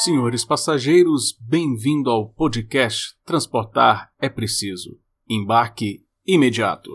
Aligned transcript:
Senhores 0.00 0.42
passageiros, 0.42 1.36
bem-vindo 1.38 2.08
ao 2.08 2.26
podcast 2.26 3.14
Transportar 3.26 4.08
é 4.18 4.26
Preciso. 4.26 4.98
Embarque 5.28 6.00
imediato. 6.26 6.90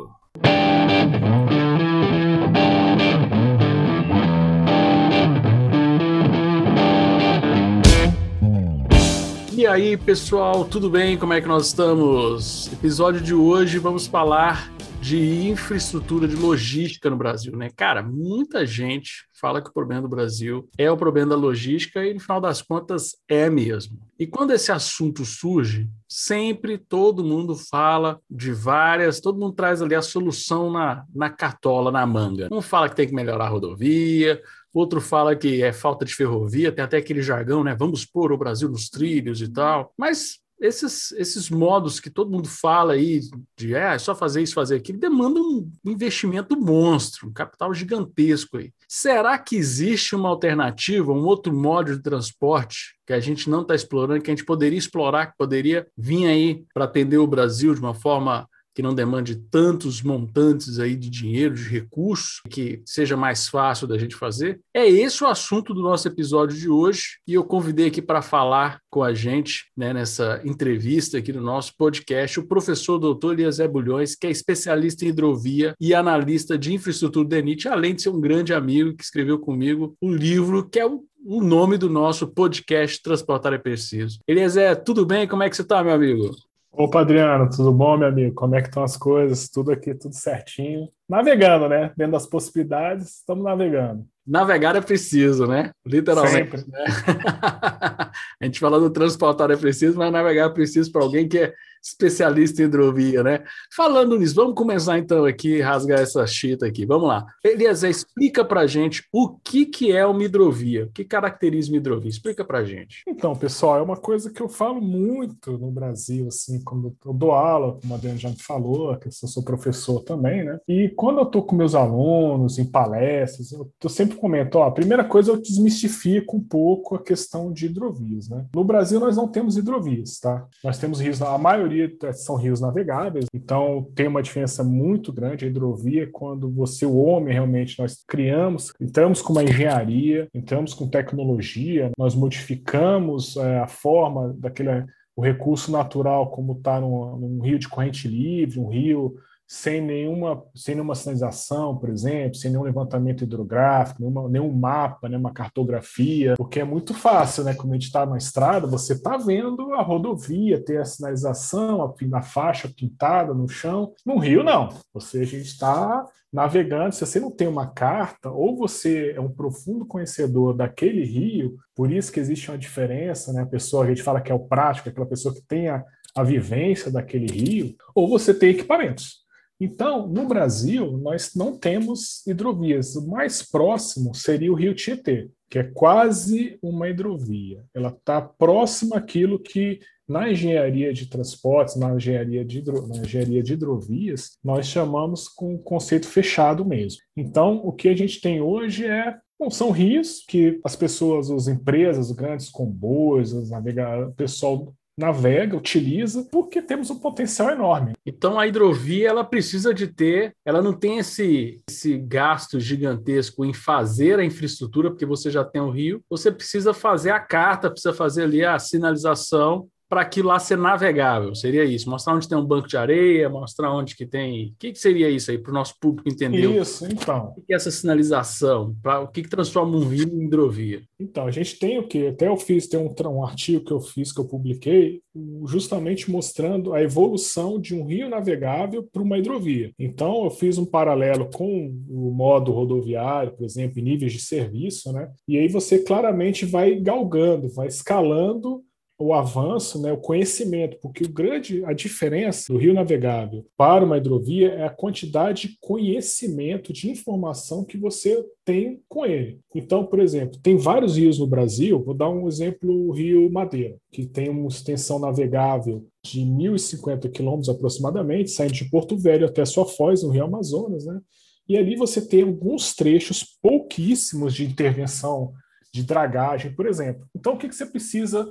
E 9.55 9.68
aí, 9.68 9.95
pessoal, 9.95 10.66
tudo 10.66 10.89
bem? 10.89 11.16
Como 11.18 11.34
é 11.34 11.39
que 11.39 11.48
nós 11.48 11.68
estamos? 11.68 12.66
Episódio 12.73 13.21
de 13.21 13.36
hoje 13.36 13.77
vamos 13.77 14.07
falar 14.07 14.75
de 15.07 15.47
infraestrutura 15.47 16.27
de 16.27 16.35
logística 16.35 17.09
no 17.09 17.15
Brasil, 17.15 17.55
né? 17.55 17.69
Cara, 17.73 18.03
muita 18.03 18.65
gente 18.65 19.25
fala 19.39 19.61
que 19.61 19.69
o 19.69 19.73
problema 19.73 20.01
do 20.01 20.09
Brasil 20.09 20.67
é 20.77 20.91
o 20.91 20.97
problema 20.97 21.29
da 21.29 21.35
logística 21.37 22.05
e, 22.05 22.13
no 22.13 22.19
final 22.19 22.41
das 22.41 22.61
contas, 22.61 23.15
é 23.25 23.49
mesmo. 23.49 23.98
E 24.20 24.27
quando 24.27 24.51
esse 24.51 24.70
assunto 24.70 25.23
surge, 25.23 25.88
sempre 26.09 26.77
todo 26.77 27.23
mundo 27.23 27.55
fala 27.55 28.20
de 28.29 28.51
várias, 28.51 29.21
todo 29.21 29.39
mundo 29.39 29.53
traz 29.53 29.81
ali 29.81 29.95
a 29.95 30.01
solução 30.01 30.70
na, 30.70 31.05
na 31.15 31.29
cartola, 31.29 31.89
na 31.89 32.05
manga. 32.05 32.49
Um 32.51 32.62
fala 32.62 32.89
que 32.89 32.95
tem 32.98 33.07
que 33.07 33.15
melhorar 33.15 33.45
a 33.45 33.49
rodovia, 33.49 34.41
outro 34.73 34.99
fala 34.99 35.37
que 35.37 35.63
é 35.63 35.71
falta 35.71 36.03
de 36.03 36.13
ferrovia, 36.13 36.70
tem 36.70 36.84
até 36.84 36.98
aquele 36.98 37.21
jargão, 37.21 37.63
né? 37.63 37.73
Vamos 37.73 38.03
pôr 38.05 38.34
o 38.34 38.37
Brasil 38.37 38.67
nos 38.67 38.89
trilhos 38.89 39.41
e 39.41 39.48
tal. 39.48 39.93
Mas 39.98 40.39
esses, 40.59 41.11
esses 41.13 41.49
modos 41.49 41.99
que 41.99 42.09
todo 42.09 42.31
mundo 42.31 42.47
fala 42.47 42.93
aí 42.93 43.21
de 43.55 43.75
é, 43.75 43.93
é 43.93 43.99
só 43.99 44.15
fazer 44.15 44.41
isso, 44.41 44.53
fazer 44.53 44.75
aquilo, 44.75 44.99
demandam 44.99 45.43
um 45.43 45.71
investimento 45.85 46.59
monstro, 46.59 47.27
um 47.27 47.34
capital 47.34 47.73
gigantesco 47.73 48.57
aí. 48.57 48.71
Será 48.88 49.38
que 49.38 49.55
existe 49.55 50.15
uma 50.15 50.29
alternativa, 50.29 51.12
um 51.12 51.25
outro 51.25 51.53
modo 51.53 51.95
de 51.95 52.01
transporte 52.01 52.98
que 53.05 53.13
a 53.13 53.20
gente 53.20 53.49
não 53.49 53.62
está 53.62 53.75
explorando, 53.75 54.21
que 54.21 54.31
a 54.31 54.35
gente 54.35 54.45
poderia 54.45 54.79
explorar, 54.79 55.27
que 55.27 55.37
poderia 55.37 55.87
vir 55.98 56.26
aí 56.26 56.65
para 56.73 56.85
atender 56.85 57.17
o 57.17 57.27
Brasil 57.27 57.73
de 57.73 57.79
uma 57.79 57.93
forma 57.93 58.48
que 58.77 58.83
não 58.83 58.93
demande 58.93 59.35
tantos 59.35 60.03
montantes 60.03 60.77
aí 60.77 60.95
de 60.95 61.09
dinheiro, 61.09 61.55
de 61.55 61.63
recursos, 61.63 62.41
que 62.47 62.79
seja 62.85 63.17
mais 63.17 63.47
fácil 63.47 63.87
da 63.87 63.97
gente 63.97 64.16
fazer. 64.16 64.59
É 64.72 64.88
esse 64.88 65.23
o 65.23 65.28
assunto 65.28 65.73
do 65.73 65.81
nosso 65.81 66.07
episódio 66.07 66.56
de 66.56 66.69
hoje 66.69 67.17
e 67.28 67.33
eu 67.33 67.44
convidei 67.44 67.88
aqui 67.88 68.03
para 68.03 68.22
falar 68.22 68.79
com 68.88 69.01
a 69.01 69.16
gente 69.16 69.66
né, 69.75 69.91
nessa 69.94 70.44
entrevista 70.45 71.17
aqui 71.17 71.33
no 71.33 71.41
nosso 71.41 71.73
podcast 71.75 72.39
o 72.39 72.45
professor 72.45 73.00
doutor 73.00 73.33
Eliezer 73.33 73.67
Bulhões, 73.67 74.13
que 74.13 74.28
é 74.28 74.29
especialista 74.29 75.05
em 75.05 75.07
hidrovia 75.07 75.73
e 75.81 75.95
analista 75.95 76.55
de 76.55 76.72
infraestrutura 76.72 77.28
da 77.28 77.39
ENIT, 77.39 77.67
além 77.67 77.95
de 77.95 78.03
ser 78.03 78.09
um 78.09 78.22
grande 78.22 78.53
amigo 78.53 78.95
que 78.95 79.03
escreveu 79.03 79.39
comigo 79.39 79.95
o 80.00 80.13
livro 80.13 80.69
que 80.69 80.78
é 80.78 80.85
o 80.85 81.03
o 81.29 81.41
nome 81.41 81.78
do 81.78 81.89
nosso 81.89 82.25
podcast 82.25 83.01
Transportar 83.01 83.51
é 83.51 83.57
Preciso. 83.57 84.19
Eliezer, 84.25 84.81
tudo 84.81 85.05
bem? 85.05 85.28
Como 85.28 85.44
é 85.44 85.50
que 85.50 85.57
você 85.57 85.61
está, 85.61 85.83
meu 85.83 85.94
amigo? 85.94 86.33
Opa, 86.79 87.01
Adriano, 87.01 87.50
tudo 87.50 87.73
bom, 87.73 87.97
meu 87.97 88.07
amigo? 88.07 88.35
Como 88.35 88.53
é 88.53 88.61
que 88.61 88.67
estão 88.67 88.83
as 88.83 88.95
coisas? 88.95 89.50
Tudo 89.50 89.72
aqui, 89.72 89.95
tudo 89.95 90.13
certinho. 90.13 90.88
Navegando, 91.09 91.67
né? 91.67 91.91
Dentro 91.97 92.11
das 92.11 92.28
possibilidades, 92.28 93.17
estamos 93.17 93.44
navegando. 93.44 94.06
Navegar 94.23 94.75
é 94.75 94.81
preciso, 94.81 95.47
né? 95.47 95.72
Literalmente. 95.83 96.55
Né? 96.69 96.85
a 98.39 98.45
gente 98.45 98.59
fala 98.59 98.79
do 98.79 98.91
transportar 98.91 99.50
é 99.50 99.57
preciso, 99.57 99.97
mas 99.97 100.11
navegar 100.11 100.45
é 100.45 100.53
preciso 100.53 100.91
para 100.91 101.01
alguém 101.01 101.28
que 101.28 101.39
é 101.39 101.53
especialista 101.83 102.61
em 102.61 102.66
hidrovia, 102.66 103.23
né? 103.23 103.44
Falando 103.75 104.17
nisso, 104.17 104.35
vamos 104.35 104.56
começar 104.56 104.97
então 104.97 105.25
aqui, 105.25 105.61
rasgar 105.61 106.00
essa 106.00 106.25
chita 106.25 106.66
aqui. 106.66 106.85
Vamos 106.85 107.07
lá. 107.07 107.25
Eliezer, 107.44 107.89
explica 107.89 108.44
pra 108.44 108.67
gente 108.67 109.03
o 109.11 109.29
que, 109.29 109.66
que 109.66 109.91
é 109.91 110.05
uma 110.05 110.23
hidrovia. 110.23 110.85
O 110.85 110.91
que 110.91 111.03
caracteriza 111.03 111.69
uma 111.69 111.78
hidrovia? 111.78 112.09
Explica 112.09 112.44
pra 112.44 112.63
gente. 112.63 113.03
Então, 113.07 113.35
pessoal, 113.35 113.78
é 113.78 113.81
uma 113.81 113.97
coisa 113.97 114.31
que 114.31 114.41
eu 114.41 114.50
falo 114.50 114.81
muito 114.81 115.57
no 115.57 115.72
Brasil, 115.72 116.28
assim, 116.28 116.61
quando 116.63 116.95
eu 117.05 117.13
dou 117.13 117.31
aula, 117.31 117.79
como 117.81 117.94
a 117.94 117.97
Adriana 117.97 118.17
já 118.17 118.29
me 118.29 118.41
falou, 118.41 118.95
que 118.97 119.07
eu 119.07 119.11
sou 119.11 119.43
professor 119.43 120.01
também, 120.03 120.43
né? 120.43 120.59
E 120.67 120.89
quando 120.95 121.19
eu 121.19 121.25
tô 121.25 121.41
com 121.41 121.55
meus 121.55 121.75
alunos, 121.75 122.57
em 122.59 122.66
palestras, 122.66 123.51
eu, 123.51 123.71
eu 123.81 123.89
sempre 123.89 124.17
comento, 124.17 124.57
ó, 124.57 124.66
a 124.66 124.71
primeira 124.71 125.03
coisa 125.03 125.31
eu 125.31 125.41
desmistifico 125.41 126.37
um 126.37 126.43
pouco 126.43 126.95
a 126.95 127.01
questão 127.01 127.51
de 127.51 127.66
hidrovias, 127.67 128.29
né? 128.29 128.45
No 128.53 128.63
Brasil 128.63 128.99
nós 128.99 129.16
não 129.16 129.27
temos 129.27 129.57
hidrovias, 129.57 130.19
tá? 130.19 130.45
Nós 130.63 130.77
temos 130.77 130.99
rios, 130.99 131.21
a 131.21 131.37
maioria 131.37 131.66
maioria 131.67 132.13
são 132.13 132.35
rios 132.35 132.61
navegáveis, 132.61 133.25
então 133.33 133.89
tem 133.94 134.07
uma 134.07 134.23
diferença 134.23 134.63
muito 134.63 135.11
grande. 135.11 135.45
A 135.45 135.47
hidrovia 135.47 136.09
quando 136.11 136.50
você, 136.50 136.85
o 136.85 136.95
homem, 136.97 137.33
realmente 137.33 137.79
nós 137.79 138.03
criamos, 138.07 138.73
entramos 138.79 139.22
com 139.22 139.33
uma 139.33 139.44
engenharia, 139.44 140.28
entramos 140.33 140.73
com 140.73 140.89
tecnologia, 140.89 141.91
nós 141.97 142.16
modificamos 142.16 143.35
é, 143.38 143.59
a 143.59 143.67
forma 143.67 144.33
daquele 144.38 144.85
o 145.16 145.22
recurso 145.23 145.72
natural 145.72 146.29
como 146.29 146.53
está 146.53 146.79
num, 146.79 147.17
num 147.17 147.41
rio 147.41 147.57
de 147.57 147.67
corrente 147.67 148.07
livre, 148.07 148.59
um 148.59 148.67
rio 148.67 149.16
sem 149.47 149.80
nenhuma, 149.80 150.44
sem 150.53 150.75
nenhuma 150.75 150.94
sinalização, 150.94 151.78
por 151.78 151.90
exemplo, 151.90 152.35
sem 152.35 152.52
nenhum 152.52 152.63
levantamento 152.63 153.24
hidrográfico, 153.24 154.02
nenhuma, 154.02 154.28
nenhum 154.28 154.52
mapa, 154.52 155.08
nenhuma 155.08 155.31
cartografia, 155.31 156.34
porque 156.35 156.59
é 156.59 156.66
muito 156.66 156.94
fácil, 156.94 157.46
né? 157.46 157.53
Como 157.53 157.72
a 157.72 157.75
gente 157.75 157.85
está 157.85 158.06
na 158.06 158.18
estrada, 158.18 158.68
você 158.68 158.94
está 158.94 159.16
vendo 159.16 159.74
a 159.74 159.81
rodovia, 159.81 160.62
ter 160.62 160.81
a 160.81 160.85
sinalização, 160.85 161.81
a, 161.81 162.18
a 162.18 162.22
faixa 162.22 162.68
pintada 162.68 163.34
no 163.34 163.47
chão. 163.47 163.94
No 164.06 164.18
rio, 164.18 164.44
não. 164.44 164.68
Você, 164.94 165.22
a 165.22 165.25
gente 165.25 165.47
está 165.47 166.06
navegando, 166.31 166.94
se 166.94 167.06
você 167.06 167.18
não 167.18 167.31
tem 167.31 167.47
uma 167.47 167.68
carta, 167.68 168.29
ou 168.29 168.58
você 168.58 169.14
é 169.16 169.22
um 169.22 169.31
profundo 169.31 169.85
conhecedor 169.85 170.53
daquele 170.53 171.06
rio, 171.06 171.56
por 171.74 171.90
isso 171.90 172.12
que 172.12 172.19
existe 172.19 172.52
uma 172.52 172.58
diferença, 172.58 173.31
né? 173.31 173.44
A 173.44 173.46
pessoa, 173.46 173.85
a 173.85 173.88
gente 173.88 174.03
fala 174.03 174.19
que 174.19 174.29
é 174.29 174.35
o 174.35 174.46
prático, 174.46 174.90
aquela 174.90 175.06
pessoa 175.06 175.34
que 175.34 175.41
tem 175.41 175.69
a, 175.69 175.85
a 176.14 176.24
vivência 176.24 176.91
daquele 176.91 177.28
rio, 177.28 177.75
ou 177.96 178.09
você 178.09 178.34
tem 178.34 178.50
equipamentos. 178.50 179.25
Então, 179.59 180.07
no 180.07 180.28
Brasil, 180.28 180.97
nós 180.97 181.31
não 181.35 181.57
temos 181.57 182.25
hidrovias. 182.28 182.95
O 182.95 183.07
mais 183.07 183.41
próximo 183.41 184.13
seria 184.13 184.51
o 184.51 184.56
Rio 184.56 184.75
Tietê, 184.75 185.29
que 185.50 185.59
é 185.59 185.63
quase 185.63 186.59
uma 186.62 186.90
hidrovia. 186.90 187.63
Ela 187.73 187.90
está 187.90 188.22
próxima 188.22 188.97
àquilo 188.97 189.40
que 189.40 189.79
na 190.07 190.31
engenharia 190.31 190.94
de 190.94 191.07
transportes, 191.07 191.75
na 191.75 191.94
engenharia 191.94 192.46
de, 192.46 192.59
hidro, 192.59 192.88
na 192.88 192.97
engenharia 192.97 193.44
de 193.44 193.53
hidrovias, 193.53 194.38
nós 194.44 194.67
chamamos 194.67 195.28
com 195.28 195.57
conceito 195.57 196.07
fechado 196.07 196.63
mesmo. 196.63 197.01
Então, 197.16 197.57
o 197.63 197.73
que 197.73 197.90
a 197.90 197.96
gente 197.96 198.22
tem 198.22 198.41
hoje 198.41 198.85
é 198.85 199.17
Bom, 199.40 199.51
são 199.51 199.69
rios 199.69 200.25
que 200.28 200.59
as 200.63 200.75
pessoas, 200.75 201.29
as 201.29 201.47
empresas, 201.47 202.09
os 202.09 202.16
grandes 202.16 202.50
comboios, 202.50 203.34
os 203.34 203.51
navegadores, 203.51 204.12
o 204.12 204.16
pessoal 204.16 204.73
navega, 204.97 205.56
utiliza, 205.56 206.28
porque 206.31 206.62
temos 206.62 206.90
um 206.90 206.97
potencial 206.97 207.52
enorme. 207.52 207.94
Então 208.06 208.40
a 208.40 208.47
hidrovia 208.47 209.09
ela 209.09 209.24
precisa 209.24 209.74
de 209.74 209.88
ter, 209.88 210.34
ela 210.44 210.62
não 210.62 210.74
tem 210.74 210.97
esse, 210.97 211.62
esse 211.69 211.97
gasto 211.97 212.59
gigantesco 212.59 213.46
em 213.46 213.53
fazer 213.53 214.19
a 214.19 214.25
infraestrutura, 214.25 214.90
porque 214.90 215.06
você 215.06 215.30
já 215.30 215.44
tem 215.44 215.62
o 215.62 215.69
rio, 215.69 216.02
você 216.09 216.31
precisa 216.31 216.74
fazer 216.74 217.12
a 217.12 217.19
carta, 217.19 217.69
precisa 217.69 217.94
fazer 217.94 218.24
ali 218.24 218.44
a 218.44 218.58
sinalização 218.58 219.69
para 219.89 220.01
aquilo 220.01 220.29
lá 220.29 220.39
ser 220.39 220.57
navegável, 220.57 221.33
seria 221.33 221.63
isso? 221.63 221.89
Mostrar 221.89 222.15
onde 222.15 222.27
tem 222.27 222.37
um 222.37 222.45
banco 222.45 222.67
de 222.67 222.77
areia, 222.77 223.29
mostrar 223.29 223.73
onde 223.73 223.95
que 223.95 224.05
tem... 224.05 224.47
O 224.49 224.55
que, 224.59 224.71
que 224.73 224.79
seria 224.79 225.09
isso 225.09 225.31
aí 225.31 225.37
para 225.37 225.51
o 225.51 225.53
nosso 225.53 225.75
público 225.79 226.09
entender? 226.09 226.49
Isso, 226.59 226.85
então. 226.85 227.33
O 227.37 227.41
que 227.41 227.53
é 227.53 227.55
essa 227.55 227.71
sinalização? 227.71 228.75
Pra, 228.81 228.99
o 228.99 229.07
que, 229.07 229.23
que 229.23 229.29
transforma 229.29 229.77
um 229.77 229.87
rio 229.87 230.07
em 230.07 230.25
hidrovia? 230.25 230.81
Então, 230.99 231.25
a 231.25 231.31
gente 231.31 231.57
tem 231.57 231.79
o 231.79 231.87
que? 231.87 232.07
Até 232.07 232.27
eu 232.27 232.37
fiz, 232.37 232.67
tem 232.67 232.79
um, 232.79 232.93
um 233.09 233.25
artigo 233.25 233.63
que 233.63 233.71
eu 233.71 233.79
fiz, 233.79 234.11
que 234.11 234.19
eu 234.19 234.25
publiquei, 234.25 235.01
justamente 235.45 236.11
mostrando 236.11 236.73
a 236.73 236.81
evolução 236.81 237.59
de 237.59 237.73
um 237.73 237.85
rio 237.85 238.09
navegável 238.09 238.87
para 238.91 239.01
uma 239.01 239.17
hidrovia. 239.17 239.71
Então, 239.79 240.25
eu 240.25 240.31
fiz 240.31 240.57
um 240.57 240.65
paralelo 240.65 241.29
com 241.33 241.73
o 241.89 242.11
modo 242.11 242.51
rodoviário, 242.51 243.31
por 243.33 243.45
exemplo, 243.45 243.79
em 243.79 243.83
níveis 243.83 244.11
de 244.11 244.19
serviço, 244.19 244.91
né? 244.91 245.09
E 245.27 245.37
aí 245.37 245.47
você 245.47 245.79
claramente 245.79 246.45
vai 246.45 246.75
galgando, 246.75 247.49
vai 247.49 247.67
escalando 247.67 248.61
o 248.99 249.14
avanço, 249.14 249.79
né, 249.79 249.91
o 249.91 249.97
conhecimento, 249.97 250.78
porque 250.82 251.03
o 251.03 251.09
grande 251.09 251.64
a 251.66 251.73
diferença 251.73 252.52
do 252.52 252.58
rio 252.58 252.73
navegável 252.73 253.46
para 253.55 253.85
uma 253.85 253.97
hidrovia 253.97 254.49
é 254.53 254.66
a 254.66 254.72
quantidade 254.72 255.47
de 255.47 255.58
conhecimento, 255.61 256.74
de 256.74 256.90
informação 256.90 257.64
que 257.64 257.78
você 257.78 258.26
tem 258.44 258.82
com 258.90 259.06
ele. 259.06 259.40
Então, 259.54 259.86
por 259.86 260.00
exemplo, 260.00 260.40
tem 260.42 260.58
vários 260.58 260.98
rios 260.98 261.20
no 261.20 261.28
Brasil, 261.28 261.84
vou 261.84 261.94
dar 261.94 262.10
um 262.10 262.28
exemplo, 262.28 262.72
o 262.72 262.92
Rio 262.92 263.32
Madeira, 263.32 263.78
que 263.92 264.06
tem 264.06 264.30
uma 264.30 264.48
extensão 264.48 264.98
navegável 264.98 265.86
de 266.04 266.22
1.050 266.22 267.12
quilômetros 267.12 267.50
aproximadamente, 267.50 268.32
saindo 268.32 268.54
de 268.54 268.70
Porto 268.70 268.98
Velho 268.98 269.28
até 269.28 269.46
sua 269.46 269.66
foz, 269.66 270.02
no 270.02 270.10
Rio 270.10 270.24
Amazonas, 270.24 270.86
né? 270.86 271.00
E 271.48 271.56
ali 271.56 271.76
você 271.76 272.06
tem 272.06 272.24
alguns 272.24 272.76
trechos 272.76 273.24
pouquíssimos 273.42 274.34
de 274.34 274.44
intervenção 274.44 275.34
de 275.74 275.84
dragagem, 275.84 276.54
por 276.54 276.66
exemplo. 276.66 277.08
Então, 277.16 277.34
o 277.34 277.38
que, 277.38 277.48
que 277.48 277.56
você 277.56 277.66
precisa 277.66 278.28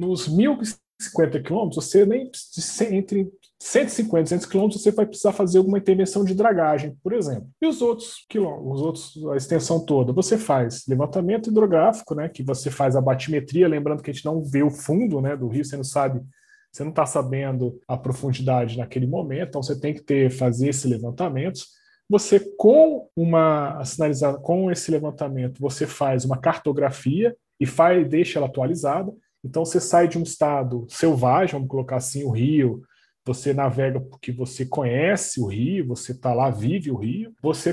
nos 0.00 0.28
1.050 0.28 1.42
quilômetros, 1.42 1.84
você 1.84 2.06
nem 2.06 2.30
entre 2.90 3.30
150, 3.62 4.22
200 4.22 4.46
quilômetros, 4.46 4.82
você 4.82 4.90
vai 4.90 5.06
precisar 5.06 5.32
fazer 5.32 5.58
alguma 5.58 5.78
intervenção 5.78 6.24
de 6.24 6.34
dragagem, 6.34 6.96
por 7.02 7.12
exemplo. 7.12 7.48
E 7.60 7.66
os 7.66 7.82
outros 7.82 8.24
quilômetros, 8.28 8.72
os 8.72 8.80
outros, 8.80 9.26
a 9.32 9.36
extensão 9.36 9.84
toda, 9.84 10.12
você 10.12 10.38
faz 10.38 10.84
levantamento 10.88 11.50
hidrográfico, 11.50 12.14
né, 12.14 12.28
que 12.28 12.42
você 12.42 12.70
faz 12.70 12.96
a 12.96 13.00
batimetria, 13.00 13.68
lembrando 13.68 14.02
que 14.02 14.10
a 14.10 14.14
gente 14.14 14.24
não 14.24 14.42
vê 14.42 14.62
o 14.62 14.70
fundo 14.70 15.20
né, 15.20 15.36
do 15.36 15.48
rio, 15.48 15.64
você 15.64 15.76
não 15.76 15.84
sabe 15.84 16.22
você 16.72 16.84
não 16.84 16.90
está 16.90 17.04
sabendo 17.04 17.80
a 17.86 17.96
profundidade 17.96 18.78
naquele 18.78 19.06
momento, 19.06 19.48
então 19.48 19.62
você 19.62 19.78
tem 19.78 19.92
que 19.92 20.02
ter 20.02 20.30
fazer 20.30 20.68
esse 20.68 20.86
levantamento. 20.86 21.60
Você 22.08 22.40
com 22.56 23.08
uma 23.14 23.84
sinalização, 23.84 24.40
com 24.40 24.70
esse 24.70 24.90
levantamento, 24.90 25.60
você 25.60 25.86
faz 25.86 26.24
uma 26.24 26.38
cartografia 26.38 27.36
e 27.58 27.66
faz, 27.66 28.08
deixa 28.08 28.38
ela 28.38 28.46
atualizada. 28.46 29.12
Então 29.44 29.64
você 29.64 29.80
sai 29.80 30.08
de 30.08 30.18
um 30.18 30.22
estado 30.22 30.86
selvagem, 30.88 31.54
vamos 31.54 31.68
colocar 31.68 31.96
assim, 31.96 32.24
o 32.24 32.30
rio, 32.30 32.82
você 33.24 33.52
navega 33.52 34.00
porque 34.00 34.32
você 34.32 34.64
conhece 34.64 35.40
o 35.40 35.46
rio, 35.46 35.86
você 35.86 36.12
está 36.12 36.32
lá, 36.32 36.50
vive 36.50 36.90
o 36.90 36.96
rio, 36.96 37.32
você 37.42 37.72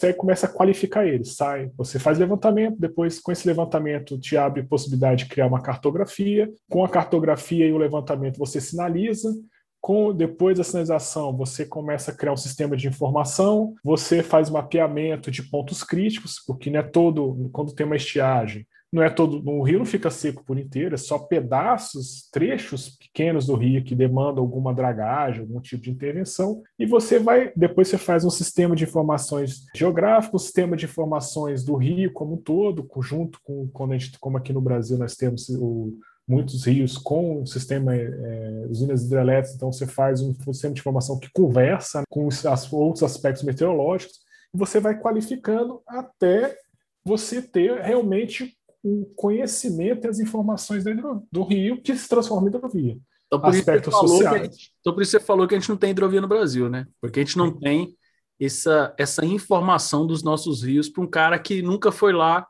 você 0.00 0.14
começa 0.14 0.46
a 0.46 0.48
qualificar 0.48 1.06
ele, 1.06 1.24
sai, 1.26 1.70
você 1.76 1.98
faz 1.98 2.18
levantamento, 2.18 2.74
depois 2.78 3.20
com 3.20 3.30
esse 3.30 3.46
levantamento 3.46 4.18
te 4.18 4.34
abre 4.34 4.62
possibilidade 4.62 5.24
de 5.24 5.30
criar 5.30 5.46
uma 5.46 5.60
cartografia, 5.60 6.50
com 6.70 6.82
a 6.82 6.88
cartografia 6.88 7.66
e 7.66 7.72
o 7.72 7.76
levantamento 7.76 8.38
você 8.38 8.62
sinaliza, 8.62 9.30
com 9.78 10.14
depois 10.14 10.56
da 10.56 10.64
sinalização, 10.64 11.36
você 11.36 11.66
começa 11.66 12.10
a 12.10 12.14
criar 12.14 12.32
um 12.32 12.36
sistema 12.36 12.76
de 12.76 12.88
informação, 12.88 13.74
você 13.84 14.22
faz 14.22 14.48
mapeamento 14.48 15.30
de 15.30 15.42
pontos 15.42 15.82
críticos, 15.84 16.42
porque 16.46 16.70
não 16.70 16.80
é 16.80 16.82
todo, 16.82 17.50
quando 17.52 17.74
tem 17.74 17.84
uma 17.84 17.96
estiagem, 17.96 18.66
não 18.92 19.02
é 19.02 19.10
todo, 19.10 19.48
o 19.48 19.62
rio 19.62 19.78
não 19.78 19.86
fica 19.86 20.10
seco 20.10 20.44
por 20.44 20.58
inteiro, 20.58 20.94
é 20.94 20.98
só 20.98 21.18
pedaços, 21.18 22.28
trechos 22.32 22.96
pequenos 22.96 23.46
do 23.46 23.54
rio 23.54 23.84
que 23.84 23.94
demandam 23.94 24.42
alguma 24.42 24.74
dragagem, 24.74 25.42
algum 25.42 25.60
tipo 25.60 25.84
de 25.84 25.90
intervenção, 25.90 26.62
e 26.78 26.84
você 26.84 27.18
vai, 27.18 27.52
depois 27.54 27.88
você 27.88 27.96
faz 27.96 28.24
um 28.24 28.30
sistema 28.30 28.74
de 28.74 28.84
informações 28.84 29.64
geográfico, 29.74 30.36
um 30.36 30.40
sistema 30.40 30.76
de 30.76 30.86
informações 30.86 31.64
do 31.64 31.76
rio 31.76 32.12
como 32.12 32.34
um 32.34 32.36
todo, 32.36 32.88
junto 33.00 33.38
com, 33.44 33.68
quando 33.68 33.92
a 33.92 33.98
gente, 33.98 34.18
como 34.18 34.36
aqui 34.36 34.52
no 34.52 34.60
Brasil 34.60 34.98
nós 34.98 35.14
temos 35.14 35.48
o, 35.50 35.96
muitos 36.26 36.64
rios 36.64 36.98
com 36.98 37.42
o 37.42 37.46
sistema 37.46 37.94
é, 37.94 38.66
usinas 38.68 39.04
hidrelétricas, 39.04 39.54
então 39.54 39.72
você 39.72 39.86
faz 39.86 40.20
um 40.20 40.34
sistema 40.52 40.74
de 40.74 40.80
informação 40.80 41.18
que 41.18 41.30
conversa 41.32 42.02
com 42.08 42.26
os 42.26 42.44
outros 42.72 43.04
aspectos 43.04 43.44
meteorológicos, 43.44 44.18
e 44.52 44.58
você 44.58 44.80
vai 44.80 44.98
qualificando 44.98 45.80
até 45.86 46.56
você 47.04 47.40
ter 47.40 47.80
realmente 47.80 48.56
o 48.82 49.06
conhecimento 49.16 50.06
e 50.06 50.08
as 50.08 50.18
informações 50.18 50.84
do 51.30 51.42
rio 51.44 51.80
que 51.82 51.94
se 51.94 52.08
transforma 52.08 52.48
em 52.48 52.54
hidrovia. 52.54 52.98
Então 53.26 53.40
por, 53.40 53.50
Aspectos 53.50 53.94
sociais. 53.94 54.42
Gente, 54.42 54.72
então, 54.80 54.92
por 54.92 55.02
isso 55.02 55.12
você 55.12 55.20
falou 55.20 55.46
que 55.46 55.54
a 55.54 55.58
gente 55.58 55.68
não 55.68 55.76
tem 55.76 55.90
hidrovia 55.90 56.20
no 56.20 56.28
Brasil, 56.28 56.68
né? 56.68 56.86
Porque 57.00 57.20
a 57.20 57.22
gente 57.24 57.38
não 57.38 57.52
tem 57.52 57.94
essa, 58.40 58.92
essa 58.98 59.24
informação 59.24 60.06
dos 60.06 60.22
nossos 60.22 60.62
rios 60.62 60.88
para 60.88 61.02
um 61.02 61.06
cara 61.06 61.38
que 61.38 61.62
nunca 61.62 61.92
foi 61.92 62.12
lá 62.12 62.46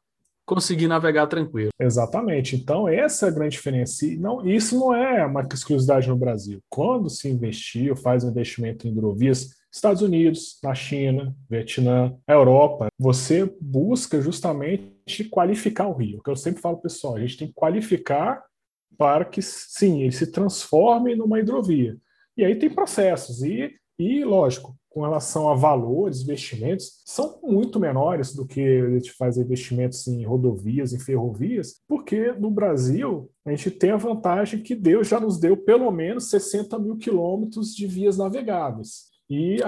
conseguir 0.47 0.89
navegar 0.89 1.27
tranquilo. 1.27 1.71
Exatamente. 1.79 2.57
Então, 2.57 2.89
essa 2.89 3.27
é 3.27 3.29
a 3.29 3.33
grande 3.33 3.53
diferença. 3.53 4.07
E 4.07 4.17
não, 4.17 4.45
isso 4.45 4.77
não 4.79 4.95
é 4.95 5.25
uma 5.25 5.43
exclusividade 5.43 6.09
no 6.09 6.17
Brasil. 6.17 6.61
Quando 6.69 7.09
se 7.09 7.29
investiu, 7.29 7.95
faz 7.95 8.25
um 8.25 8.31
investimento 8.31 8.87
em 8.87 8.91
hidrovias, 8.91 9.61
Estados 9.73 10.03
Unidos, 10.03 10.59
na 10.65 10.75
China, 10.75 11.33
Vietnã, 11.49 12.13
Europa, 12.27 12.89
você 12.99 13.49
busca 13.61 14.21
justamente 14.21 15.00
qualificar 15.25 15.87
o 15.89 15.95
rio. 15.95 16.23
Que 16.23 16.31
eu 16.31 16.37
sempre 16.37 16.61
falo, 16.61 16.79
pessoal, 16.79 17.17
a 17.17 17.21
gente 17.21 17.37
tem 17.37 17.49
que 17.49 17.55
qualificar 17.55 18.43
para 18.97 19.25
que, 19.25 19.41
sim, 19.41 20.03
ele 20.03 20.13
se 20.13 20.31
transforme 20.31 21.15
numa 21.15 21.41
hidrovia. 21.41 21.97
E 22.37 22.45
aí 22.45 22.55
tem 22.55 22.71
processos. 22.71 23.43
E, 23.43 23.75
e 23.99 24.25
lógico, 24.25 24.77
com 24.91 25.03
relação 25.03 25.49
a 25.49 25.55
valores, 25.55 26.21
investimentos, 26.21 27.01
são 27.05 27.39
muito 27.43 27.79
menores 27.79 28.35
do 28.35 28.45
que 28.45 28.61
a 28.61 28.91
gente 28.91 29.13
faz 29.13 29.39
investimentos 29.39 30.07
em 30.09 30.25
rodovias, 30.25 30.93
em 30.93 30.99
ferrovias, 30.99 31.81
porque 31.87 32.33
no 32.33 32.51
Brasil 32.51 33.31
a 33.47 33.51
gente 33.51 33.71
tem 33.71 33.93
a 33.93 33.97
vantagem 33.97 34.63
que 34.63 34.75
Deus 34.75 35.09
já 35.09 35.21
nos 35.21 35.39
deu 35.39 35.57
pelo 35.57 35.91
menos 35.93 36.29
60 36.29 36.79
mil 36.79 36.97
quilômetros 36.97 37.75
de 37.75 37.87
vias 37.87 38.19
navegáveis. 38.19 39.11
E 39.31 39.59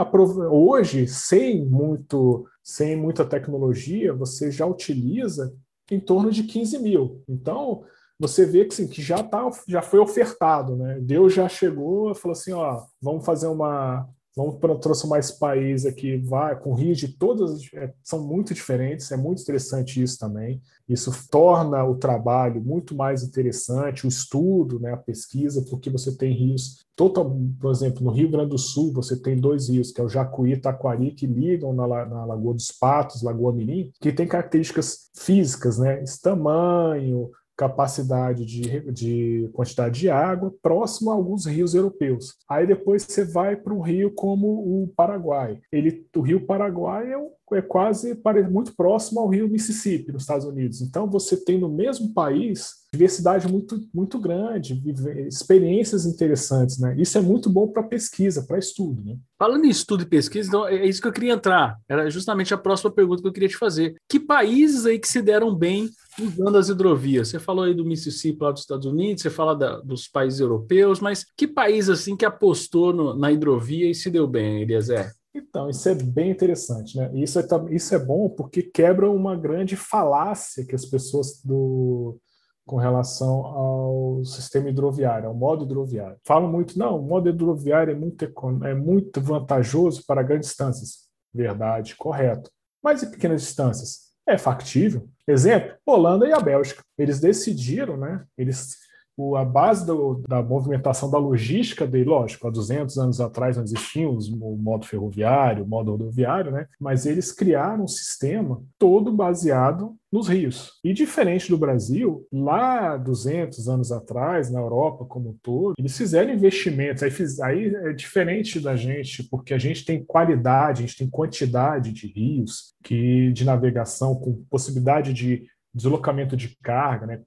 hoje, 0.50 1.06
sem 1.06 1.65
muito, 1.65 2.44
sem 2.62 2.97
muita 2.97 3.25
tecnologia, 3.25 4.14
você 4.14 4.50
já 4.50 4.64
utiliza 4.67 5.55
em 5.91 5.99
torno 5.99 6.31
de 6.31 6.44
15 6.44 6.79
mil. 6.79 7.23
Então, 7.29 7.85
você 8.19 8.47
vê 8.47 8.64
que, 8.64 8.73
assim, 8.73 8.87
que 8.87 9.03
já, 9.03 9.23
tá, 9.23 9.50
já 9.67 9.82
foi 9.82 9.99
ofertado, 9.99 10.76
né? 10.76 10.99
Deus 11.00 11.35
já 11.35 11.49
chegou 11.49 12.12
e 12.12 12.14
falou 12.14 12.32
assim, 12.32 12.53
ó, 12.53 12.85
vamos 13.00 13.25
fazer 13.25 13.49
uma, 13.49 14.09
Vamos 14.34 14.56
para 14.56 14.75
transformar 14.76 15.19
esse 15.19 15.38
país 15.38 15.84
aqui, 15.84 16.17
vai 16.17 16.58
com 16.58 16.75
rios 16.75 16.99
de 16.99 17.08
todas, 17.08 17.61
é, 17.75 17.93
são 18.02 18.26
muito 18.26 18.55
diferentes, 18.55 19.12
é 19.12 19.17
muito 19.17 19.43
interessante 19.43 20.02
isso 20.02 20.19
também. 20.19 20.62
Isso 20.88 21.11
torna 21.31 21.84
o 21.84 21.96
trabalho 21.96 22.62
muito 22.62 22.94
mais 22.94 23.23
interessante, 23.23 24.06
o 24.06 24.08
estudo, 24.08 24.81
né, 24.81 24.93
a 24.93 24.96
pesquisa, 24.96 25.64
porque 25.69 25.90
você 25.90 26.17
tem 26.17 26.32
rios 26.32 26.87
total, 26.96 27.37
por 27.61 27.70
exemplo, 27.70 28.05
no 28.05 28.11
Rio 28.11 28.31
Grande 28.31 28.50
do 28.50 28.58
Sul, 28.58 28.93
você 28.93 29.17
tem 29.17 29.37
dois 29.37 29.69
rios, 29.69 29.93
que 29.93 30.00
é 30.00 30.05
o 30.05 30.08
Jacuí 30.08 30.52
e 30.52 30.56
Taquari, 30.56 31.12
que 31.12 31.26
ligam 31.26 31.73
na, 31.73 31.87
na 31.87 32.25
Lagoa 32.25 32.55
dos 32.55 32.70
Patos, 32.70 33.23
Lagoa 33.23 33.52
Mirim, 33.52 33.90
que 34.00 34.12
tem 34.12 34.26
características 34.26 35.11
físicas, 35.14 35.79
né, 35.79 36.02
esse 36.02 36.20
tamanho, 36.20 37.31
capacidade 37.57 38.45
de, 38.45 38.93
de 38.93 39.51
quantidade 39.53 40.01
de 40.01 40.11
água 40.11 40.55
próximo 40.63 41.11
a 41.11 41.15
alguns 41.15 41.47
rios 41.47 41.75
europeus. 41.75 42.37
Aí 42.49 42.67
depois 42.67 43.03
você 43.03 43.25
vai 43.25 43.57
para 43.57 43.75
um 43.75 43.81
rio 43.81 44.13
como 44.15 44.47
o 44.47 44.89
Paraguai. 44.97 45.61
Ele, 45.71 46.07
o 46.17 46.21
rio 46.21 46.47
Paraguai 46.47 47.13
é, 47.13 47.17
é 47.55 47.63
quase 47.63 48.19
muito 48.51 48.75
próximo 48.75 49.21
ao 49.21 49.29
rio 49.29 49.49
Mississippi 49.49 50.13
nos 50.13 50.23
Estados 50.23 50.47
Unidos. 50.47 50.81
Então 50.81 51.09
você 51.09 51.37
tem 51.37 51.59
no 51.59 51.69
mesmo 51.69 52.13
país 52.13 52.83
diversidade 52.93 53.51
muito, 53.51 53.81
muito 53.93 54.19
grande, 54.19 54.83
experiências 55.27 56.05
interessantes, 56.05 56.79
né? 56.79 56.95
Isso 56.99 57.17
é 57.17 57.23
muito 57.23 57.49
bom 57.49 57.67
para 57.67 57.83
pesquisa, 57.83 58.43
para 58.43 58.59
estudo, 58.59 59.03
né? 59.03 59.17
Falando 59.39 59.65
em 59.65 59.71
estudo 59.71 60.03
e 60.03 60.07
pesquisa, 60.07 60.49
então 60.49 60.69
é 60.69 60.87
isso 60.87 61.01
que 61.01 61.09
eu 61.09 61.13
queria 61.13 61.33
entrar. 61.33 61.79
Era 61.89 62.11
justamente 62.11 62.53
a 62.53 62.59
próxima 62.59 62.91
pergunta 62.91 63.23
que 63.23 63.29
eu 63.29 63.33
queria 63.33 63.49
te 63.49 63.57
fazer. 63.57 63.97
Que 64.07 64.21
países 64.21 64.85
aí 64.85 64.99
que 64.99 65.09
se 65.09 65.23
deram 65.23 65.55
bem 65.55 65.89
usando 66.21 66.59
as 66.59 66.69
hidrovias? 66.69 67.29
Você 67.29 67.39
falou 67.39 67.65
aí 67.65 67.73
do 67.73 67.85
Mississippi 67.85 68.43
lá 68.43 68.53
dos 68.53 68.61
Estados 68.61 68.87
Unidos, 68.87 69.23
você 69.23 69.31
fala 69.31 69.57
da, 69.57 69.81
dos 69.81 70.07
países 70.07 70.41
europeus, 70.41 71.01
mas 71.01 71.25
que 71.35 71.49
país 71.49 71.89
assim 71.89 72.15
que 72.15 72.27
apostou 72.27 72.93
no, 72.93 73.17
na 73.17 73.33
hidrovia 73.33 73.91
e 73.91 73.95
se 73.95 74.11
deu 74.11 74.27
bem, 74.27 74.61
Eliezer? 74.61 75.11
Então, 75.34 75.70
isso 75.70 75.88
é 75.88 75.94
bem 75.94 76.31
interessante, 76.31 76.96
né? 76.96 77.11
Isso 77.14 77.38
é, 77.38 77.44
isso 77.70 77.94
é 77.94 77.99
bom 77.99 78.29
porque 78.29 78.62
quebra 78.62 79.11
uma 79.11 79.34
grande 79.34 79.76
falácia 79.76 80.64
que 80.64 80.75
as 80.75 80.84
pessoas 80.84 81.40
do, 81.43 82.19
com 82.67 82.76
relação 82.76 83.46
ao 83.46 84.24
sistema 84.24 84.69
hidroviário, 84.69 85.29
ao 85.29 85.34
modo 85.34 85.65
hidroviário. 85.65 86.19
Falam 86.24 86.51
muito, 86.51 86.79
não, 86.79 86.98
o 86.98 87.03
modo 87.03 87.29
hidroviário 87.29 87.93
é 87.93 87.94
muito, 87.94 88.24
é 88.65 88.74
muito 88.74 89.20
vantajoso 89.20 90.05
para 90.06 90.22
grandes 90.22 90.51
distâncias. 90.51 91.08
Verdade, 91.32 91.96
correto. 91.96 92.51
Mas 92.82 93.03
em 93.03 93.10
pequenas 93.10 93.43
distâncias? 93.43 94.12
É 94.27 94.36
factível. 94.36 95.08
Exemplo, 95.27 95.77
Holanda 95.86 96.27
e 96.27 96.32
a 96.32 96.41
Bélgica. 96.41 96.82
Eles 96.98 97.20
decidiram, 97.20 97.96
né? 97.96 98.24
Eles 98.36 98.77
o, 99.17 99.37
a 99.37 99.45
base 99.45 99.87
do, 99.87 100.23
da 100.29 100.43
movimentação 100.43 101.11
da 101.11 101.19
logística 101.19 101.87
dele, 101.87 102.11
lógico, 102.11 102.47
há 102.47 102.51
200 102.51 102.99
anos 102.99 103.21
atrás 103.21 103.57
não 103.57 103.65
existia 103.65 104.09
o 104.09 104.57
modo 104.57 104.87
ferroviário, 104.87 105.65
o 105.65 105.69
modo 105.69 105.93
rodoviário, 105.93 106.51
né? 106.51 106.67
mas 106.81 107.07
eles 107.07 107.33
criaram 107.33 107.85
um 107.85 107.89
sistema 107.89 108.63
todo 108.79 109.13
baseado 109.13 109.95
nos 110.13 110.29
rios. 110.29 110.73
E 110.85 110.93
diferente 110.93 111.49
do 111.49 111.57
Brasil, 111.57 112.27
lá 112.31 112.99
200 112.99 113.67
anos 113.69 113.91
atrás, 113.91 114.51
na 114.51 114.61
Europa 114.61 115.07
como 115.07 115.31
um 115.31 115.37
todo, 115.43 115.75
eles 115.79 115.97
fizeram 115.97 116.35
investimentos. 116.35 117.03
Aí, 117.03 117.11
fiz, 117.11 117.41
aí 117.41 117.75
é 117.75 117.93
diferente 117.95 118.61
da 118.61 118.77
gente, 118.77 119.23
porque 119.23 119.55
a 119.55 119.59
gente 119.59 119.87
tem 119.87 120.05
qualidade, 120.05 120.83
a 120.83 120.87
gente 120.87 120.99
tem 120.99 121.09
quantidade 121.09 121.93
de 121.93 122.09
rios 122.09 122.75
que 122.83 123.33
de 123.33 123.45
navegação 123.45 124.15
com 124.15 124.45
possibilidade 124.51 125.15
de 125.15 125.47
deslocamento 125.74 126.36
de 126.36 126.56
carga, 126.62 127.06
né, 127.06 127.22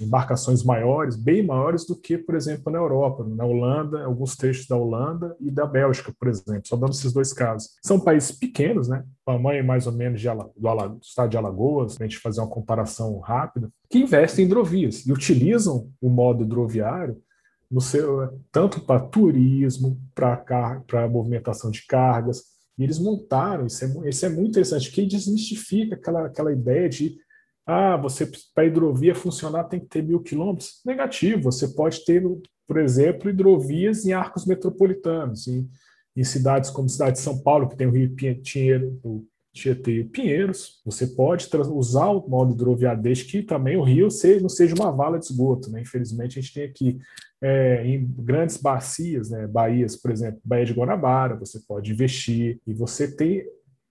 embarcações 0.00 0.62
maiores, 0.62 1.16
bem 1.16 1.42
maiores 1.42 1.86
do 1.86 1.96
que, 1.96 2.18
por 2.18 2.34
exemplo, 2.34 2.70
na 2.70 2.78
Europa, 2.78 3.24
na 3.24 3.44
Holanda, 3.44 4.04
alguns 4.04 4.36
trechos 4.36 4.66
da 4.66 4.76
Holanda 4.76 5.34
e 5.40 5.50
da 5.50 5.64
Bélgica, 5.64 6.12
por 6.18 6.28
exemplo, 6.28 6.62
só 6.66 6.76
dando 6.76 6.92
esses 6.92 7.12
dois 7.12 7.32
casos. 7.32 7.70
São 7.82 7.98
países 7.98 8.32
pequenos, 8.32 8.88
né, 8.88 9.02
tamanho 9.24 9.64
mais 9.64 9.86
ou 9.86 9.92
menos 9.94 10.20
de, 10.20 10.28
do, 10.28 10.88
do 10.88 11.00
estado 11.00 11.30
de 11.30 11.38
Alagoas, 11.38 11.94
para 11.94 12.04
a 12.04 12.08
gente 12.08 12.20
fazer 12.20 12.40
uma 12.40 12.50
comparação 12.50 13.18
rápida, 13.18 13.70
que 13.88 13.98
investem 13.98 14.44
em 14.44 14.46
hidrovias 14.46 15.06
e 15.06 15.12
utilizam 15.12 15.90
o 16.00 16.10
modo 16.10 16.44
hidroviário 16.44 17.16
no 17.70 17.80
seu, 17.80 18.40
tanto 18.52 18.80
para 18.80 19.00
turismo, 19.00 19.98
para 20.14 21.08
movimentação 21.08 21.70
de 21.70 21.86
cargas, 21.86 22.42
e 22.76 22.82
eles 22.82 22.98
montaram, 22.98 23.66
isso 23.66 23.84
é, 23.84 24.08
isso 24.08 24.26
é 24.26 24.28
muito 24.28 24.50
interessante, 24.50 24.90
que 24.90 25.06
desmistifica 25.06 25.94
aquela, 25.94 26.26
aquela 26.26 26.52
ideia 26.52 26.88
de 26.88 27.16
Ah, 27.72 27.96
você 27.96 28.28
para 28.52 28.66
hidrovia 28.66 29.14
funcionar 29.14 29.62
tem 29.62 29.78
que 29.78 29.86
ter 29.86 30.02
mil 30.02 30.18
quilômetros? 30.18 30.80
Negativo. 30.84 31.44
Você 31.44 31.68
pode 31.68 32.04
ter, 32.04 32.20
por 32.66 32.78
exemplo, 32.78 33.30
hidrovias 33.30 34.04
em 34.04 34.12
arcos 34.12 34.44
metropolitanos, 34.44 35.46
em, 35.46 35.70
em 36.16 36.24
cidades 36.24 36.68
como 36.68 36.86
a 36.86 36.88
cidade 36.88 37.12
de 37.12 37.22
São 37.22 37.38
Paulo, 37.38 37.68
que 37.68 37.76
tem 37.76 37.86
o 37.86 37.92
Rio 37.92 38.12
Pinheiro, 38.12 38.98
o 39.04 39.24
Tietê 39.52 40.00
e 40.00 40.04
Pinheiros. 40.04 40.80
Você 40.84 41.06
pode 41.06 41.48
usar 41.72 42.08
o 42.08 42.28
modo 42.28 42.54
hidroviário 42.54 43.00
desde 43.00 43.26
que 43.26 43.40
também 43.40 43.76
o 43.76 43.84
rio 43.84 44.08
não 44.40 44.48
seja 44.48 44.74
uma 44.74 44.90
vala 44.90 45.20
de 45.20 45.26
esgoto. 45.26 45.70
Né? 45.70 45.82
Infelizmente, 45.82 46.40
a 46.40 46.42
gente 46.42 46.52
tem 46.52 46.64
aqui 46.64 46.98
é, 47.40 47.86
em 47.86 48.04
grandes 48.04 48.56
bacias, 48.56 49.30
né? 49.30 49.46
baías, 49.46 49.94
por 49.94 50.10
exemplo, 50.10 50.40
Baía 50.44 50.64
de 50.66 50.72
Guanabara, 50.72 51.36
você 51.36 51.60
pode 51.60 51.92
investir 51.92 52.60
e 52.66 52.74
você 52.74 53.14
tem, 53.14 53.44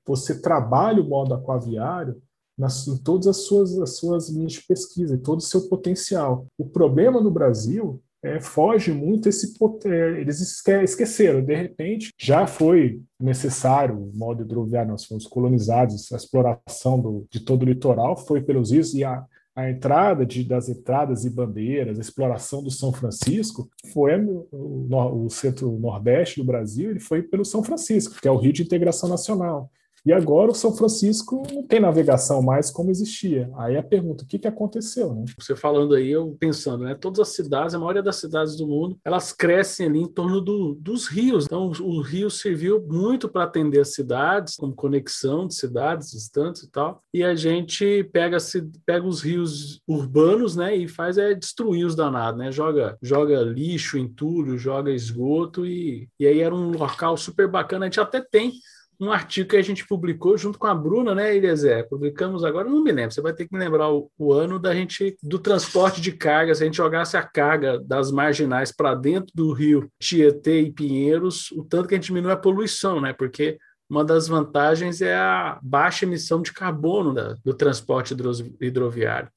você 0.06 0.42
trabalha 0.42 1.02
o 1.02 1.08
modo 1.08 1.34
aquaviário 1.34 2.22
nas, 2.60 2.86
em 2.86 2.98
todas 2.98 3.26
as 3.28 3.38
suas, 3.38 3.80
as 3.80 3.96
suas 3.96 4.30
linhas 4.30 4.52
de 4.52 4.64
pesquisa, 4.68 5.16
em 5.16 5.20
todo 5.20 5.40
o 5.40 5.44
seu 5.44 5.70
potencial. 5.70 6.46
O 6.58 6.66
problema 6.66 7.22
no 7.22 7.32
Brasil 7.32 8.02
é, 8.22 8.42
foge 8.42 8.92
muito 8.92 9.30
esse 9.30 9.54
é, 9.86 10.20
eles 10.20 10.42
esqueceram 10.42 11.42
de 11.42 11.56
repente 11.56 12.12
já 12.20 12.46
foi 12.46 13.02
necessário 13.18 13.96
o 13.96 14.12
modo 14.14 14.44
hidroviário 14.44 14.92
nós 14.92 15.06
fomos 15.06 15.26
colonizados 15.26 16.12
a 16.12 16.18
exploração 16.18 17.00
do, 17.00 17.26
de 17.32 17.40
todo 17.40 17.64
o 17.64 17.66
litoral 17.66 18.18
foi 18.18 18.42
pelos 18.42 18.72
rios 18.72 18.94
e 18.94 19.06
a, 19.06 19.24
a 19.56 19.70
entrada 19.70 20.26
de, 20.26 20.44
das 20.44 20.68
entradas 20.68 21.24
e 21.24 21.30
bandeiras 21.30 21.98
a 21.98 22.02
exploração 22.02 22.62
do 22.62 22.70
São 22.70 22.92
Francisco 22.92 23.70
foi 23.94 24.22
o, 24.22 24.46
o, 24.52 25.26
o 25.26 25.30
centro 25.30 25.72
nordeste 25.80 26.42
do 26.42 26.46
Brasil 26.46 26.92
ele 26.92 27.00
foi 27.00 27.24
pelo 27.24 27.46
São 27.46 27.64
Francisco 27.64 28.20
que 28.20 28.28
é 28.28 28.32
o 28.32 28.38
rio 28.38 28.52
de 28.52 28.64
integração 28.64 29.08
nacional 29.08 29.72
e 30.10 30.14
agora 30.14 30.50
o 30.50 30.56
São 30.56 30.76
Francisco 30.76 31.44
não 31.54 31.62
tem 31.62 31.80
navegação 31.80 32.42
mais 32.42 32.72
como 32.72 32.90
existia. 32.90 33.48
Aí 33.56 33.78
a 33.78 33.84
pergunta, 33.84 34.24
o 34.24 34.28
que, 34.28 34.40
que 34.40 34.48
aconteceu? 34.48 35.14
Né? 35.14 35.26
Você 35.38 35.56
falando 35.56 35.94
aí, 35.94 36.10
eu 36.10 36.36
pensando, 36.40 36.84
né? 36.84 36.96
Todas 36.96 37.20
as 37.20 37.28
cidades, 37.28 37.76
a 37.76 37.80
maioria 37.80 38.02
das 38.02 38.16
cidades 38.16 38.58
do 38.58 38.68
mundo, 38.68 38.98
elas 39.06 39.32
crescem 39.32 39.86
ali 39.86 40.00
em 40.00 40.08
torno 40.08 40.42
do, 40.42 40.74
dos 40.82 41.06
rios. 41.06 41.46
Então, 41.46 41.72
o 41.80 42.02
rio 42.02 42.28
serviu 42.32 42.82
muito 42.90 43.30
para 43.30 43.44
atender 43.44 43.82
as 43.82 43.94
cidades, 43.94 44.56
como 44.56 44.74
conexão 44.74 45.46
de 45.46 45.54
cidades 45.54 46.10
distantes 46.10 46.64
e 46.64 46.72
tal. 46.72 47.04
E 47.14 47.24
a 47.24 47.36
gente 47.36 48.04
pega, 48.06 48.38
pega 48.88 49.06
os 49.06 49.22
rios 49.22 49.80
urbanos, 49.88 50.56
né? 50.56 50.76
E 50.76 50.88
faz 50.88 51.20
é 51.20 51.36
destruir 51.36 51.86
os 51.86 51.96
danados, 51.96 52.40
né? 52.40 52.52
Joga, 52.52 52.98
joga 53.00 53.42
lixo, 53.42 53.96
entulho, 53.96 54.58
joga 54.58 54.90
esgoto 54.90 55.68
e, 55.68 56.10
e 56.20 56.26
aí 56.26 56.40
era 56.40 56.56
um 56.56 56.72
local 56.72 57.16
super 57.16 57.48
bacana. 57.48 57.86
A 57.86 57.88
gente 57.88 58.00
até 58.00 58.20
tem 58.20 58.54
um 59.00 59.12
artigo 59.12 59.50
que 59.50 59.56
a 59.56 59.62
gente 59.62 59.88
publicou 59.88 60.38
junto 60.38 60.60
com 60.60 60.68
a 60.68 60.76
Bruna, 60.76 61.16
né, 61.16 61.36
Eliezer? 61.36 61.88
Publicamos 61.88 62.44
agora, 62.44 62.70
não 62.70 62.84
me 62.84 62.92
lembro, 62.92 63.14
você 63.14 63.22
vai 63.22 63.34
ter 63.34 63.48
que 63.48 63.54
me 63.54 63.60
lembrar 63.60 63.90
o, 63.90 64.12
o 64.18 64.34
ano 64.34 64.60
da 64.60 64.76
gente 64.76 65.18
do 65.24 65.40
transporte 65.40 66.02
de 66.02 66.12
carga, 66.12 66.54
se 66.54 66.64
a 66.64 66.66
gente 66.66 66.76
jogasse 66.76 67.16
a 67.16 67.24
carga 67.24 67.80
das 67.80 68.12
marginais 68.12 68.72
para 68.72 68.94
dentro 68.96 69.32
do 69.34 69.54
rio 69.54 69.90
Tietê 70.00 70.62
e 70.62 70.72
Pinheiros, 70.72 71.50
o 71.52 71.64
tanto 71.64 71.88
que 71.88 71.96
a 71.96 71.98
gente 71.98 72.08
diminui 72.08 72.32
a 72.32 72.38
poluição, 72.38 73.00
né? 73.00 73.14
Porque 73.14 73.58
uma 73.90 74.04
das 74.04 74.28
vantagens 74.28 75.02
é 75.02 75.16
a 75.16 75.60
baixa 75.64 76.06
emissão 76.06 76.42
de 76.42 76.52
carbono 76.52 77.14
da, 77.14 77.36
do 77.44 77.54
transporte 77.54 78.16
hidroviário. 78.62 79.30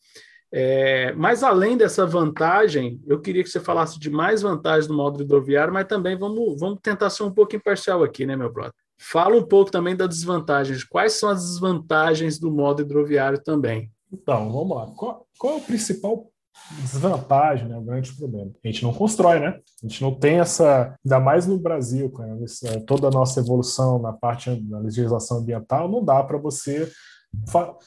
É, 0.55 1.15
mas 1.15 1.43
além 1.43 1.79
dessa 1.79 2.05
vantagem, 2.05 3.01
eu 3.07 3.19
queria 3.21 3.43
que 3.43 3.49
você 3.49 3.59
falasse 3.59 3.99
de 3.99 4.11
mais 4.11 4.43
vantagens 4.43 4.87
do 4.87 4.93
modo 4.93 5.23
hidroviário, 5.23 5.73
mas 5.73 5.87
também 5.87 6.19
vamos, 6.19 6.61
vamos 6.61 6.79
tentar 6.83 7.09
ser 7.09 7.23
um 7.23 7.33
pouco 7.33 7.57
imparcial 7.57 8.05
aqui, 8.05 8.27
né, 8.27 8.37
meu 8.37 8.53
brother? 8.53 8.75
Fala 9.03 9.37
um 9.37 9.47
pouco 9.47 9.71
também 9.71 9.97
das 9.97 10.09
desvantagens. 10.09 10.85
Quais 10.85 11.15
são 11.15 11.29
as 11.29 11.43
desvantagens 11.43 12.39
do 12.39 12.51
modo 12.53 12.83
hidroviário 12.83 13.43
também? 13.43 13.91
Então, 14.13 14.53
vamos 14.53 14.77
lá. 14.77 14.87
Qual, 14.95 15.27
qual 15.39 15.55
é 15.55 15.57
o 15.57 15.61
principal 15.61 16.33
desvantagem, 16.81 17.69
né? 17.69 17.77
O 17.77 17.83
grande 17.83 18.15
problema. 18.15 18.51
A 18.65 18.69
gente 18.69 18.83
não 18.83 18.93
constrói, 18.93 19.41
né? 19.41 19.59
A 19.83 19.89
gente 19.89 20.03
não 20.03 20.15
tem 20.15 20.39
essa, 20.39 20.97
ainda 21.05 21.19
mais 21.19 21.47
no 21.47 21.59
Brasil, 21.59 22.13
essa, 22.43 22.81
toda 22.83 23.09
a 23.09 23.11
nossa 23.11 23.41
evolução 23.41 23.99
na 23.99 24.13
parte 24.13 24.55
da 24.55 24.79
legislação 24.79 25.39
ambiental, 25.39 25.89
não 25.89 26.05
dá 26.05 26.23
para 26.23 26.39
você 26.39 26.91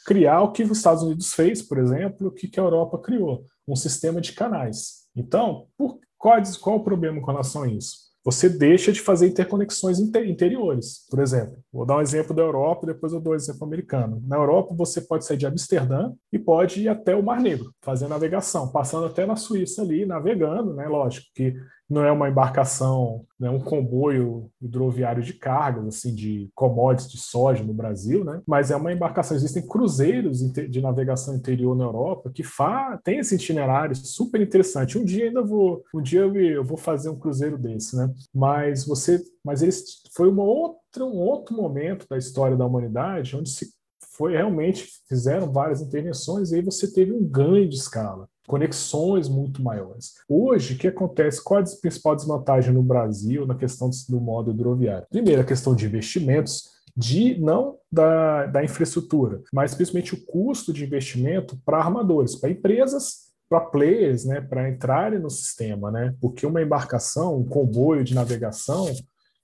criar 0.06 0.42
o 0.42 0.52
que 0.52 0.64
os 0.64 0.78
Estados 0.78 1.04
Unidos 1.04 1.34
fez, 1.34 1.62
por 1.62 1.78
exemplo, 1.78 2.28
o 2.28 2.32
que, 2.32 2.60
a 2.60 2.64
Europa 2.64 2.98
criou, 2.98 3.46
um 3.68 3.76
sistema 3.76 4.20
de 4.20 4.34
canais. 4.34 5.06
Então, 5.16 5.68
por, 5.78 6.00
qual, 6.18 6.42
qual 6.60 6.78
o 6.78 6.84
problema 6.84 7.22
com 7.22 7.32
relação 7.32 7.64
a 7.64 7.68
isso? 7.68 8.05
Você 8.26 8.50
deixa 8.50 8.92
de 8.92 9.00
fazer 9.00 9.28
interconexões 9.28 10.00
interiores. 10.00 11.06
Por 11.12 11.22
exemplo, 11.22 11.60
vou 11.72 11.86
dar 11.86 11.98
um 11.98 12.02
exemplo 12.02 12.36
da 12.36 12.42
Europa 12.42 12.88
depois 12.88 13.14
eu 13.14 13.22
dou 13.22 13.34
um 13.34 13.36
exemplo 13.36 13.64
americano. 13.64 14.20
Na 14.26 14.36
Europa, 14.36 14.74
você 14.76 15.00
pode 15.00 15.24
sair 15.26 15.38
de 15.38 15.46
Amsterdã 15.46 16.12
e 16.34 16.40
pode 16.40 16.82
ir 16.82 16.90
até 16.90 17.16
o 17.16 17.22
Mar 17.22 17.40
Negro, 17.40 17.72
fazer 17.84 18.08
navegação, 18.08 18.72
passando 18.72 19.06
até 19.06 19.28
na 19.28 19.36
Suíça 19.36 19.84
ali, 19.84 20.08
navegando, 20.08 20.74
né? 20.74 20.88
Lógico 20.88 21.28
que 21.36 21.54
não 21.90 22.04
é 22.04 22.12
uma 22.12 22.30
embarcação, 22.30 23.26
né, 23.40 23.50
um 23.50 23.60
comboio 23.60 24.50
hidroviário 24.62 25.22
de 25.22 25.34
cargas, 25.34 25.86
assim, 25.86 26.14
de 26.14 26.50
commodities 26.56 27.12
de 27.12 27.20
soja 27.20 27.64
no 27.64 27.74
Brasil, 27.74 28.24
né? 28.24 28.42
Mas 28.48 28.72
é 28.72 28.76
uma 28.76 28.92
embarcação. 28.92 29.38
Existem 29.38 29.66
cruzeiros 29.66 30.40
de 30.52 30.82
navegação 30.82 31.36
interior 31.36 31.76
na 31.76 31.84
Europa 31.84 32.32
que 32.34 32.44
fa 32.44 33.00
tem 33.04 33.20
esse 33.20 33.36
itinerário 33.36 33.96
super 33.96 34.42
interessante. 34.42 34.98
Um 34.98 35.06
dia 35.06 35.26
ainda 35.26 35.44
vou, 35.44 35.84
um 35.94 36.02
dia 36.02 36.22
eu 36.22 36.64
vou 36.64 36.78
fazer 36.78 37.10
um 37.10 37.20
cruzeiro 37.20 37.58
desse, 37.58 37.96
né? 37.96 38.12
Mas 38.34 38.86
você, 38.86 39.22
mas 39.44 39.62
eles 39.62 40.02
foi 40.16 40.30
uma 40.30 40.44
outra, 40.44 41.06
um 41.06 41.18
outro 41.18 41.56
momento 41.56 42.08
da 42.10 42.18
história 42.18 42.58
da 42.58 42.66
humanidade 42.66 43.36
onde 43.36 43.50
se 43.50 43.74
foi 44.18 44.34
realmente 44.34 44.88
fizeram 45.08 45.52
várias 45.52 45.82
intervenções 45.82 46.52
e 46.52 46.56
aí 46.56 46.62
você 46.62 46.92
teve 46.92 47.12
um 47.12 47.24
ganho 47.24 47.68
de 47.68 47.76
escala 47.76 48.30
conexões 48.48 49.28
muito 49.28 49.62
maiores. 49.62 50.14
Hoje, 50.28 50.76
o 50.76 50.78
que 50.78 50.88
acontece? 50.88 51.44
Qual 51.44 51.60
a 51.60 51.64
principal 51.82 52.16
desvantagem 52.16 52.74
no 52.74 52.84
Brasil 52.84 53.46
na 53.46 53.56
questão 53.56 53.90
do 54.10 54.20
modo 54.20 54.52
hidroviário? 54.52 55.08
Primeiro, 55.10 55.42
a 55.42 55.46
questão 55.46 55.76
de 55.76 55.86
investimentos, 55.86 56.76
de 56.96 57.38
não 57.40 57.78
da, 57.92 58.46
da 58.46 58.64
infraestrutura, 58.64 59.42
mas 59.52 59.76
principalmente 59.76 60.14
o 60.14 60.26
custo 60.26 60.72
de 60.72 60.84
investimento 60.84 61.58
para 61.66 61.80
armadores, 61.80 62.36
para 62.36 62.50
empresas, 62.50 63.26
para 63.50 63.60
players, 63.60 64.26
né, 64.26 64.42
para 64.42 64.70
entrarem 64.70 65.20
no 65.20 65.30
sistema, 65.30 65.92
né? 65.92 66.16
Porque 66.20 66.46
uma 66.46 66.62
embarcação, 66.62 67.38
um 67.38 67.46
comboio 67.46 68.04
de 68.04 68.16
navegação, 68.16 68.88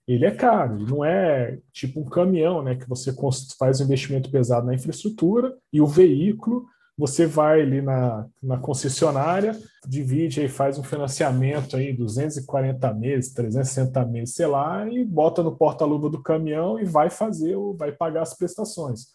ele 0.08 0.26
é 0.26 0.32
caro, 0.32 0.78
ele 0.78 0.90
não 0.90 1.06
é 1.06 1.60
tipo 1.72 2.00
um 2.00 2.06
caminhão, 2.06 2.64
né, 2.64 2.76
que 2.76 2.90
você 2.90 3.14
faz 3.58 3.80
um 3.80 3.84
investimento 3.84 4.32
pesado 4.32 4.66
na 4.66 4.74
infraestrutura 4.74 5.56
e 5.72 5.82
o 5.82 5.88
veículo 5.88 6.66
você 6.98 7.26
vai 7.26 7.62
ali 7.62 7.82
na, 7.82 8.28
na 8.42 8.58
concessionária, 8.58 9.58
divide 9.88 10.44
e 10.44 10.50
faz 10.50 10.78
um 10.78 10.84
financiamento 10.84 11.76
aí, 11.76 11.94
240 11.94 12.94
meses, 12.94 13.34
360 13.34 14.06
meses, 14.06 14.36
sei 14.36 14.48
lá, 14.48 14.88
e 14.88 15.04
bota 15.04 15.42
no 15.42 15.56
porta-luva 15.56 16.10
do 16.10 16.22
caminhão 16.22 16.80
e 16.80 16.86
vai 16.86 17.10
fazer, 17.10 17.56
vai 17.76 17.92
pagar 17.92 18.22
as 18.22 18.36
prestações. 18.36 19.08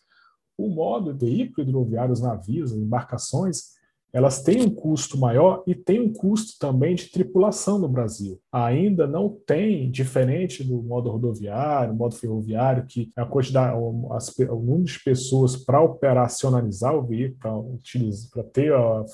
O 0.58 0.68
modo 0.68 1.16
veículo 1.16 1.66
hidroviário, 1.66 2.12
os 2.12 2.20
navios, 2.20 2.72
as 2.72 2.78
embarcações, 2.78 3.75
elas 4.16 4.42
têm 4.42 4.62
um 4.62 4.70
custo 4.70 5.18
maior 5.18 5.62
e 5.66 5.74
tem 5.74 6.00
um 6.00 6.10
custo 6.10 6.58
também 6.58 6.94
de 6.94 7.10
tripulação 7.10 7.78
no 7.78 7.86
Brasil. 7.86 8.40
Ainda 8.50 9.06
não 9.06 9.28
tem, 9.28 9.90
diferente 9.90 10.64
do 10.64 10.82
modo 10.82 11.10
rodoviário, 11.10 11.94
modo 11.94 12.14
ferroviário, 12.14 12.86
que 12.86 13.10
a 13.14 13.26
quantidade, 13.26 13.76
o, 13.78 14.10
as, 14.14 14.34
o 14.38 14.56
número 14.56 14.84
de 14.84 15.04
pessoas 15.04 15.54
para 15.54 15.82
operacionalizar 15.82 16.96
o 16.96 17.02
veículo, 17.02 17.78
para 18.32 18.42
ter 18.44 18.72
a, 18.72 19.04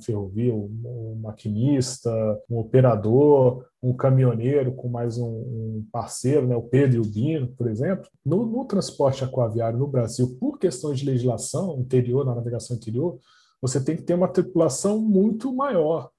ferrovia 0.00 0.54
o, 0.54 0.70
o, 0.84 1.18
maquinista, 1.20 2.08
um 2.48 2.58
operador, 2.58 3.64
um 3.82 3.92
caminhoneiro 3.92 4.70
com 4.76 4.88
mais 4.88 5.18
um, 5.18 5.26
um, 5.26 5.86
parceiro, 5.90 6.46
né, 6.46 6.54
o 6.54 6.62
Pedro 6.62 6.98
e 6.98 7.00
o 7.00 7.10
Bino, 7.10 7.48
por 7.48 7.66
exemplo. 7.66 8.08
No, 8.24 8.46
no 8.46 8.64
transporte 8.64 9.24
aquaviário 9.24 9.76
no 9.76 9.88
Brasil, 9.88 10.36
por 10.38 10.56
questões 10.56 11.00
de 11.00 11.06
legislação 11.06 11.80
interior, 11.80 12.24
na 12.24 12.32
navegação 12.32 12.76
interior, 12.76 13.18
você 13.66 13.82
tem 13.82 13.96
que 13.96 14.02
ter 14.02 14.14
uma 14.14 14.28
tripulação 14.28 15.00
muito 15.00 15.52
maior. 15.52 16.10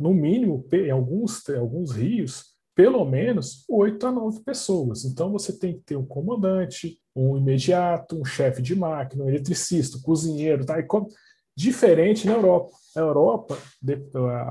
No 0.00 0.14
mínimo, 0.14 0.64
em 0.72 0.90
alguns, 0.90 1.48
em 1.48 1.56
alguns 1.56 1.90
rios, 1.90 2.54
pelo 2.74 3.04
menos 3.04 3.64
oito 3.68 4.06
a 4.06 4.12
nove 4.12 4.40
pessoas. 4.40 5.04
Então 5.04 5.30
você 5.32 5.52
tem 5.52 5.74
que 5.74 5.80
ter 5.80 5.96
um 5.96 6.04
comandante, 6.04 6.98
um 7.14 7.36
imediato, 7.36 8.20
um 8.20 8.24
chefe 8.24 8.60
de 8.60 8.74
máquina, 8.74 9.24
um 9.24 9.28
eletricista, 9.28 9.98
um 9.98 10.02
cozinheiro, 10.02 10.64
tá? 10.64 10.78
E 10.78 10.82
como, 10.82 11.08
diferente 11.56 12.26
na 12.26 12.34
Europa. 12.34 12.70
Na 12.94 13.02
Europa, 13.02 13.58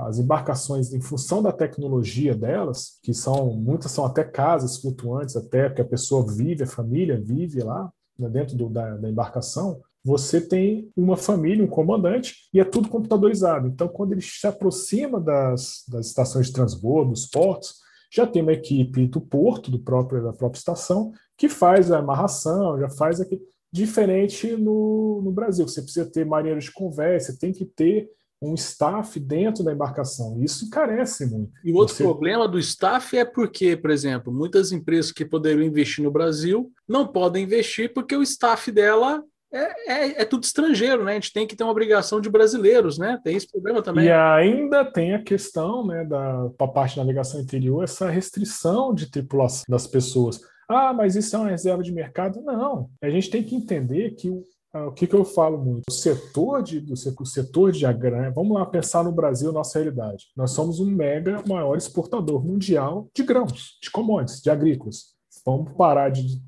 as 0.05 0.19
embarcações, 0.19 0.93
em 0.93 1.01
função 1.01 1.41
da 1.41 1.51
tecnologia 1.51 2.35
delas, 2.35 2.99
que 3.01 3.13
são 3.13 3.53
muitas 3.53 3.91
são 3.91 4.05
até 4.05 4.23
casas 4.23 4.77
flutuantes, 4.77 5.35
até 5.35 5.69
que 5.69 5.81
a 5.81 5.85
pessoa 5.85 6.25
vive, 6.25 6.63
a 6.63 6.67
família 6.67 7.19
vive 7.19 7.61
lá 7.61 7.91
né, 8.17 8.29
dentro 8.29 8.55
do, 8.55 8.69
da, 8.69 8.97
da 8.97 9.09
embarcação, 9.09 9.81
você 10.03 10.41
tem 10.41 10.91
uma 10.97 11.15
família, 11.15 11.63
um 11.63 11.69
comandante, 11.69 12.49
e 12.53 12.59
é 12.59 12.65
tudo 12.65 12.89
computadorizado. 12.89 13.67
Então, 13.67 13.87
quando 13.87 14.11
ele 14.11 14.21
se 14.21 14.45
aproxima 14.45 15.19
das, 15.19 15.83
das 15.87 16.07
estações 16.07 16.47
de 16.47 16.53
transbordo, 16.53 17.11
dos 17.11 17.25
portos, 17.25 17.75
já 18.11 18.27
tem 18.27 18.41
uma 18.41 18.53
equipe 18.53 19.07
do 19.07 19.21
porto, 19.21 19.71
do 19.71 19.79
próprio, 19.79 20.21
da 20.21 20.33
própria 20.33 20.59
estação, 20.59 21.13
que 21.37 21.47
faz 21.47 21.91
a 21.91 21.99
amarração, 21.99 22.79
já 22.79 22.89
faz 22.89 23.21
aqui. 23.21 23.41
diferente 23.71 24.55
no, 24.55 25.21
no 25.23 25.31
Brasil. 25.31 25.67
Você 25.67 25.81
precisa 25.81 26.05
ter 26.05 26.25
marinheiros 26.25 26.65
de 26.65 26.71
conversa, 26.71 27.37
tem 27.39 27.51
que 27.51 27.65
ter 27.65 28.09
um 28.39 28.53
staff 28.55 29.19
dentro 29.19 29.63
da 29.63 29.71
embarcação. 29.71 30.43
Isso 30.43 30.69
carece 30.69 31.25
muito. 31.25 31.53
E 31.63 31.71
o 31.71 31.77
outro 31.77 31.95
Você... 31.95 32.03
problema 32.03 32.47
do 32.47 32.59
staff 32.59 33.17
é 33.17 33.23
porque, 33.23 33.77
por 33.77 33.89
exemplo, 33.89 34.33
muitas 34.33 34.71
empresas 34.71 35.11
que 35.11 35.25
poderiam 35.25 35.65
investir 35.65 36.03
no 36.03 36.11
Brasil 36.11 36.71
não 36.87 37.07
podem 37.07 37.45
investir 37.45 37.93
porque 37.93 38.15
o 38.15 38.21
staff 38.21 38.69
dela 38.69 39.23
é, 39.53 39.91
é, 39.91 40.21
é, 40.21 40.25
tudo 40.25 40.43
estrangeiro, 40.43 41.03
né? 41.03 41.11
A 41.11 41.15
gente 41.15 41.31
tem 41.31 41.45
que 41.45 41.55
ter 41.55 41.63
uma 41.63 41.71
obrigação 41.71 42.19
de 42.19 42.29
brasileiros, 42.29 42.97
né? 42.97 43.19
Tem 43.23 43.35
esse 43.35 43.49
problema 43.49 43.81
também. 43.81 44.05
E 44.05 44.11
ainda 44.11 44.83
tem 44.83 45.13
a 45.13 45.23
questão, 45.23 45.85
né, 45.85 46.03
da 46.03 46.49
parte 46.73 46.95
da 46.95 47.03
navegação 47.03 47.39
interior, 47.39 47.83
essa 47.83 48.09
restrição 48.09 48.93
de 48.93 49.11
tripulação 49.11 49.63
das 49.69 49.85
pessoas. 49.85 50.41
Ah, 50.67 50.93
mas 50.93 51.15
isso 51.15 51.35
é 51.35 51.39
uma 51.39 51.49
reserva 51.49 51.83
de 51.83 51.91
mercado? 51.91 52.41
Não. 52.41 52.89
A 53.01 53.09
gente 53.09 53.29
tem 53.29 53.43
que 53.43 53.55
entender 53.55 54.15
que 54.15 54.29
o, 54.29 54.43
ah, 54.73 54.87
o 54.87 54.91
que, 54.91 55.05
que 55.05 55.15
eu 55.15 55.23
falo 55.23 55.57
muito? 55.57 55.83
O 55.87 55.93
setor 55.93 56.63
de, 56.63 56.79
do 56.79 56.93
o 56.93 57.25
setor 57.25 57.71
de 57.71 57.85
agro, 57.85 58.33
vamos 58.33 58.57
lá 58.57 58.65
pensar 58.65 59.03
no 59.03 59.11
Brasil, 59.11 59.51
nossa 59.51 59.77
realidade. 59.77 60.25
Nós 60.35 60.51
somos 60.51 60.79
um 60.79 60.89
mega 60.89 61.43
maior 61.47 61.77
exportador 61.77 62.43
mundial 62.43 63.07
de 63.15 63.21
grãos, 63.21 63.77
de 63.79 63.91
commodities, 63.91 64.41
de 64.41 64.49
agrícolas. 64.49 65.13
Vamos 65.45 65.73
parar 65.73 66.09
de, 66.09 66.41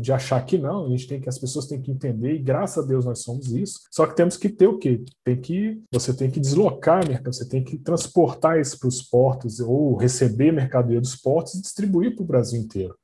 de 0.00 0.12
achar 0.12 0.44
que 0.44 0.58
não, 0.58 0.86
a 0.86 0.88
gente 0.90 1.08
tem 1.08 1.20
que 1.20 1.28
as 1.28 1.38
pessoas 1.38 1.66
têm 1.66 1.80
que 1.80 1.90
entender 1.90 2.34
e 2.34 2.42
graças 2.42 2.84
a 2.84 2.86
Deus 2.86 3.04
nós 3.04 3.22
somos 3.22 3.52
isso. 3.52 3.80
Só 3.90 4.06
que 4.06 4.16
temos 4.16 4.36
que 4.36 4.48
ter 4.48 4.66
o 4.66 4.78
quê? 4.78 5.04
Tem 5.24 5.40
que 5.40 5.80
você 5.92 6.14
tem 6.14 6.30
que 6.30 6.40
deslocar 6.40 7.06
mercado, 7.06 7.34
você 7.34 7.48
tem 7.48 7.62
que 7.62 7.78
transportar 7.78 8.60
isso 8.60 8.78
para 8.78 8.88
os 8.88 9.02
portos 9.02 9.60
ou 9.60 9.96
receber 9.96 10.52
mercadoria 10.52 11.00
dos 11.00 11.16
portos 11.16 11.54
e 11.54 11.60
distribuir 11.60 12.14
para 12.14 12.22
o 12.22 12.26
Brasil 12.26 12.60
inteiro. 12.60 12.94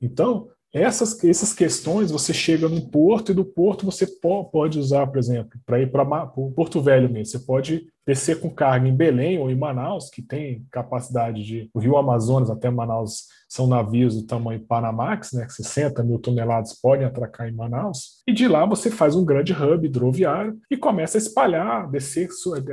Então, 0.00 0.48
essas, 0.74 1.22
essas 1.22 1.52
questões, 1.52 2.10
você 2.10 2.34
chega 2.34 2.68
num 2.68 2.80
porto 2.80 3.30
e 3.30 3.34
do 3.34 3.44
porto 3.44 3.86
você 3.86 4.08
pode 4.50 4.76
usar, 4.76 5.06
por 5.06 5.18
exemplo, 5.18 5.56
para 5.64 5.80
ir 5.80 5.88
para 5.90 6.04
Porto 6.26 6.82
Velho 6.82 7.08
mesmo. 7.08 7.26
Você 7.26 7.38
pode 7.38 7.86
descer 8.06 8.40
com 8.40 8.50
carga 8.50 8.88
em 8.88 8.96
Belém 8.96 9.38
ou 9.38 9.50
em 9.50 9.56
Manaus, 9.56 10.10
que 10.10 10.22
tem 10.22 10.66
capacidade 10.70 11.42
de. 11.44 11.70
O 11.72 11.78
Rio 11.78 11.96
Amazonas 11.96 12.50
até 12.50 12.70
Manaus 12.70 13.28
são 13.48 13.66
navios 13.66 14.14
do 14.14 14.26
tamanho 14.26 14.60
Panamax, 14.60 15.32
né, 15.32 15.46
que 15.46 15.52
60 15.52 16.02
mil 16.02 16.18
toneladas 16.18 16.74
podem 16.80 17.06
atracar 17.06 17.48
em 17.48 17.54
Manaus. 17.54 18.22
E 18.26 18.32
de 18.32 18.48
lá 18.48 18.66
você 18.66 18.90
faz 18.90 19.14
um 19.14 19.24
grande 19.24 19.52
hub 19.52 19.86
hidroviário 19.86 20.58
e 20.70 20.76
começa 20.76 21.16
a 21.16 21.20
espalhar, 21.20 21.88
descer, 21.90 22.28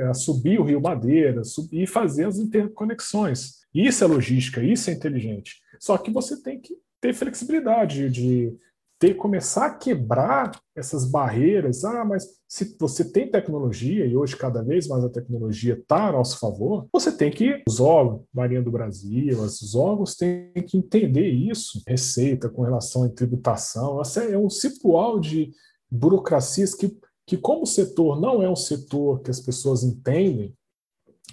a 0.08 0.14
subir 0.14 0.58
o 0.58 0.64
Rio 0.64 0.80
Madeira, 0.80 1.44
subir 1.44 1.82
e 1.82 1.86
fazer 1.86 2.26
as 2.26 2.38
interconexões. 2.38 3.62
Isso 3.74 4.04
é 4.04 4.06
logística, 4.06 4.62
isso 4.62 4.90
é 4.90 4.92
inteligente. 4.92 5.60
Só 5.78 5.96
que 5.96 6.10
você 6.10 6.42
tem 6.42 6.60
que 6.60 6.76
ter 7.00 7.14
flexibilidade, 7.14 8.10
de 8.10 8.54
ter 9.02 9.14
começar 9.14 9.66
a 9.66 9.74
quebrar 9.74 10.52
essas 10.76 11.04
barreiras. 11.04 11.84
Ah, 11.84 12.04
mas 12.04 12.24
se 12.46 12.76
você 12.78 13.04
tem 13.04 13.28
tecnologia, 13.28 14.06
e 14.06 14.16
hoje 14.16 14.36
cada 14.36 14.62
vez 14.62 14.86
mais 14.86 15.02
a 15.02 15.08
tecnologia 15.08 15.74
está 15.74 16.06
a 16.06 16.12
nosso 16.12 16.38
favor, 16.38 16.86
você 16.92 17.10
tem 17.10 17.28
que, 17.28 17.60
os 17.66 17.80
órgãos, 17.80 18.22
Marinha 18.32 18.62
do 18.62 18.70
Brasil, 18.70 19.40
os 19.40 19.74
órgãos 19.74 20.14
têm 20.14 20.52
que 20.68 20.78
entender 20.78 21.28
isso, 21.28 21.82
receita 21.84 22.48
com 22.48 22.62
relação 22.62 23.02
à 23.02 23.08
tributação, 23.08 24.00
é 24.30 24.38
um 24.38 24.48
cipual 24.48 25.18
de 25.18 25.50
burocracias 25.90 26.72
que, 26.72 26.96
que 27.26 27.36
como 27.36 27.62
o 27.62 27.66
setor 27.66 28.20
não 28.20 28.40
é 28.40 28.48
um 28.48 28.54
setor 28.54 29.20
que 29.20 29.32
as 29.32 29.40
pessoas 29.40 29.82
entendem, 29.82 30.54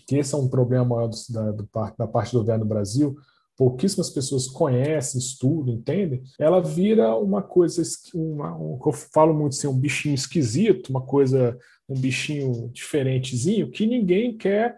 que 0.08 0.16
esse 0.16 0.34
é 0.34 0.38
um 0.40 0.50
problema 0.50 1.08
do, 1.08 1.18
da, 1.30 1.52
do, 1.52 1.70
da 2.00 2.08
parte 2.08 2.32
do 2.32 2.40
governo 2.40 2.66
do 2.66 2.70
Brasil, 2.70 3.16
pouquíssimas 3.60 4.10
pessoas 4.10 4.48
conhecem, 4.48 5.20
estudam, 5.20 5.74
entendem, 5.74 6.24
ela 6.40 6.62
vira 6.62 7.14
uma 7.18 7.42
coisa, 7.42 7.84
uma, 8.16 8.56
um, 8.56 8.80
eu 8.84 8.94
falo 8.94 9.34
muito 9.34 9.52
assim, 9.52 9.68
um 9.68 9.78
bichinho 9.78 10.16
esquisito, 10.16 10.90
uma 10.90 11.02
coisa, 11.02 11.58
um 11.90 12.00
bichinho 12.00 12.70
diferentezinho, 12.72 13.70
que 13.70 13.86
ninguém 13.86 14.38
quer 14.38 14.78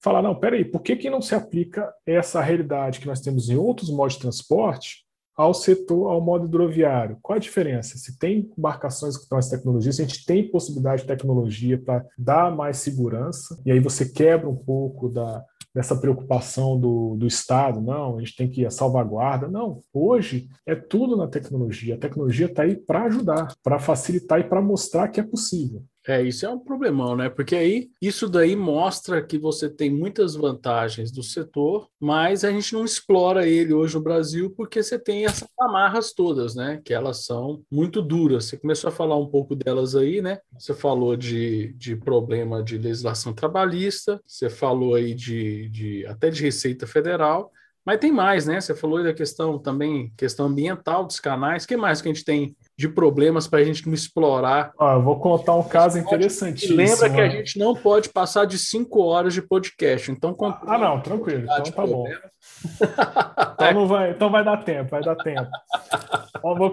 falar, 0.00 0.22
não, 0.22 0.36
peraí, 0.36 0.64
por 0.64 0.80
que, 0.80 0.94
que 0.94 1.10
não 1.10 1.20
se 1.20 1.34
aplica 1.34 1.92
essa 2.06 2.40
realidade 2.40 3.00
que 3.00 3.06
nós 3.08 3.20
temos 3.20 3.50
em 3.50 3.56
outros 3.56 3.90
modos 3.90 4.14
de 4.14 4.20
transporte 4.20 5.04
ao 5.36 5.52
setor, 5.52 6.12
ao 6.12 6.20
modo 6.20 6.46
hidroviário? 6.46 7.18
Qual 7.20 7.34
a 7.34 7.40
diferença? 7.40 7.98
Se 7.98 8.16
tem 8.16 8.48
embarcações 8.56 9.16
com 9.16 9.34
mais 9.34 9.48
tecnologia, 9.48 9.90
se 9.90 10.02
a 10.02 10.06
gente 10.06 10.24
tem 10.24 10.48
possibilidade 10.48 11.02
de 11.02 11.08
tecnologia 11.08 11.82
para 11.82 12.06
dar 12.16 12.54
mais 12.54 12.76
segurança, 12.76 13.60
e 13.66 13.72
aí 13.72 13.80
você 13.80 14.08
quebra 14.08 14.48
um 14.48 14.56
pouco 14.56 15.08
da, 15.08 15.44
dessa 15.74 15.96
preocupação 15.96 16.78
do, 16.78 17.16
do 17.16 17.26
Estado, 17.26 17.80
não, 17.80 18.16
a 18.16 18.20
gente 18.20 18.34
tem 18.34 18.48
que 18.48 18.62
ir 18.62 18.66
a 18.66 18.70
salvaguarda. 18.70 19.48
Não, 19.48 19.82
hoje 19.92 20.48
é 20.66 20.74
tudo 20.74 21.16
na 21.16 21.28
tecnologia. 21.28 21.94
A 21.94 21.98
tecnologia 21.98 22.46
está 22.46 22.64
aí 22.64 22.76
para 22.76 23.04
ajudar, 23.04 23.54
para 23.62 23.78
facilitar 23.78 24.40
e 24.40 24.44
para 24.44 24.60
mostrar 24.60 25.08
que 25.08 25.20
é 25.20 25.22
possível. 25.22 25.84
É, 26.06 26.22
isso 26.22 26.46
é 26.46 26.48
um 26.48 26.58
problemão, 26.58 27.14
né? 27.14 27.28
Porque 27.28 27.54
aí 27.54 27.90
isso 28.00 28.28
daí 28.28 28.56
mostra 28.56 29.22
que 29.22 29.38
você 29.38 29.68
tem 29.68 29.90
muitas 29.90 30.34
vantagens 30.34 31.12
do 31.12 31.22
setor, 31.22 31.88
mas 32.00 32.42
a 32.42 32.50
gente 32.50 32.72
não 32.72 32.84
explora 32.84 33.46
ele 33.46 33.74
hoje 33.74 33.94
no 33.94 34.02
Brasil 34.02 34.50
porque 34.56 34.82
você 34.82 34.98
tem 34.98 35.26
essas 35.26 35.48
amarras 35.58 36.12
todas, 36.12 36.54
né? 36.54 36.80
Que 36.84 36.94
elas 36.94 37.24
são 37.26 37.62
muito 37.70 38.00
duras. 38.00 38.46
Você 38.46 38.56
começou 38.56 38.88
a 38.88 38.92
falar 38.92 39.16
um 39.16 39.26
pouco 39.26 39.54
delas 39.54 39.94
aí, 39.94 40.22
né? 40.22 40.38
Você 40.58 40.72
falou 40.72 41.16
de, 41.16 41.74
de 41.74 41.94
problema 41.94 42.62
de 42.62 42.78
legislação 42.78 43.34
trabalhista, 43.34 44.20
você 44.26 44.48
falou 44.48 44.94
aí 44.94 45.14
de, 45.14 45.68
de 45.68 46.06
até 46.06 46.30
de 46.30 46.42
Receita 46.42 46.86
Federal. 46.86 47.52
Mas 47.84 47.98
tem 47.98 48.12
mais, 48.12 48.46
né? 48.46 48.60
Você 48.60 48.74
falou 48.74 49.02
da 49.02 49.12
questão 49.12 49.58
também, 49.58 50.12
questão 50.16 50.46
ambiental 50.46 51.04
dos 51.04 51.18
canais. 51.18 51.64
O 51.64 51.68
que 51.68 51.76
mais 51.76 52.00
que 52.00 52.08
a 52.08 52.12
gente 52.12 52.24
tem 52.24 52.54
de 52.80 52.88
problemas 52.88 53.46
para 53.46 53.58
a 53.58 53.64
gente 53.64 53.86
não 53.86 53.92
explorar? 53.92 54.72
Ah, 54.80 54.94
eu 54.94 55.02
vou 55.02 55.20
contar 55.20 55.54
um 55.54 55.62
caso 55.62 55.98
interessantíssimo. 55.98 56.78
Lembra 56.78 57.10
que 57.10 57.20
a 57.20 57.28
gente 57.28 57.58
não 57.58 57.74
pode 57.74 58.08
passar 58.08 58.46
de 58.46 58.58
cinco 58.58 59.02
horas 59.02 59.34
de 59.34 59.42
podcast. 59.42 60.10
Então, 60.10 60.34
ah, 60.66 60.78
não, 60.78 60.98
tranquilo. 60.98 61.44
Então 61.44 61.62
tá 61.64 61.86
bom. 61.86 62.06
então, 63.52 63.72
não 63.74 63.86
vai, 63.86 64.12
então 64.12 64.30
vai 64.30 64.42
dar 64.42 64.64
tempo, 64.64 64.90
vai 64.90 65.02
dar 65.02 65.14
tempo. 65.16 65.50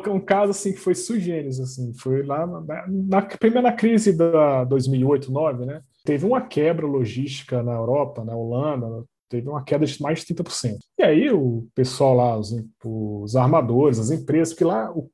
um 0.10 0.20
caso 0.22 0.52
assim 0.52 0.72
que 0.72 0.80
foi 0.80 0.96
sugênis, 0.96 1.60
assim, 1.60 1.93
foi 1.93 2.24
lá 2.24 2.48
na, 2.48 2.86
na 2.88 3.22
primeira 3.24 3.74
crise 3.74 4.15
da 4.15 4.63
2008, 4.63 5.30
2009, 5.30 5.65
né? 5.65 5.82
Teve 6.06 6.26
uma 6.26 6.39
quebra 6.39 6.86
logística 6.86 7.62
na 7.62 7.74
Europa, 7.74 8.24
na 8.24 8.34
Holanda, 8.34 9.04
teve 9.30 9.50
uma 9.50 9.63
queda 9.63 9.86
de 9.86 10.02
mais 10.02 10.20
de 10.20 10.34
30%. 10.34 10.78
E 10.98 11.04
aí 11.04 11.32
o 11.32 11.68
pessoal 11.76 12.16
lá, 12.16 12.38
os, 12.38 12.54
os 12.84 13.36
armadores, 13.36 14.00
as 14.00 14.12
empresas, 14.12 14.54
porque 14.54 14.66
lá 14.66 14.92
o, 14.92 15.10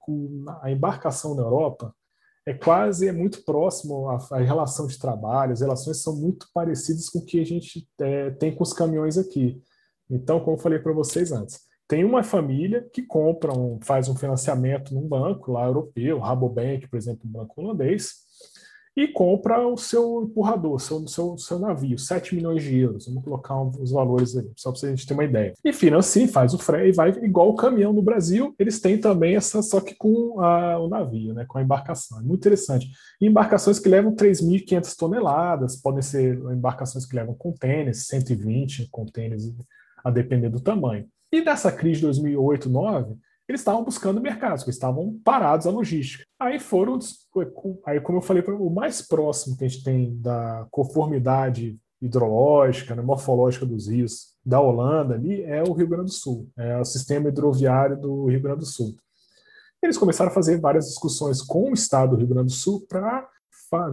a 0.61 0.71
embarcação 0.71 1.35
na 1.35 1.43
Europa 1.43 1.93
é 2.45 2.53
quase, 2.53 3.07
é 3.07 3.11
muito 3.11 3.43
próximo 3.45 4.09
à, 4.09 4.37
relação 4.39 4.85
de 4.85 4.99
trabalho, 4.99 5.53
as 5.53 5.61
relações 5.61 6.01
são 6.01 6.15
muito 6.15 6.47
parecidas 6.53 7.09
com 7.09 7.19
o 7.19 7.25
que 7.25 7.39
a 7.39 7.45
gente 7.45 7.87
é, 8.01 8.31
tem 8.31 8.53
com 8.53 8.63
os 8.63 8.73
caminhões 8.73 9.17
aqui. 9.17 9.61
Então, 10.09 10.39
como 10.39 10.57
eu 10.57 10.61
falei 10.61 10.79
para 10.79 10.91
vocês 10.91 11.31
antes, 11.31 11.61
tem 11.87 12.03
uma 12.03 12.23
família 12.23 12.87
que 12.93 13.01
compra, 13.01 13.51
um, 13.53 13.79
faz 13.81 14.09
um 14.09 14.15
financiamento 14.15 14.93
num 14.93 15.07
banco 15.07 15.51
lá 15.51 15.65
europeu, 15.65 16.19
Rabobank, 16.19 16.87
por 16.87 16.97
exemplo, 16.97 17.21
um 17.25 17.31
banco 17.31 17.61
holandês, 17.61 18.22
e 18.95 19.07
compra 19.07 19.67
o 19.67 19.75
seu 19.75 20.23
empurrador, 20.23 20.79
seu, 20.79 21.07
seu, 21.07 21.37
seu 21.37 21.59
navio, 21.59 21.97
7 21.97 22.35
milhões 22.35 22.61
de 22.61 22.77
euros. 22.77 23.07
Vamos 23.07 23.23
colocar 23.23 23.59
os 23.61 23.91
valores 23.91 24.37
aí, 24.37 24.49
só 24.55 24.71
para 24.71 24.87
a 24.87 24.89
gente 24.91 25.07
ter 25.07 25.13
uma 25.13 25.23
ideia. 25.23 25.53
E 25.63 25.73
financia, 25.73 26.27
faz 26.27 26.53
o 26.53 26.59
freio 26.59 26.89
e 26.89 26.91
vai 26.91 27.09
igual 27.09 27.49
o 27.49 27.55
caminhão 27.55 27.91
no 27.91 28.01
Brasil. 28.01 28.53
Eles 28.59 28.79
têm 28.79 28.99
também 28.99 29.35
essa, 29.35 29.61
só 29.63 29.81
que 29.81 29.95
com 29.95 30.39
a, 30.39 30.79
o 30.79 30.87
navio, 30.87 31.33
né, 31.33 31.45
com 31.47 31.57
a 31.57 31.63
embarcação. 31.63 32.19
É 32.19 32.21
muito 32.21 32.41
interessante. 32.41 32.91
Embarcações 33.19 33.79
que 33.79 33.89
levam 33.89 34.15
3.500 34.15 34.95
toneladas, 34.95 35.75
podem 35.75 36.01
ser 36.01 36.37
embarcações 36.51 37.05
que 37.05 37.15
levam 37.15 37.33
contêineres, 37.33 38.05
120 38.07 38.89
contêineres, 38.91 39.51
a 40.03 40.11
depender 40.11 40.49
do 40.49 40.59
tamanho. 40.59 41.07
E 41.31 41.43
dessa 41.43 41.71
crise 41.71 41.95
de 41.95 42.05
2008, 42.05 42.69
2009, 42.69 43.15
eles 43.47 43.61
estavam 43.61 43.83
buscando 43.83 44.21
mercados, 44.21 44.63
eles 44.63 44.75
estavam 44.75 45.19
parados 45.23 45.67
a 45.67 45.71
logística. 45.71 46.23
Aí 46.39 46.59
foram, 46.59 46.97
aí 47.85 47.99
como 47.99 48.17
eu 48.17 48.21
falei, 48.21 48.43
o 48.43 48.69
mais 48.69 49.01
próximo 49.01 49.57
que 49.57 49.65
a 49.65 49.67
gente 49.67 49.83
tem 49.83 50.15
da 50.19 50.65
conformidade 50.71 51.77
hidrológica, 52.01 52.95
né, 52.95 53.01
morfológica 53.01 53.65
dos 53.65 53.87
rios 53.87 54.33
da 54.45 54.59
Holanda 54.59 55.15
ali 55.15 55.41
é 55.43 55.63
o 55.63 55.71
Rio 55.71 55.87
Grande 55.87 56.05
do 56.05 56.13
Sul, 56.13 56.49
é 56.57 56.77
o 56.77 56.85
sistema 56.85 57.29
hidroviário 57.29 57.99
do 57.99 58.25
Rio 58.25 58.41
Grande 58.41 58.59
do 58.59 58.65
Sul. 58.65 58.95
Eles 59.81 59.97
começaram 59.97 60.31
a 60.31 60.33
fazer 60.33 60.59
várias 60.59 60.87
discussões 60.87 61.41
com 61.41 61.69
o 61.69 61.73
estado 61.73 62.11
do 62.11 62.17
Rio 62.17 62.27
Grande 62.27 62.47
do 62.47 62.57
Sul 62.57 62.85
para 62.87 63.27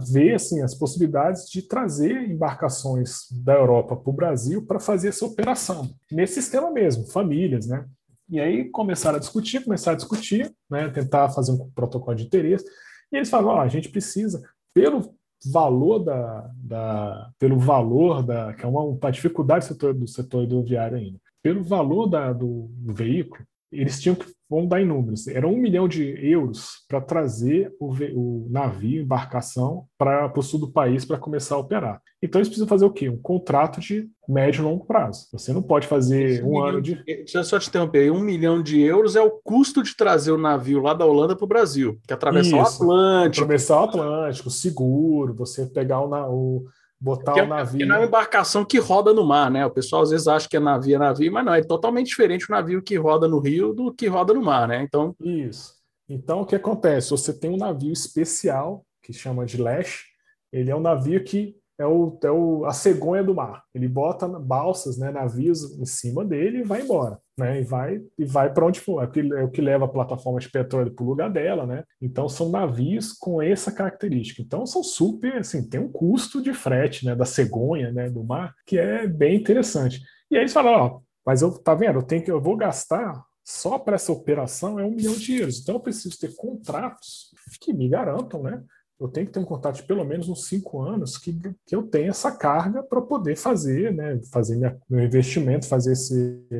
ver 0.07 0.35
assim, 0.35 0.61
as 0.61 0.75
possibilidades 0.75 1.49
de 1.49 1.63
trazer 1.63 2.29
embarcações 2.29 3.25
da 3.31 3.53
Europa 3.53 3.95
para 3.95 4.09
o 4.09 4.13
Brasil 4.13 4.65
para 4.65 4.79
fazer 4.79 5.09
essa 5.09 5.25
operação. 5.25 5.89
Nesse 6.11 6.35
sistema 6.35 6.69
mesmo, 6.69 7.07
famílias, 7.07 7.65
né? 7.65 7.85
E 8.31 8.39
aí 8.39 8.69
começaram 8.69 9.17
a 9.17 9.19
discutir, 9.19 9.63
começaram 9.63 9.95
a 9.95 9.97
discutir, 9.97 10.55
né, 10.69 10.89
tentar 10.89 11.29
fazer 11.29 11.51
um 11.51 11.69
protocolo 11.71 12.15
de 12.15 12.23
interesse. 12.23 12.65
E 13.11 13.17
eles 13.17 13.29
falaram: 13.29 13.59
oh, 13.59 13.61
a 13.61 13.67
gente 13.67 13.89
precisa, 13.89 14.41
pelo 14.73 15.13
valor 15.45 15.99
da, 15.99 16.49
da 16.55 17.31
pelo 17.37 17.59
valor 17.59 18.23
da 18.23 18.53
que 18.53 18.63
é 18.63 18.67
uma, 18.67 18.81
uma 18.81 19.11
dificuldade 19.11 19.65
do 19.65 19.67
setor, 19.67 19.93
do 19.93 20.07
setor 20.07 20.43
hidroviário 20.43 20.97
ainda, 20.97 21.19
pelo 21.43 21.61
valor 21.61 22.07
da, 22.07 22.31
do 22.31 22.69
veículo, 22.85 23.43
eles 23.71 23.99
tinham 24.01 24.15
que, 24.15 24.25
vamos 24.49 24.67
dar 24.67 24.81
em 24.81 24.85
números, 24.85 25.27
era 25.27 25.47
um 25.47 25.55
milhão 25.55 25.87
de 25.87 26.03
euros 26.29 26.83
para 26.87 26.99
trazer 26.99 27.73
o, 27.79 27.93
o, 28.13 28.47
navio, 28.49 29.01
embarcação, 29.01 29.85
para 29.97 30.31
o 30.35 30.41
sul 30.41 30.59
do 30.59 30.71
país 30.71 31.05
para 31.05 31.17
começar 31.17 31.55
a 31.55 31.59
operar. 31.59 32.01
Então 32.21 32.39
eles 32.39 32.49
precisam 32.49 32.67
fazer 32.67 32.85
o 32.85 32.91
quê? 32.91 33.07
Um 33.07 33.17
contrato 33.17 33.79
de 33.79 34.09
médio 34.27 34.61
e 34.61 34.65
longo 34.65 34.85
prazo. 34.85 35.27
Você 35.31 35.53
não 35.53 35.61
pode 35.61 35.87
fazer 35.87 36.43
um, 36.43 36.55
um 36.55 36.63
ano 36.63 36.81
de. 36.81 36.95
Deixa 37.03 37.39
eu 37.39 37.43
só 37.43 37.57
te 37.57 37.69
interromper. 37.69 38.11
Um 38.11 38.19
milhão 38.19 38.61
de 38.61 38.81
euros 38.81 39.15
é 39.15 39.21
o 39.21 39.31
custo 39.31 39.81
de 39.81 39.95
trazer 39.95 40.31
o 40.31 40.37
navio 40.37 40.81
lá 40.81 40.93
da 40.93 41.05
Holanda 41.05 41.35
para 41.35 41.45
o 41.45 41.47
Brasil, 41.47 41.99
que 42.05 42.13
atravessar 42.13 42.61
Isso. 42.61 42.83
o 42.83 42.91
Atlântico. 42.91 43.43
Atravessar 43.43 43.81
o 43.81 43.83
Atlântico, 43.85 44.49
seguro, 44.49 45.33
você 45.33 45.65
pegar 45.65 46.01
o, 46.01 46.09
o 46.09 46.65
botar 47.01 47.33
porque, 47.33 47.41
o 47.41 47.47
navio. 47.47 47.71
Porque 47.71 47.85
não 47.85 47.95
é 47.95 47.99
uma 47.99 48.05
embarcação 48.05 48.63
que 48.63 48.77
roda 48.77 49.11
no 49.11 49.25
mar, 49.25 49.49
né? 49.49 49.65
O 49.65 49.71
pessoal 49.71 50.03
às 50.03 50.11
vezes 50.11 50.27
acha 50.27 50.47
que 50.47 50.55
é 50.55 50.59
navio, 50.59 50.95
é 50.95 50.99
navio, 50.99 51.31
mas 51.31 51.43
não, 51.43 51.53
é 51.53 51.63
totalmente 51.63 52.07
diferente 52.07 52.47
o 52.47 52.51
navio 52.51 52.81
que 52.81 52.95
roda 52.95 53.27
no 53.27 53.39
rio 53.39 53.73
do 53.73 53.91
que 53.91 54.07
roda 54.07 54.33
no 54.33 54.41
mar, 54.43 54.67
né? 54.67 54.83
Então. 54.83 55.15
Isso. 55.19 55.73
Então, 56.07 56.41
o 56.41 56.45
que 56.45 56.55
acontece? 56.55 57.09
Você 57.09 57.33
tem 57.33 57.49
um 57.49 57.57
navio 57.57 57.91
especial, 57.91 58.85
que 59.01 59.11
chama 59.11 59.45
de 59.45 59.57
Lash, 59.57 60.03
ele 60.51 60.69
é 60.69 60.75
um 60.75 60.81
navio 60.81 61.23
que 61.23 61.55
é, 61.79 61.85
o, 61.85 62.19
é 62.23 62.29
o, 62.29 62.65
a 62.65 62.73
cegonha 62.73 63.23
do 63.23 63.33
mar. 63.33 63.63
Ele 63.73 63.87
bota 63.87 64.27
balsas, 64.27 64.97
né, 64.97 65.09
navios 65.09 65.79
em 65.79 65.85
cima 65.85 66.23
dele 66.23 66.59
e 66.59 66.63
vai 66.63 66.81
embora, 66.81 67.17
né? 67.41 67.59
E 67.59 67.63
vai 67.63 68.01
e 68.17 68.25
vai 68.25 68.53
para 68.53 68.65
onde 68.65 68.79
for. 68.79 69.03
É 69.03 69.05
o, 69.05 69.11
que, 69.11 69.19
é 69.19 69.43
o 69.43 69.51
que 69.51 69.61
leva 69.61 69.85
a 69.85 69.89
plataforma 69.89 70.39
de 70.39 70.49
petróleo 70.49 70.91
para 70.91 71.03
o 71.03 71.09
lugar 71.09 71.29
dela, 71.29 71.65
né? 71.65 71.83
Então 72.01 72.29
são 72.29 72.49
navios 72.49 73.11
com 73.11 73.41
essa 73.41 73.71
característica. 73.71 74.41
Então 74.41 74.65
são 74.65 74.83
super, 74.83 75.37
assim, 75.37 75.67
tem 75.67 75.79
um 75.79 75.91
custo 75.91 76.41
de 76.41 76.53
frete, 76.53 77.05
né, 77.05 77.15
da 77.15 77.25
cegonha, 77.25 77.91
né, 77.91 78.09
do 78.09 78.23
mar, 78.23 78.53
que 78.65 78.77
é 78.77 79.07
bem 79.07 79.35
interessante. 79.35 80.01
E 80.29 80.35
aí 80.35 80.43
eles 80.43 80.53
falam, 80.53 80.73
ó, 80.73 80.99
mas 81.25 81.41
eu 81.41 81.51
tá 81.51 81.73
vendo? 81.73 81.99
Eu 81.99 82.03
tenho 82.03 82.23
que 82.23 82.31
eu 82.31 82.41
vou 82.41 82.55
gastar 82.55 83.21
só 83.43 83.77
para 83.77 83.95
essa 83.95 84.11
operação 84.11 84.79
é 84.79 84.85
um 84.85 84.91
milhão 84.91 85.13
de 85.13 85.37
euros. 85.37 85.59
Então 85.59 85.75
eu 85.75 85.81
preciso 85.81 86.17
ter 86.19 86.35
contratos 86.35 87.31
que 87.59 87.73
me 87.73 87.89
garantam, 87.89 88.43
né? 88.43 88.63
Eu 89.01 89.07
tenho 89.07 89.25
que 89.25 89.33
ter 89.33 89.39
um 89.39 89.45
contrato 89.45 89.77
de 89.77 89.83
pelo 89.83 90.05
menos 90.05 90.29
uns 90.29 90.47
cinco 90.47 90.79
anos 90.79 91.17
que, 91.17 91.33
que 91.65 91.75
eu 91.75 91.81
tenha 91.81 92.09
essa 92.09 92.31
carga 92.31 92.83
para 92.83 93.01
poder 93.01 93.35
fazer, 93.35 93.91
né, 93.91 94.19
fazer 94.31 94.55
minha, 94.55 94.77
meu 94.87 95.03
investimento, 95.03 95.67
fazer 95.67 95.93
essa 95.93 96.15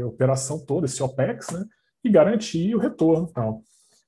operação 0.08 0.58
toda, 0.58 0.88
esse 0.88 1.04
OPEX, 1.04 1.52
né, 1.52 1.64
e 2.04 2.10
garantir 2.10 2.74
o 2.74 2.80
retorno 2.80 3.28
tal. 3.32 3.62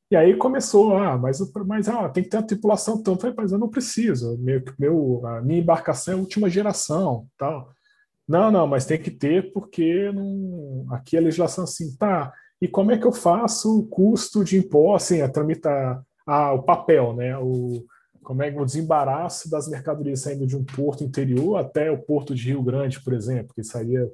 E 0.10 0.16
aí 0.16 0.36
começou, 0.36 0.98
ah, 0.98 1.16
mas, 1.16 1.40
mas 1.66 1.88
ah, 1.88 2.10
tem 2.10 2.24
que 2.24 2.30
ter 2.30 2.38
a 2.38 2.44
tripulação 2.44 3.02
tanto. 3.02 3.22
Falei, 3.22 3.36
mas 3.38 3.52
eu 3.52 3.60
não 3.60 3.70
preciso, 3.70 4.36
meu, 4.40 4.64
meu, 4.80 5.26
a 5.28 5.42
minha 5.42 5.60
embarcação 5.60 6.16
é 6.16 6.18
última 6.18 6.50
geração, 6.50 7.28
tal. 7.38 7.72
Não, 8.28 8.52
não, 8.52 8.66
mas 8.66 8.86
tem 8.86 9.00
que 9.00 9.12
ter 9.12 9.52
porque 9.54 10.12
não, 10.12 10.88
aqui 10.92 11.18
a 11.18 11.22
legislação 11.22 11.66
assim, 11.66 11.96
tá, 11.98 12.34
e 12.60 12.68
como 12.68 12.92
é 12.92 12.98
que 12.98 13.06
eu 13.06 13.12
faço 13.12 13.80
o 13.80 13.88
custo 13.88 14.44
de 14.44 14.58
imposto, 14.58 15.14
assim, 15.14 15.22
a 15.22 15.30
tramitar, 15.30 16.02
ah, 16.26 16.54
o 16.54 16.64
papel, 16.64 17.14
né, 17.16 17.38
o, 17.38 17.84
como 18.24 18.42
é 18.42 18.50
o 18.50 18.66
desembaraço 18.66 19.50
das 19.50 19.68
mercadorias 19.68 20.22
saindo 20.22 20.48
de 20.48 20.56
um 20.56 20.64
porto 20.64 21.04
interior 21.04 21.58
até 21.58 21.92
o 21.92 21.98
porto 21.98 22.34
de 22.34 22.48
Rio 22.48 22.64
Grande, 22.64 23.02
por 23.02 23.14
exemplo, 23.14 23.54
que 23.54 23.64
sairia 23.64 24.10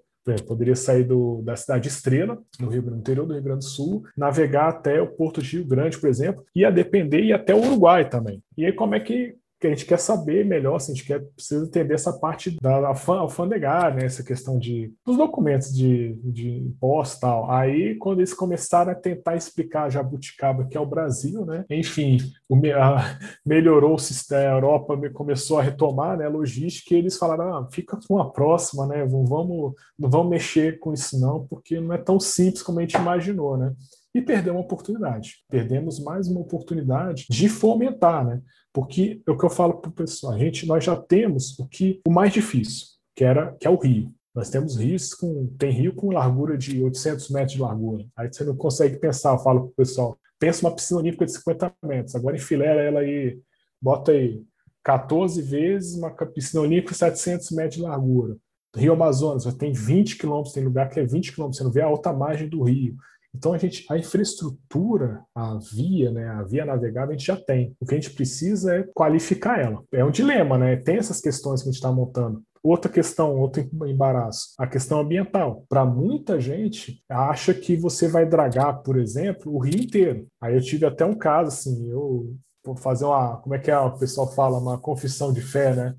poderia 0.45 0.76
sair 0.76 1.04
do, 1.04 1.41
da 1.41 1.56
cidade 1.56 1.88
Estrela, 1.88 2.38
no, 2.60 2.69
Rio, 2.69 2.84
no 2.84 2.98
interior 2.98 3.26
do 3.26 3.34
Rio 3.34 3.41
Grande 3.41 3.65
do 3.65 3.69
Sul, 3.69 4.04
navegar 4.15 4.69
até 4.69 5.02
o 5.02 5.08
porto 5.08 5.41
de 5.41 5.58
Rio 5.58 5.65
Grande, 5.65 5.98
por 5.98 6.08
exemplo, 6.08 6.45
e 6.56 6.63
a 6.63 6.69
depender 6.69 7.24
e 7.24 7.34
até 7.34 7.56
o 7.56 7.60
Uruguai 7.60 8.08
também. 8.08 8.43
E 8.56 8.65
aí 8.65 8.74
como 8.74 8.93
é 8.93 9.00
que 9.00 9.36
que 9.60 9.67
a 9.67 9.69
gente 9.69 9.86
quer 9.86 10.00
saber 10.00 10.45
melhor, 10.45 10.76
assim, 10.76 10.93
a 10.93 10.95
gente 10.95 11.06
quer, 11.06 11.19
precisa 11.36 11.65
entender 11.65 11.93
essa 11.93 12.13
parte 12.13 12.58
da 12.62 12.93
alfandegar, 13.08 13.93
né, 13.93 14.06
essa 14.06 14.24
questão 14.24 14.58
de, 14.58 14.93
dos 15.06 15.17
documentos 15.17 15.76
de, 15.76 16.13
de 16.24 16.50
imposto 16.60 17.17
e 17.17 17.19
tal. 17.19 17.52
Aí, 17.52 17.95
quando 17.95 18.19
eles 18.19 18.34
começaram 18.34 18.91
a 18.91 18.95
tentar 18.95 19.36
explicar 19.36 19.84
a 19.84 19.89
jabuticaba, 19.89 20.65
que 20.65 20.78
é 20.78 20.80
o 20.80 20.86
Brasil, 20.86 21.45
né, 21.45 21.65
enfim, 21.69 22.17
o, 22.48 22.56
a, 22.74 23.19
melhorou 23.45 23.95
o 23.95 24.00
sistema, 24.00 24.39
a 24.39 24.56
Europa 24.56 24.98
começou 25.13 25.60
a 25.60 25.63
retomar 25.63 26.17
né, 26.17 26.26
a 26.26 26.30
logística 26.30 26.95
e 26.95 26.98
eles 26.98 27.17
falaram, 27.17 27.58
ah, 27.58 27.67
fica 27.69 28.00
com 28.08 28.17
a 28.17 28.32
próxima, 28.32 28.88
né, 28.88 29.06
vamos, 29.06 29.74
não 29.98 30.10
vamos 30.10 30.30
mexer 30.30 30.80
com 30.80 30.93
isso 30.93 31.19
não, 31.19 31.45
porque 31.48 31.82
não 31.82 31.93
é 31.93 31.98
tão 31.98 32.19
simples 32.19 32.62
como 32.62 32.80
a 32.80 32.82
gente 32.82 32.95
imaginou, 32.95 33.58
né 33.58 33.74
e 34.13 34.22
perdeu 34.22 34.54
uma 34.54 34.62
oportunidade. 34.62 35.43
Perdemos 35.50 36.00
mais 36.00 36.28
uma 36.28 36.39
oportunidade 36.39 37.26
de 37.30 37.48
fomentar, 37.48 38.26
né? 38.26 38.41
Porque 38.74 39.22
é 39.28 39.32
o 39.32 39.38
que 39.38 39.45
eu 39.45 39.50
falo 39.50 39.76
para 39.76 39.89
o 39.89 39.93
pessoal, 39.93 40.34
a 40.34 40.38
gente, 40.38 40.65
nós 40.65 40.84
já 40.84 40.95
temos 40.95 41.58
o 41.60 41.67
que 41.67 42.02
o 42.08 42.12
mais 42.12 42.34
difícil, 42.34 42.88
que 43.15 43.24
era 43.24 43.56
que 43.60 43.67
é 43.67 43.69
o 43.69 43.78
rio. 43.78 44.13
Nós 44.34 44.50
temos 44.50 44.78
rios 44.78 45.13
com 45.13 45.48
tem 45.58 45.72
rio 45.72 45.93
com 45.93 46.12
largura 46.12 46.58
de 46.58 46.82
800 46.82 47.30
metros 47.30 47.54
de 47.54 47.62
largura. 47.62 48.06
Aí 48.15 48.32
você 48.32 48.43
não 48.43 48.56
consegue 48.56 48.98
pensar, 48.98 49.34
eu 49.34 49.39
falo 49.39 49.62
para 49.62 49.69
o 49.69 49.74
pessoal, 49.74 50.17
pensa 50.39 50.65
uma 50.65 50.76
piscina 50.76 51.00
olímpica 51.00 51.26
de 51.26 51.34
50 51.34 51.74
metros, 51.84 52.15
agora 52.15 52.36
enfileira 52.36 52.82
ela 52.82 53.00
aí, 53.02 53.39
bota 53.82 54.12
aí 54.12 54.41
14 54.84 55.41
vezes 55.41 55.95
uma 55.95 56.12
piscina 56.12 56.62
olímpica 56.62 56.93
700 56.93 57.52
metros 57.52 57.76
de 57.76 57.82
largura. 57.82 58.38
Rio 58.76 58.93
Amazonas, 58.93 59.52
tem 59.56 59.74
20 59.74 60.17
quilômetros, 60.17 60.54
tem 60.54 60.63
lugar 60.63 60.89
que 60.89 61.00
é 61.00 61.06
20 61.06 61.34
quilômetros, 61.34 61.58
você 61.58 61.63
não 61.63 61.72
vê 61.72 61.82
a 61.82 61.88
alta 61.88 62.13
margem 62.13 62.48
do 62.48 62.63
rio. 62.63 62.95
Então 63.35 63.53
a 63.53 63.57
gente, 63.57 63.85
a 63.89 63.97
infraestrutura, 63.97 65.23
a 65.35 65.57
via, 65.57 66.11
né, 66.11 66.27
a 66.29 66.43
via 66.43 66.65
navegável 66.65 67.09
a 67.09 67.17
gente 67.17 67.27
já 67.27 67.37
tem. 67.37 67.75
O 67.79 67.85
que 67.85 67.93
a 67.93 67.99
gente 67.99 68.11
precisa 68.11 68.75
é 68.75 68.83
qualificar 68.93 69.59
ela. 69.59 69.83
É 69.91 70.03
um 70.03 70.11
dilema, 70.11 70.57
né? 70.57 70.75
Tem 70.75 70.97
essas 70.97 71.21
questões 71.21 71.61
que 71.61 71.69
a 71.69 71.71
gente 71.71 71.79
está 71.79 71.91
montando. 71.91 72.41
Outra 72.61 72.91
questão, 72.91 73.37
outro 73.37 73.65
embaraço, 73.87 74.53
a 74.57 74.67
questão 74.67 74.99
ambiental. 74.99 75.63
Para 75.69 75.85
muita 75.85 76.39
gente, 76.39 77.01
acha 77.07 77.53
que 77.53 77.77
você 77.77 78.07
vai 78.07 78.25
dragar, 78.25 78.81
por 78.81 78.97
exemplo, 78.97 79.55
o 79.55 79.59
rio 79.59 79.81
inteiro. 79.81 80.27
Aí 80.41 80.55
eu 80.55 80.61
tive 80.61 80.85
até 80.85 81.05
um 81.05 81.15
caso, 81.15 81.47
assim, 81.47 81.89
eu 81.89 82.35
vou 82.65 82.75
fazer 82.75 83.05
uma, 83.05 83.37
como 83.37 83.55
é 83.55 83.59
que 83.59 83.71
é, 83.71 83.77
o 83.77 83.97
pessoal 83.97 84.29
fala, 84.33 84.59
uma 84.59 84.77
confissão 84.77 85.31
de 85.31 85.41
fé, 85.41 85.73
né? 85.73 85.95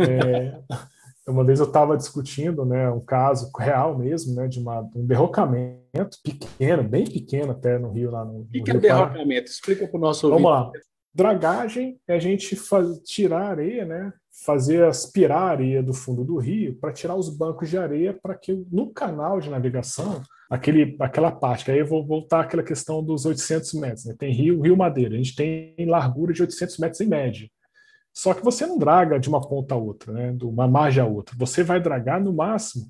É, 0.00 0.60
uma 1.28 1.44
vez 1.44 1.60
eu 1.60 1.66
estava 1.66 1.96
discutindo 1.96 2.64
né, 2.64 2.90
um 2.90 3.00
caso 3.00 3.50
real 3.58 3.96
mesmo, 3.96 4.34
né, 4.34 4.48
de 4.48 4.58
uma, 4.58 4.80
um 4.94 5.06
derrocamento 5.06 6.18
pequeno, 6.22 6.82
bem 6.82 7.04
pequeno 7.04 7.52
até 7.52 7.78
no 7.78 7.90
Rio. 7.90 8.10
lá 8.10 8.24
no, 8.24 8.40
O 8.40 8.46
que, 8.46 8.62
que 8.62 8.70
é 8.70 8.74
derrocamento? 8.74 9.50
Explica 9.50 9.86
para 9.86 9.96
o 9.96 10.00
nosso 10.00 10.28
Vamos 10.28 10.50
lá. 10.50 10.70
Dragagem 11.14 11.98
é 12.06 12.14
a 12.14 12.18
gente 12.18 12.54
faz, 12.54 12.98
tirar 13.00 13.50
areia, 13.50 13.84
né, 13.84 14.12
fazer 14.44 14.84
aspirar 14.84 15.42
a 15.42 15.50
areia 15.50 15.82
do 15.82 15.92
fundo 15.92 16.24
do 16.24 16.36
rio 16.36 16.78
para 16.78 16.92
tirar 16.92 17.16
os 17.16 17.28
bancos 17.28 17.68
de 17.68 17.76
areia 17.76 18.12
para 18.12 18.36
que 18.36 18.54
no 18.70 18.92
canal 18.92 19.40
de 19.40 19.50
navegação, 19.50 20.22
aquele, 20.48 20.96
aquela 21.00 21.32
parte, 21.32 21.64
que 21.64 21.70
aí 21.70 21.78
eu 21.78 21.86
vou 21.86 22.06
voltar 22.06 22.42
àquela 22.42 22.62
questão 22.62 23.02
dos 23.02 23.26
800 23.26 23.74
metros. 23.74 24.04
Né, 24.04 24.14
tem 24.16 24.32
rio, 24.32 24.60
rio 24.60 24.76
Madeira, 24.76 25.14
a 25.14 25.18
gente 25.18 25.34
tem 25.34 25.74
largura 25.86 26.32
de 26.32 26.42
800 26.42 26.78
metros 26.78 27.00
em 27.00 27.06
média. 27.06 27.48
Só 28.12 28.34
que 28.34 28.44
você 28.44 28.66
não 28.66 28.78
draga 28.78 29.18
de 29.18 29.28
uma 29.28 29.40
ponta 29.40 29.74
a 29.74 29.78
outra, 29.78 30.12
né, 30.12 30.32
de 30.32 30.44
uma 30.44 30.66
margem 30.66 31.02
a 31.02 31.06
outra. 31.06 31.36
Você 31.38 31.62
vai 31.62 31.80
dragar 31.80 32.20
no 32.20 32.32
máximo 32.32 32.86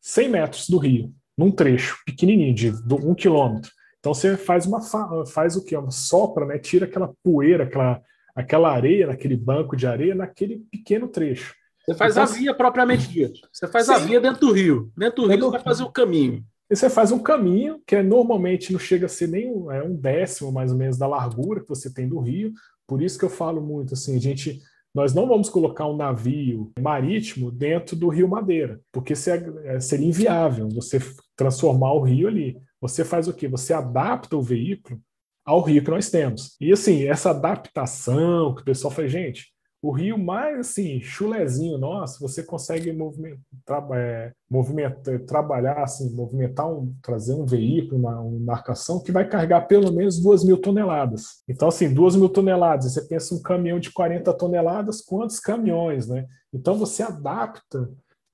100 0.00 0.28
metros 0.28 0.68
do 0.68 0.78
rio, 0.78 1.12
num 1.36 1.50
trecho 1.50 1.98
pequenininho, 2.06 2.54
de 2.54 2.94
um 2.94 3.14
quilômetro. 3.14 3.70
Então 3.98 4.14
você 4.14 4.36
faz 4.36 4.66
uma 4.66 4.80
faz 5.26 5.56
o 5.56 5.64
que? 5.64 5.76
Uma 5.76 5.90
sopra, 5.90 6.46
né? 6.46 6.58
Tira 6.58 6.86
aquela 6.86 7.12
poeira, 7.22 7.64
aquela, 7.64 8.00
aquela 8.34 8.72
areia, 8.72 9.08
naquele 9.08 9.36
banco 9.36 9.76
de 9.76 9.86
areia, 9.86 10.14
naquele 10.14 10.64
pequeno 10.70 11.08
trecho. 11.08 11.54
Você 11.84 11.94
faz 11.94 12.12
então, 12.12 12.22
a 12.22 12.26
via 12.26 12.54
propriamente 12.54 13.08
dita. 13.08 13.48
Você 13.52 13.66
faz 13.66 13.86
sim. 13.86 13.92
a 13.92 13.98
via 13.98 14.20
dentro 14.20 14.40
do 14.40 14.52
rio. 14.52 14.92
Dentro 14.96 15.22
do 15.22 15.28
rio 15.28 15.40
você 15.40 15.50
vai 15.50 15.62
fazer 15.62 15.82
o 15.82 15.90
caminho. 15.90 16.44
E 16.70 16.76
você 16.76 16.90
faz 16.90 17.10
um 17.10 17.18
caminho 17.18 17.80
que 17.86 17.96
é, 17.96 18.02
normalmente 18.02 18.72
não 18.72 18.78
chega 18.78 19.06
a 19.06 19.08
ser 19.08 19.26
nem 19.28 19.50
um, 19.50 19.72
é 19.72 19.82
um 19.82 19.96
décimo 19.96 20.52
mais 20.52 20.70
ou 20.70 20.76
menos 20.76 20.98
da 20.98 21.06
largura 21.06 21.62
que 21.62 21.68
você 21.68 21.92
tem 21.92 22.06
do 22.06 22.18
rio, 22.18 22.52
por 22.88 23.02
isso 23.02 23.18
que 23.18 23.24
eu 23.24 23.30
falo 23.30 23.60
muito 23.60 23.94
assim, 23.94 24.16
a 24.16 24.20
gente 24.20 24.60
nós 24.94 25.14
não 25.14 25.28
vamos 25.28 25.48
colocar 25.48 25.86
um 25.86 25.96
navio 25.96 26.72
marítimo 26.80 27.52
dentro 27.52 27.94
do 27.94 28.08
Rio 28.08 28.26
Madeira, 28.26 28.80
porque 28.90 29.12
é, 29.12 29.78
seria 29.78 30.06
inviável 30.06 30.68
você 30.70 30.98
transformar 31.36 31.92
o 31.92 32.00
rio 32.00 32.26
ali. 32.26 32.58
Você 32.80 33.04
faz 33.04 33.28
o 33.28 33.34
quê? 33.34 33.46
Você 33.46 33.72
adapta 33.72 34.36
o 34.36 34.42
veículo 34.42 35.00
ao 35.44 35.62
rio 35.62 35.84
que 35.84 35.90
nós 35.90 36.10
temos. 36.10 36.56
E 36.60 36.72
assim, 36.72 37.04
essa 37.04 37.30
adaptação 37.30 38.54
que 38.54 38.62
o 38.62 38.64
pessoal 38.64 38.92
faz, 38.92 39.12
gente, 39.12 39.52
o 39.80 39.92
rio 39.92 40.18
mais 40.18 40.58
assim, 40.58 41.00
chulezinho 41.00 41.78
nosso, 41.78 42.20
você 42.20 42.42
consegue 42.42 42.92
movimentar, 42.92 43.88
é, 43.92 44.32
movimentar, 44.50 45.20
trabalhar, 45.20 45.82
assim, 45.82 46.12
movimentar, 46.14 46.68
um, 46.68 46.92
trazer 47.00 47.34
um 47.34 47.46
veículo, 47.46 48.00
uma, 48.00 48.20
uma 48.20 48.36
embarcação 48.36 49.00
que 49.00 49.12
vai 49.12 49.28
carregar 49.28 49.68
pelo 49.68 49.92
menos 49.92 50.20
duas 50.20 50.42
mil 50.42 50.60
toneladas. 50.60 51.42
Então, 51.48 51.68
assim, 51.68 51.92
duas 51.92 52.16
mil 52.16 52.28
toneladas, 52.28 52.92
você 52.92 53.02
pensa 53.02 53.34
um 53.34 53.42
caminhão 53.42 53.78
de 53.78 53.92
40 53.92 54.32
toneladas, 54.34 55.00
quantos 55.00 55.38
caminhões, 55.38 56.08
né? 56.08 56.26
Então 56.52 56.76
você 56.76 57.02
adapta 57.02 57.88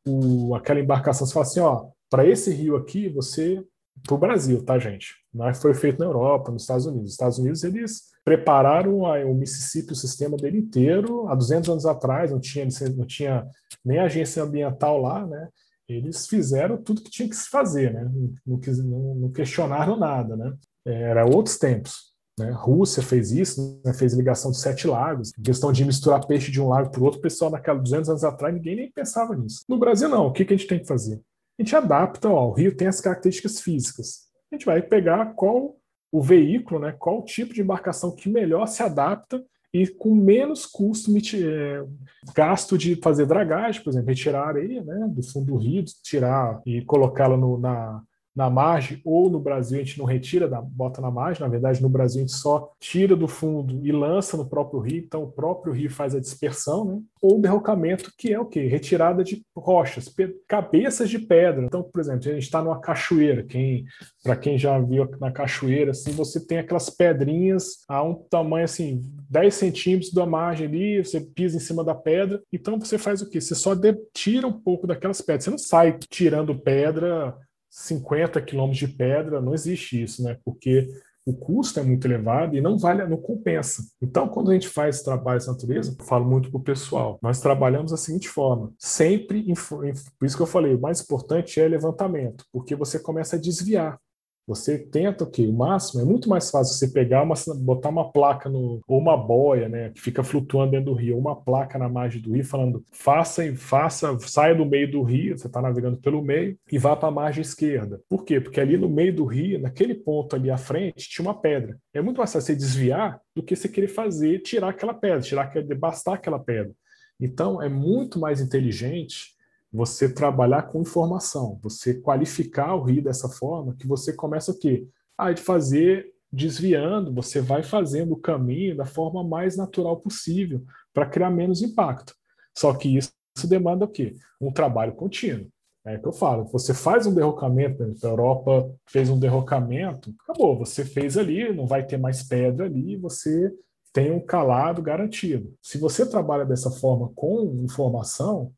o, 0.06 0.54
aquela 0.54 0.80
embarcação, 0.80 1.26
você 1.26 1.32
fala 1.32 1.46
assim, 1.46 1.60
ó, 1.60 1.86
para 2.08 2.26
esse 2.26 2.50
rio 2.52 2.76
aqui, 2.76 3.08
você 3.08 3.62
para 4.02 4.14
o 4.14 4.18
Brasil, 4.18 4.62
tá, 4.64 4.78
gente? 4.78 5.14
Não 5.32 5.52
foi 5.54 5.74
feito 5.74 5.98
na 5.98 6.06
Europa, 6.06 6.50
nos 6.50 6.62
Estados 6.62 6.86
Unidos. 6.86 7.06
Os 7.06 7.12
Estados 7.12 7.38
Unidos, 7.38 7.64
eles 7.64 8.13
prepararam 8.24 9.06
a, 9.06 9.24
o 9.24 9.34
Mississippi, 9.34 9.92
o 9.92 9.96
sistema 9.96 10.36
dele 10.36 10.58
inteiro, 10.58 11.28
há 11.28 11.34
200 11.34 11.68
anos 11.68 11.86
atrás, 11.86 12.30
não 12.30 12.40
tinha, 12.40 12.66
não 12.96 13.06
tinha 13.06 13.46
nem 13.84 13.98
agência 13.98 14.42
ambiental 14.42 15.00
lá, 15.00 15.26
né? 15.26 15.48
eles 15.88 16.26
fizeram 16.26 16.78
tudo 16.78 17.02
que 17.02 17.10
tinha 17.10 17.28
que 17.28 17.36
se 17.36 17.48
fazer, 17.48 17.92
né? 17.92 18.10
Não, 18.46 18.58
não, 18.84 19.14
não 19.16 19.30
questionaram 19.30 19.96
nada, 19.96 20.36
né? 20.36 20.54
Era 20.84 21.26
outros 21.26 21.58
tempos. 21.58 22.14
Né? 22.38 22.50
Rússia 22.50 23.02
fez 23.02 23.30
isso, 23.30 23.80
né? 23.84 23.92
fez 23.92 24.14
ligação 24.14 24.50
de 24.50 24.58
sete 24.58 24.86
lagos, 24.86 25.32
questão 25.32 25.70
de 25.72 25.84
misturar 25.84 26.26
peixe 26.26 26.50
de 26.50 26.60
um 26.60 26.68
lago 26.68 26.90
para 26.90 27.00
o 27.00 27.04
outro. 27.04 27.20
pessoal, 27.20 27.50
naquela 27.50 27.78
200 27.78 28.08
anos 28.10 28.24
atrás, 28.24 28.54
ninguém 28.54 28.76
nem 28.76 28.90
pensava 28.90 29.36
nisso. 29.36 29.64
No 29.68 29.78
Brasil, 29.78 30.08
não. 30.08 30.26
O 30.26 30.32
que, 30.32 30.44
que 30.44 30.54
a 30.54 30.56
gente 30.56 30.68
tem 30.68 30.80
que 30.80 30.86
fazer? 30.86 31.20
A 31.58 31.62
gente 31.62 31.76
adapta, 31.76 32.28
ó, 32.28 32.48
o 32.48 32.52
rio 32.52 32.76
tem 32.76 32.88
as 32.88 33.00
características 33.00 33.60
físicas. 33.60 34.24
A 34.50 34.56
gente 34.56 34.66
vai 34.66 34.82
pegar 34.82 35.34
qual 35.34 35.76
o 36.14 36.22
veículo, 36.22 36.78
né, 36.78 36.94
qual 36.96 37.18
o 37.18 37.24
tipo 37.24 37.52
de 37.52 37.60
embarcação 37.60 38.14
que 38.14 38.28
melhor 38.28 38.68
se 38.68 38.84
adapta 38.84 39.44
e 39.72 39.84
com 39.88 40.14
menos 40.14 40.64
custo, 40.64 41.10
é, 41.34 41.84
gasto 42.32 42.78
de 42.78 42.94
fazer 42.94 43.26
dragagem, 43.26 43.82
por 43.82 43.90
exemplo, 43.90 44.10
retirar 44.10 44.44
a 44.44 44.46
areia 44.46 44.84
né, 44.84 45.08
do 45.10 45.24
fundo 45.24 45.46
do 45.46 45.56
rio, 45.56 45.84
tirar 46.04 46.62
e 46.64 46.82
colocá-la 46.82 47.36
na, 47.36 48.00
na 48.34 48.50
margem, 48.50 49.00
ou 49.04 49.30
no 49.30 49.38
Brasil 49.38 49.78
a 49.78 49.82
gente 49.82 49.98
não 49.98 50.04
retira, 50.04 50.48
bota 50.62 51.00
na 51.00 51.10
margem, 51.10 51.42
na 51.42 51.48
verdade 51.48 51.80
no 51.80 51.88
Brasil 51.88 52.20
a 52.20 52.26
gente 52.26 52.36
só 52.36 52.72
tira 52.80 53.14
do 53.14 53.28
fundo 53.28 53.80
e 53.86 53.92
lança 53.92 54.36
no 54.36 54.48
próprio 54.48 54.80
rio, 54.80 54.98
então 54.98 55.22
o 55.22 55.30
próprio 55.30 55.72
rio 55.72 55.90
faz 55.90 56.14
a 56.14 56.20
dispersão, 56.20 56.84
né? 56.84 57.00
ou 57.22 57.40
derrocamento, 57.40 58.12
que 58.18 58.32
é 58.32 58.38
o 58.38 58.44
quê? 58.44 58.66
Retirada 58.66 59.22
de 59.22 59.42
rochas, 59.56 60.12
cabeças 60.46 61.08
de 61.08 61.18
pedra. 61.18 61.64
Então, 61.64 61.82
por 61.82 62.00
exemplo, 62.00 62.28
a 62.28 62.32
gente 62.34 62.42
está 62.42 62.62
numa 62.62 62.80
cachoeira, 62.80 63.42
quem, 63.42 63.84
para 64.22 64.36
quem 64.36 64.58
já 64.58 64.78
viu 64.78 65.08
na 65.20 65.30
cachoeira, 65.30 65.92
assim, 65.92 66.12
você 66.12 66.44
tem 66.44 66.58
aquelas 66.58 66.90
pedrinhas 66.90 67.84
a 67.88 68.02
um 68.02 68.14
tamanho 68.14 68.64
assim, 68.64 69.00
10 69.30 69.54
centímetros 69.54 70.12
da 70.12 70.26
margem 70.26 70.66
ali, 70.66 71.04
você 71.04 71.20
pisa 71.20 71.56
em 71.56 71.60
cima 71.60 71.82
da 71.82 71.94
pedra, 71.94 72.42
então 72.52 72.78
você 72.78 72.98
faz 72.98 73.22
o 73.22 73.30
quê? 73.30 73.40
Você 73.40 73.54
só 73.54 73.74
tira 74.12 74.46
um 74.46 74.52
pouco 74.52 74.86
daquelas 74.86 75.20
pedras, 75.20 75.44
você 75.44 75.50
não 75.50 75.58
sai 75.58 75.98
tirando 76.10 76.58
pedra 76.58 77.34
50 77.74 78.40
quilômetros 78.40 78.78
de 78.78 78.96
pedra, 78.96 79.40
não 79.40 79.52
existe 79.52 80.00
isso, 80.00 80.22
né? 80.22 80.38
Porque 80.44 80.88
o 81.26 81.34
custo 81.34 81.80
é 81.80 81.82
muito 81.82 82.06
elevado 82.06 82.54
e 82.54 82.60
não 82.60 82.78
vale, 82.78 83.04
não 83.06 83.16
compensa. 83.16 83.82
Então, 84.00 84.28
quando 84.28 84.50
a 84.50 84.54
gente 84.54 84.68
faz 84.68 85.02
trabalho 85.02 85.40
de 85.40 85.46
natureza, 85.48 85.96
eu 85.98 86.04
falo 86.04 86.24
muito 86.24 86.50
para 86.50 86.58
o 86.58 86.62
pessoal, 86.62 87.18
nós 87.20 87.40
trabalhamos 87.40 87.90
da 87.90 87.96
seguinte 87.96 88.28
forma, 88.28 88.72
sempre, 88.78 89.40
em, 89.40 89.54
por 89.54 90.26
isso 90.26 90.36
que 90.36 90.42
eu 90.42 90.46
falei, 90.46 90.74
o 90.74 90.80
mais 90.80 91.00
importante 91.00 91.58
é 91.58 91.66
levantamento, 91.66 92.44
porque 92.52 92.76
você 92.76 92.98
começa 92.98 93.34
a 93.34 93.40
desviar. 93.40 93.98
Você 94.46 94.78
tenta 94.78 95.24
o 95.24 95.30
quê? 95.30 95.46
O 95.46 95.52
máximo 95.52 96.02
é 96.02 96.04
muito 96.04 96.28
mais 96.28 96.50
fácil 96.50 96.74
você 96.74 96.88
pegar 96.88 97.22
uma, 97.22 97.34
botar 97.56 97.88
uma 97.88 98.12
placa 98.12 98.48
no, 98.48 98.80
ou 98.86 98.98
uma 98.98 99.16
boia, 99.16 99.68
né, 99.68 99.90
que 99.90 100.00
fica 100.00 100.22
flutuando 100.22 100.72
dentro 100.72 100.86
do 100.86 100.94
rio, 100.94 101.14
ou 101.14 101.20
uma 101.20 101.34
placa 101.34 101.78
na 101.78 101.88
margem 101.88 102.20
do 102.20 102.32
rio 102.32 102.44
falando 102.44 102.84
faça 102.92 103.44
e 103.44 103.56
faça, 103.56 104.18
saia 104.20 104.54
do 104.54 104.66
meio 104.66 104.90
do 104.90 105.02
rio, 105.02 105.36
você 105.36 105.46
está 105.46 105.62
navegando 105.62 105.96
pelo 105.96 106.22
meio 106.22 106.58
e 106.70 106.78
vá 106.78 106.94
para 106.94 107.08
a 107.08 107.12
margem 107.12 107.42
esquerda. 107.42 108.00
Por 108.08 108.24
quê? 108.24 108.40
Porque 108.40 108.60
ali 108.60 108.76
no 108.76 108.88
meio 108.88 109.14
do 109.14 109.24
rio, 109.24 109.60
naquele 109.60 109.94
ponto 109.94 110.36
ali 110.36 110.50
à 110.50 110.58
frente, 110.58 111.08
tinha 111.08 111.26
uma 111.26 111.40
pedra. 111.40 111.78
É 111.92 112.02
muito 112.02 112.18
mais 112.18 112.32
fácil 112.32 112.46
você 112.46 112.56
desviar 112.56 113.20
do 113.34 113.42
que 113.42 113.56
você 113.56 113.68
querer 113.68 113.88
fazer, 113.88 114.40
tirar 114.40 114.68
aquela 114.68 114.94
pedra, 114.94 115.20
tirar, 115.20 115.52
bastar 115.76 116.14
aquela 116.14 116.38
pedra. 116.38 116.72
Então, 117.20 117.62
é 117.62 117.68
muito 117.68 118.18
mais 118.18 118.40
inteligente 118.40 119.33
você 119.74 120.08
trabalhar 120.08 120.62
com 120.62 120.80
informação, 120.80 121.58
você 121.60 121.94
qualificar 121.94 122.76
o 122.76 122.84
rio 122.84 123.02
dessa 123.02 123.28
forma 123.28 123.74
que 123.74 123.88
você 123.88 124.12
começa 124.12 124.52
o 124.52 124.58
quê? 124.58 124.86
Ah, 125.18 125.32
de 125.32 125.42
fazer 125.42 126.12
desviando, 126.32 127.12
você 127.12 127.40
vai 127.40 127.64
fazendo 127.64 128.12
o 128.12 128.20
caminho 128.20 128.76
da 128.76 128.84
forma 128.84 129.24
mais 129.24 129.56
natural 129.56 129.96
possível 129.96 130.62
para 130.92 131.06
criar 131.06 131.30
menos 131.30 131.60
impacto. 131.60 132.14
Só 132.56 132.72
que 132.72 132.96
isso, 132.96 133.10
isso 133.36 133.48
demanda 133.48 133.84
o 133.84 133.88
quê? 133.88 134.14
Um 134.40 134.52
trabalho 134.52 134.94
contínuo. 134.94 135.48
É 135.84 135.98
que 135.98 136.06
eu 136.06 136.12
falo, 136.12 136.44
você 136.44 136.72
faz 136.72 137.06
um 137.06 137.14
derrocamento, 137.14 137.82
a 137.82 138.06
Europa 138.06 138.72
fez 138.86 139.10
um 139.10 139.18
derrocamento, 139.18 140.14
acabou, 140.20 140.56
você 140.56 140.84
fez 140.84 141.18
ali, 141.18 141.52
não 141.52 141.66
vai 141.66 141.84
ter 141.84 141.98
mais 141.98 142.22
pedra 142.22 142.66
ali, 142.66 142.96
você 142.96 143.52
tem 143.92 144.10
um 144.10 144.20
calado 144.20 144.80
garantido. 144.80 145.52
Se 145.60 145.78
você 145.78 146.08
trabalha 146.08 146.46
dessa 146.46 146.70
forma 146.70 147.10
com 147.14 147.60
informação, 147.62 148.52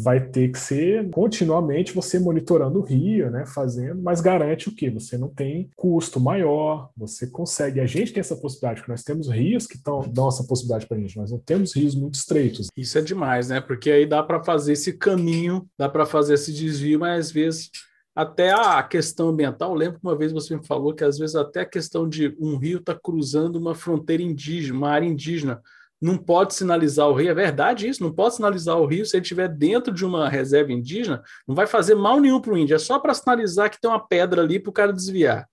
vai 0.00 0.20
ter 0.20 0.48
que 0.48 0.58
ser 0.58 1.10
continuamente 1.10 1.92
você 1.92 2.18
monitorando 2.18 2.78
o 2.78 2.82
rio, 2.82 3.30
né, 3.30 3.44
fazendo, 3.46 4.00
mas 4.00 4.20
garante 4.20 4.68
o 4.68 4.74
que? 4.74 4.88
Você 4.90 5.18
não 5.18 5.28
tem 5.28 5.70
custo 5.76 6.20
maior, 6.20 6.90
você 6.96 7.26
consegue. 7.26 7.80
A 7.80 7.86
gente 7.86 8.12
tem 8.12 8.20
essa 8.20 8.36
possibilidade, 8.36 8.88
nós 8.88 9.02
temos 9.02 9.28
rios 9.28 9.66
que 9.66 9.76
tão, 9.76 10.00
dão 10.08 10.28
essa 10.28 10.44
possibilidade 10.44 10.86
para 10.86 10.96
a 10.96 11.00
gente, 11.00 11.16
nós 11.16 11.32
não 11.32 11.38
temos 11.38 11.74
rios 11.74 11.94
muito 11.94 12.14
estreitos. 12.14 12.68
Isso 12.76 12.96
é 12.96 13.02
demais, 13.02 13.48
né? 13.48 13.60
Porque 13.60 13.90
aí 13.90 14.06
dá 14.06 14.22
para 14.22 14.42
fazer 14.42 14.74
esse 14.74 14.92
caminho, 14.92 15.68
dá 15.76 15.88
para 15.88 16.06
fazer 16.06 16.34
esse 16.34 16.52
desvio, 16.52 17.00
mas 17.00 17.26
às 17.26 17.32
vezes 17.32 17.70
até 18.14 18.50
a 18.52 18.82
questão 18.82 19.28
ambiental, 19.28 19.74
lembro 19.74 20.00
que 20.00 20.04
uma 20.04 20.16
vez 20.16 20.32
você 20.32 20.56
me 20.56 20.66
falou 20.66 20.92
que 20.92 21.04
às 21.04 21.18
vezes 21.18 21.36
até 21.36 21.60
a 21.60 21.68
questão 21.68 22.08
de 22.08 22.36
um 22.40 22.56
rio 22.56 22.78
está 22.78 22.92
cruzando 22.92 23.56
uma 23.56 23.74
fronteira 23.74 24.22
indígena, 24.22 24.76
uma 24.76 24.90
área 24.90 25.06
indígena 25.06 25.62
não 26.00 26.16
pode 26.16 26.54
sinalizar 26.54 27.08
o 27.08 27.14
rio. 27.14 27.30
É 27.30 27.34
verdade 27.34 27.88
isso, 27.88 28.02
não 28.02 28.12
pode 28.12 28.36
sinalizar 28.36 28.78
o 28.78 28.86
rio 28.86 29.04
se 29.04 29.16
ele 29.16 29.22
estiver 29.22 29.48
dentro 29.48 29.92
de 29.92 30.04
uma 30.04 30.28
reserva 30.28 30.72
indígena, 30.72 31.22
não 31.46 31.54
vai 31.54 31.66
fazer 31.66 31.94
mal 31.94 32.20
nenhum 32.20 32.40
para 32.40 32.52
o 32.52 32.58
índio, 32.58 32.76
é 32.76 32.78
só 32.78 32.98
para 32.98 33.14
sinalizar 33.14 33.70
que 33.70 33.80
tem 33.80 33.90
uma 33.90 34.04
pedra 34.04 34.42
ali 34.42 34.58
para 34.60 34.70
o 34.70 34.72
cara 34.72 34.92
desviar. 34.92 35.48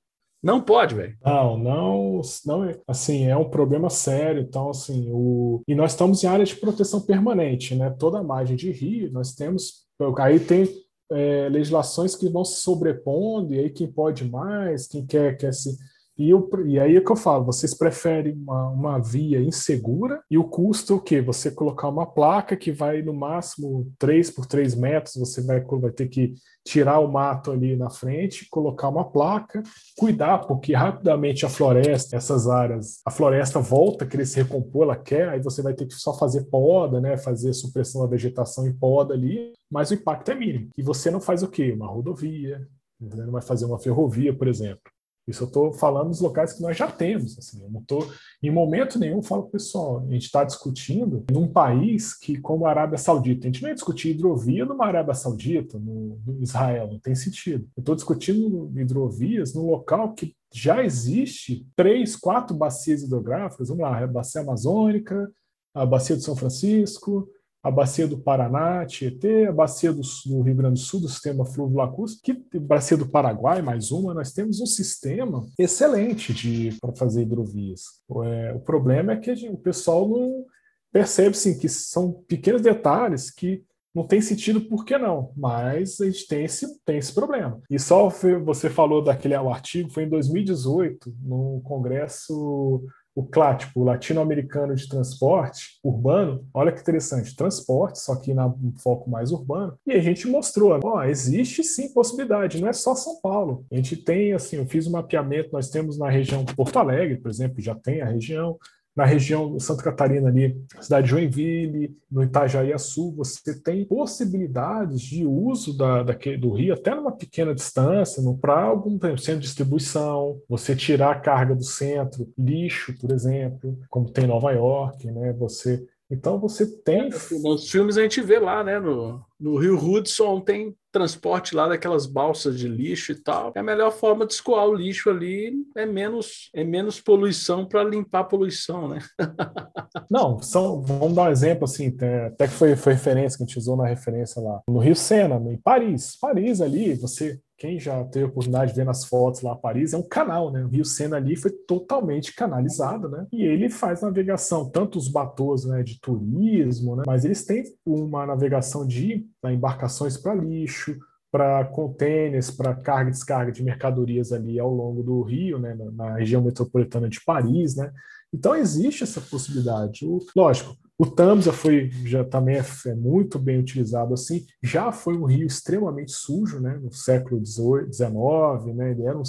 Não 0.45 0.61
pode, 0.61 0.93
velho. 0.93 1.17
Não, 1.25 1.57
não, 1.57 2.21
não, 2.45 2.71
assim, 2.87 3.25
é 3.25 3.35
um 3.35 3.49
problema 3.49 3.89
sério. 3.89 4.43
Então, 4.43 4.69
assim, 4.69 5.09
o 5.11 5.63
e 5.67 5.73
nós 5.73 5.93
estamos 5.93 6.23
em 6.23 6.27
área 6.27 6.45
de 6.45 6.55
proteção 6.55 7.01
permanente, 7.01 7.73
né? 7.73 7.89
Toda 7.89 8.19
a 8.19 8.23
margem 8.23 8.55
de 8.55 8.69
rio, 8.71 9.11
nós 9.11 9.33
temos, 9.33 9.87
aí 10.19 10.39
tem 10.39 10.69
é, 11.11 11.49
legislações 11.49 12.15
que 12.15 12.29
vão 12.29 12.45
se 12.45 12.61
sobrepondo 12.61 13.55
e 13.55 13.59
aí 13.59 13.69
quem 13.71 13.91
pode 13.91 14.23
mais, 14.29 14.87
quem 14.87 15.03
quer 15.03 15.35
quer 15.35 15.51
se 15.51 15.75
e, 16.17 16.31
e 16.67 16.79
aí 16.79 16.95
é 16.95 17.01
que 17.01 17.11
eu 17.11 17.15
falo, 17.15 17.45
vocês 17.45 17.73
preferem 17.73 18.33
uma, 18.33 18.69
uma 18.69 18.99
via 18.99 19.41
insegura 19.41 20.21
e 20.29 20.37
o 20.37 20.43
custo 20.45 20.93
é 20.93 20.95
o 20.95 20.99
quê? 20.99 21.21
Você 21.21 21.51
colocar 21.51 21.89
uma 21.89 22.05
placa 22.05 22.55
que 22.55 22.71
vai 22.71 23.01
no 23.01 23.13
máximo 23.13 23.91
3 23.99 24.31
por 24.31 24.45
3 24.45 24.75
metros, 24.75 25.15
você 25.15 25.41
vai, 25.41 25.61
vai 25.61 25.91
ter 25.91 26.07
que 26.07 26.33
tirar 26.65 26.99
o 26.99 27.11
mato 27.11 27.51
ali 27.51 27.75
na 27.75 27.89
frente, 27.89 28.47
colocar 28.49 28.89
uma 28.89 29.03
placa, 29.03 29.61
cuidar, 29.97 30.39
porque 30.39 30.73
rapidamente 30.73 31.45
a 31.45 31.49
floresta, 31.49 32.15
essas 32.15 32.47
áreas, 32.47 33.01
a 33.05 33.11
floresta 33.11 33.59
volta 33.59 34.03
a 34.03 34.07
querer 34.07 34.25
se 34.25 34.41
recompor, 34.41 34.83
ela 34.83 34.95
quer, 34.95 35.29
aí 35.29 35.41
você 35.41 35.61
vai 35.61 35.73
ter 35.73 35.85
que 35.85 35.93
só 35.93 36.17
fazer 36.17 36.45
poda, 36.45 36.99
né? 36.99 37.17
Fazer 37.17 37.53
supressão 37.53 38.01
da 38.01 38.07
vegetação 38.07 38.65
em 38.65 38.73
poda 38.73 39.13
ali, 39.13 39.53
mas 39.69 39.91
o 39.91 39.93
impacto 39.93 40.31
é 40.31 40.35
mínimo. 40.35 40.69
E 40.77 40.81
você 40.81 41.11
não 41.11 41.21
faz 41.21 41.43
o 41.43 41.47
quê? 41.47 41.71
Uma 41.71 41.87
rodovia, 41.87 42.67
não 42.99 43.31
vai 43.31 43.41
fazer 43.41 43.65
uma 43.65 43.77
ferrovia, 43.77 44.35
por 44.35 44.47
exemplo. 44.47 44.94
Isso 45.27 45.43
eu 45.43 45.47
estou 45.47 45.73
falando 45.73 46.09
dos 46.09 46.21
locais 46.21 46.53
que 46.53 46.61
nós 46.61 46.77
já 46.77 46.91
temos. 46.91 47.37
Assim, 47.37 47.63
eu 47.63 47.69
não 47.69 47.81
estou, 47.81 48.07
em 48.43 48.51
momento 48.51 48.99
nenhum, 48.99 49.23
falo 49.23 49.43
para 49.43 49.49
o 49.49 49.51
pessoal, 49.51 50.05
a 50.07 50.13
gente 50.13 50.25
está 50.25 50.43
discutindo 50.43 51.23
num 51.31 51.47
país 51.47 52.17
que, 52.17 52.37
como 52.37 52.65
a 52.65 52.69
Arábia 52.69 52.97
Saudita, 52.97 53.47
a 53.47 53.51
gente 53.51 53.61
não 53.61 53.69
ia 53.69 53.75
discutir 53.75 54.11
hidrovia 54.11 54.65
numa 54.65 54.85
Arábia 54.85 55.13
Saudita, 55.15 55.79
no, 55.79 56.19
no 56.25 56.43
Israel, 56.43 56.89
não 56.91 56.99
tem 56.99 57.15
sentido. 57.15 57.67
Eu 57.75 57.81
estou 57.81 57.95
discutindo 57.95 58.71
hidrovias 58.75 59.53
num 59.53 59.65
local 59.65 60.13
que 60.13 60.35
já 60.53 60.83
existe 60.83 61.67
três, 61.75 62.15
quatro 62.15 62.55
bacias 62.55 63.01
hidrográficas, 63.01 63.69
vamos 63.69 63.83
lá, 63.83 64.03
a 64.03 64.07
bacia 64.07 64.41
amazônica, 64.41 65.31
a 65.73 65.85
bacia 65.85 66.15
de 66.15 66.23
São 66.23 66.35
Francisco, 66.35 67.27
a 67.65 67.71
bacia 67.71 68.07
do 68.07 68.19
Paraná, 68.19 68.85
Tietê, 68.85 69.47
a 69.47 69.51
bacia 69.51 69.91
do, 69.91 70.01
do, 70.27 70.41
Rio 70.43 70.53
Grande 70.53 70.79
do 70.79 70.85
Sul, 70.85 71.01
do 71.01 71.09
sistema 71.09 71.43
Fluvio 71.43 71.77
Lacustre, 71.77 72.21
que 72.21 72.59
bacia 72.59 72.95
do 72.95 73.07
Paraguai, 73.07 73.63
mais 73.63 73.89
uma, 73.89 74.13
nós 74.13 74.31
temos 74.31 74.61
um 74.61 74.67
sistema 74.67 75.43
excelente 75.57 76.77
para 76.79 76.93
fazer 76.93 77.23
hidrovias. 77.23 77.81
É, 78.23 78.53
o 78.53 78.59
problema 78.59 79.13
é 79.13 79.17
que 79.17 79.35
gente, 79.35 79.51
o 79.51 79.57
pessoal 79.57 80.07
não 80.07 80.45
percebe 80.93 81.35
sim, 81.35 81.57
que 81.57 81.67
são 81.67 82.23
pequenos 82.27 82.61
detalhes 82.61 83.31
que 83.31 83.63
não 83.95 84.05
tem 84.05 84.21
sentido 84.21 84.61
por 84.61 84.85
que 84.85 84.95
não, 84.95 85.31
mas 85.35 85.99
a 85.99 86.05
gente 86.05 86.27
tem 86.27 86.45
esse, 86.45 86.67
tem 86.85 86.99
esse 86.99 87.15
problema. 87.15 87.59
E 87.67 87.79
só 87.79 88.09
você 88.43 88.69
falou 88.69 89.03
daquele 89.03 89.35
o 89.37 89.49
artigo, 89.49 89.89
foi 89.89 90.03
em 90.03 90.09
2018, 90.09 91.15
no 91.19 91.61
Congresso 91.63 92.85
o 93.15 93.23
CLAT, 93.23 93.67
o 93.73 93.83
Latino-Americano 93.83 94.75
de 94.75 94.89
Transporte 94.89 95.79
Urbano, 95.81 96.45
olha 96.53 96.71
que 96.71 96.81
interessante, 96.81 97.35
transporte, 97.35 97.99
só 97.99 98.15
que 98.17 98.33
na 98.33 98.45
um 98.45 98.73
foco 98.77 99.09
mais 99.09 99.31
urbano, 99.31 99.79
e 99.87 99.93
a 99.93 100.01
gente 100.01 100.27
mostrou, 100.27 100.77
ó, 100.83 101.03
existe 101.03 101.63
sim 101.63 101.93
possibilidade, 101.93 102.61
não 102.61 102.67
é 102.67 102.73
só 102.73 102.93
São 102.93 103.21
Paulo. 103.21 103.65
A 103.71 103.75
gente 103.75 103.95
tem, 103.95 104.33
assim, 104.33 104.57
eu 104.57 104.65
fiz 104.65 104.85
um 104.85 104.91
mapeamento, 104.91 105.49
nós 105.53 105.69
temos 105.69 105.97
na 105.97 106.09
região 106.09 106.43
Porto 106.43 106.77
Alegre, 106.77 107.17
por 107.17 107.31
exemplo, 107.31 107.61
já 107.61 107.73
tem 107.73 108.01
a 108.01 108.05
região, 108.05 108.57
na 108.95 109.05
região 109.05 109.59
Santa 109.59 109.83
Catarina 109.83 110.29
ali, 110.29 110.55
cidade 110.79 111.05
de 111.05 111.11
Joinville, 111.11 111.97
no 112.09 112.23
Itajaí-Açu, 112.23 113.11
você 113.11 113.53
tem 113.61 113.83
possibilidades 113.83 115.01
de 115.01 115.25
uso 115.25 115.77
da, 115.77 116.01
do 116.01 116.53
rio 116.53 116.73
até 116.73 116.95
numa 116.95 117.11
pequena 117.11 117.53
distância, 117.53 118.23
para 118.39 118.61
algum 118.61 118.97
centro 119.17 119.41
de 119.41 119.47
distribuição, 119.47 120.39
você 120.47 120.75
tirar 120.75 121.11
a 121.11 121.19
carga 121.19 121.53
do 121.53 121.63
centro, 121.63 122.31
lixo, 122.37 122.97
por 122.99 123.11
exemplo, 123.11 123.77
como 123.89 124.09
tem 124.09 124.23
em 124.23 124.27
Nova 124.27 124.51
York, 124.51 125.11
né? 125.11 125.33
Você 125.33 125.85
Então 126.09 126.39
você 126.39 126.65
tem. 126.65 127.09
É, 127.09 127.39
nos 127.41 127.69
filmes 127.69 127.97
a 127.97 128.01
gente 128.01 128.21
vê 128.21 128.39
lá, 128.39 128.63
né? 128.63 128.79
No, 128.79 129.23
no 129.39 129.57
Rio 129.57 129.77
Hudson 129.77 130.39
tem 130.39 130.75
transporte 130.91 131.53
lá 131.53 131.67
daquelas 131.67 132.05
balsas 132.05 132.57
de 132.57 132.69
lixo 132.69 133.11
e 133.11 133.15
tal. 133.15 133.51
É 133.53 133.59
a 133.59 133.63
melhor 133.63 133.91
forma 133.91 134.25
de 134.25 134.33
escoar 134.33 134.65
o 134.65 134.73
lixo 134.73 135.09
ali 135.09 135.53
é 135.75 135.85
menos, 135.85 136.49
é 136.53 136.63
menos 136.63 137.01
poluição 137.01 137.65
para 137.65 137.83
limpar 137.83 138.19
a 138.19 138.23
poluição, 138.23 138.87
né? 138.87 138.99
Não, 140.09 140.39
são, 140.41 140.81
vamos 140.81 141.15
dar 141.15 141.23
um 141.23 141.31
exemplo 141.31 141.65
assim, 141.65 141.93
até 142.27 142.47
que 142.47 142.53
foi, 142.53 142.75
foi 142.75 142.93
referência 142.93 143.37
que 143.37 143.43
a 143.43 143.45
gente 143.45 143.57
usou 143.57 143.75
na 143.75 143.87
referência 143.87 144.41
lá. 144.41 144.61
No 144.69 144.79
Rio 144.79 144.95
Sena, 144.95 145.35
em 145.51 145.57
Paris. 145.57 146.17
Paris 146.17 146.61
ali, 146.61 146.93
você 146.93 147.39
quem 147.57 147.79
já 147.79 148.03
teve 148.05 148.25
a 148.25 148.27
oportunidade 148.27 148.71
de 148.71 148.77
ver 148.77 148.85
nas 148.85 149.05
fotos 149.05 149.41
lá 149.41 149.55
Paris, 149.55 149.93
é 149.93 149.97
um 149.97 150.07
canal, 150.07 150.51
né? 150.51 150.63
O 150.63 150.67
Rio 150.67 150.83
Sena 150.83 151.17
ali 151.17 151.35
foi 151.35 151.51
totalmente 151.51 152.35
canalizado, 152.35 153.07
né? 153.09 153.25
E 153.31 153.43
ele 153.43 153.69
faz 153.69 154.01
navegação, 154.01 154.69
tanto 154.69 154.97
os 154.97 155.07
batôs 155.07 155.65
né, 155.65 155.81
de 155.81 155.99
turismo, 155.99 156.95
né? 156.95 157.03
Mas 157.07 157.23
eles 157.23 157.45
têm 157.45 157.63
uma 157.85 158.25
navegação 158.25 158.85
de 158.85 159.25
né, 159.41 159.53
embarcações 159.53 160.17
para 160.17 160.35
lixo, 160.35 160.97
para 161.31 161.65
contêineres, 161.65 162.51
para 162.51 162.75
carga 162.75 163.09
e 163.09 163.13
descarga 163.13 163.51
de 163.51 163.63
mercadorias 163.63 164.31
ali 164.31 164.59
ao 164.59 164.73
longo 164.73 165.03
do 165.03 165.21
rio, 165.21 165.59
né, 165.59 165.77
na 165.93 166.15
região 166.15 166.41
metropolitana 166.41 167.09
de 167.09 167.23
Paris, 167.23 167.75
né? 167.75 167.91
Então 168.33 168.55
existe 168.55 169.03
essa 169.03 169.21
possibilidade. 169.21 170.05
O, 170.05 170.19
lógico, 170.35 170.75
o 170.97 171.05
Tamsa 171.05 171.51
foi 171.51 171.89
já 172.05 172.23
também 172.23 172.55
é, 172.55 172.65
é, 172.85 172.95
muito 172.95 173.37
bem 173.37 173.59
utilizado 173.59 174.13
assim. 174.13 174.45
Já 174.63 174.91
foi 174.93 175.17
um 175.17 175.25
rio 175.25 175.45
extremamente 175.45 176.13
sujo, 176.13 176.59
né? 176.59 176.79
No 176.81 176.91
século 176.91 177.43
XIX, 177.45 178.73
né? 178.75 178.91
Ele 178.91 179.03
era 179.03 179.17
um, 179.17 179.23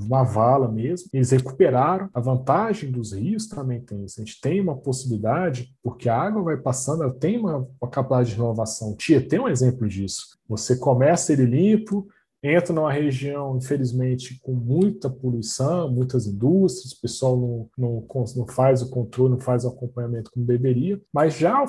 uma 0.00 0.24
vala 0.24 0.68
mesmo. 0.68 1.08
Eles 1.12 1.30
recuperaram. 1.30 2.08
A 2.12 2.20
vantagem 2.20 2.90
dos 2.90 3.12
rios 3.12 3.46
também 3.46 3.80
tem 3.80 4.04
isso. 4.04 4.20
A 4.20 4.24
gente 4.24 4.40
tem 4.40 4.60
uma 4.60 4.76
possibilidade, 4.76 5.72
porque 5.82 6.08
a 6.08 6.20
água 6.20 6.42
vai 6.42 6.56
passando, 6.56 7.04
ela 7.04 7.14
tem 7.14 7.38
uma, 7.38 7.68
uma 7.80 7.90
capacidade 7.90 8.30
de 8.30 8.36
renovação. 8.36 8.96
Tietê 8.96 9.36
é 9.36 9.40
um 9.40 9.48
exemplo 9.48 9.88
disso. 9.88 10.38
Você 10.48 10.76
começa 10.76 11.32
ele 11.32 11.46
limpo, 11.46 12.06
entra 12.42 12.74
numa 12.74 12.92
região, 12.92 13.56
infelizmente, 13.56 14.38
com 14.40 14.52
muita 14.52 15.08
poluição, 15.08 15.90
muitas 15.90 16.26
indústrias, 16.26 16.92
o 16.92 17.00
pessoal 17.00 17.36
não, 17.36 17.68
não, 17.78 18.06
não 18.36 18.46
faz 18.46 18.82
o 18.82 18.90
controle, 18.90 19.32
não 19.32 19.40
faz 19.40 19.64
o 19.64 19.68
acompanhamento 19.68 20.30
como 20.32 20.44
deveria, 20.44 21.00
mas 21.12 21.36
já 21.36 21.64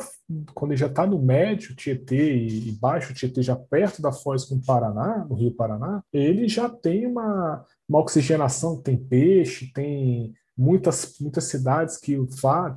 quando 0.54 0.72
ele 0.72 0.80
já 0.80 0.88
está 0.88 1.06
no 1.06 1.22
médio 1.22 1.76
Tietê 1.76 2.36
e, 2.36 2.70
e 2.70 2.72
baixo 2.72 3.14
Tietê, 3.14 3.42
já 3.42 3.56
perto 3.56 4.02
da 4.02 4.12
foz 4.12 4.46
com 4.46 4.56
o 4.56 4.66
Paraná, 4.66 5.26
no 5.30 5.36
Rio 5.36 5.56
Paraná, 5.56 6.04
ele 6.12 6.48
já 6.48 6.68
tem 6.68 7.06
uma, 7.06 7.64
uma 7.88 8.00
oxigenação, 8.00 8.82
tem 8.82 8.98
peixe, 8.98 9.72
tem 9.74 10.34
muitas, 10.58 11.16
muitas 11.20 11.46
cidades 11.46 11.98
que 11.98 12.18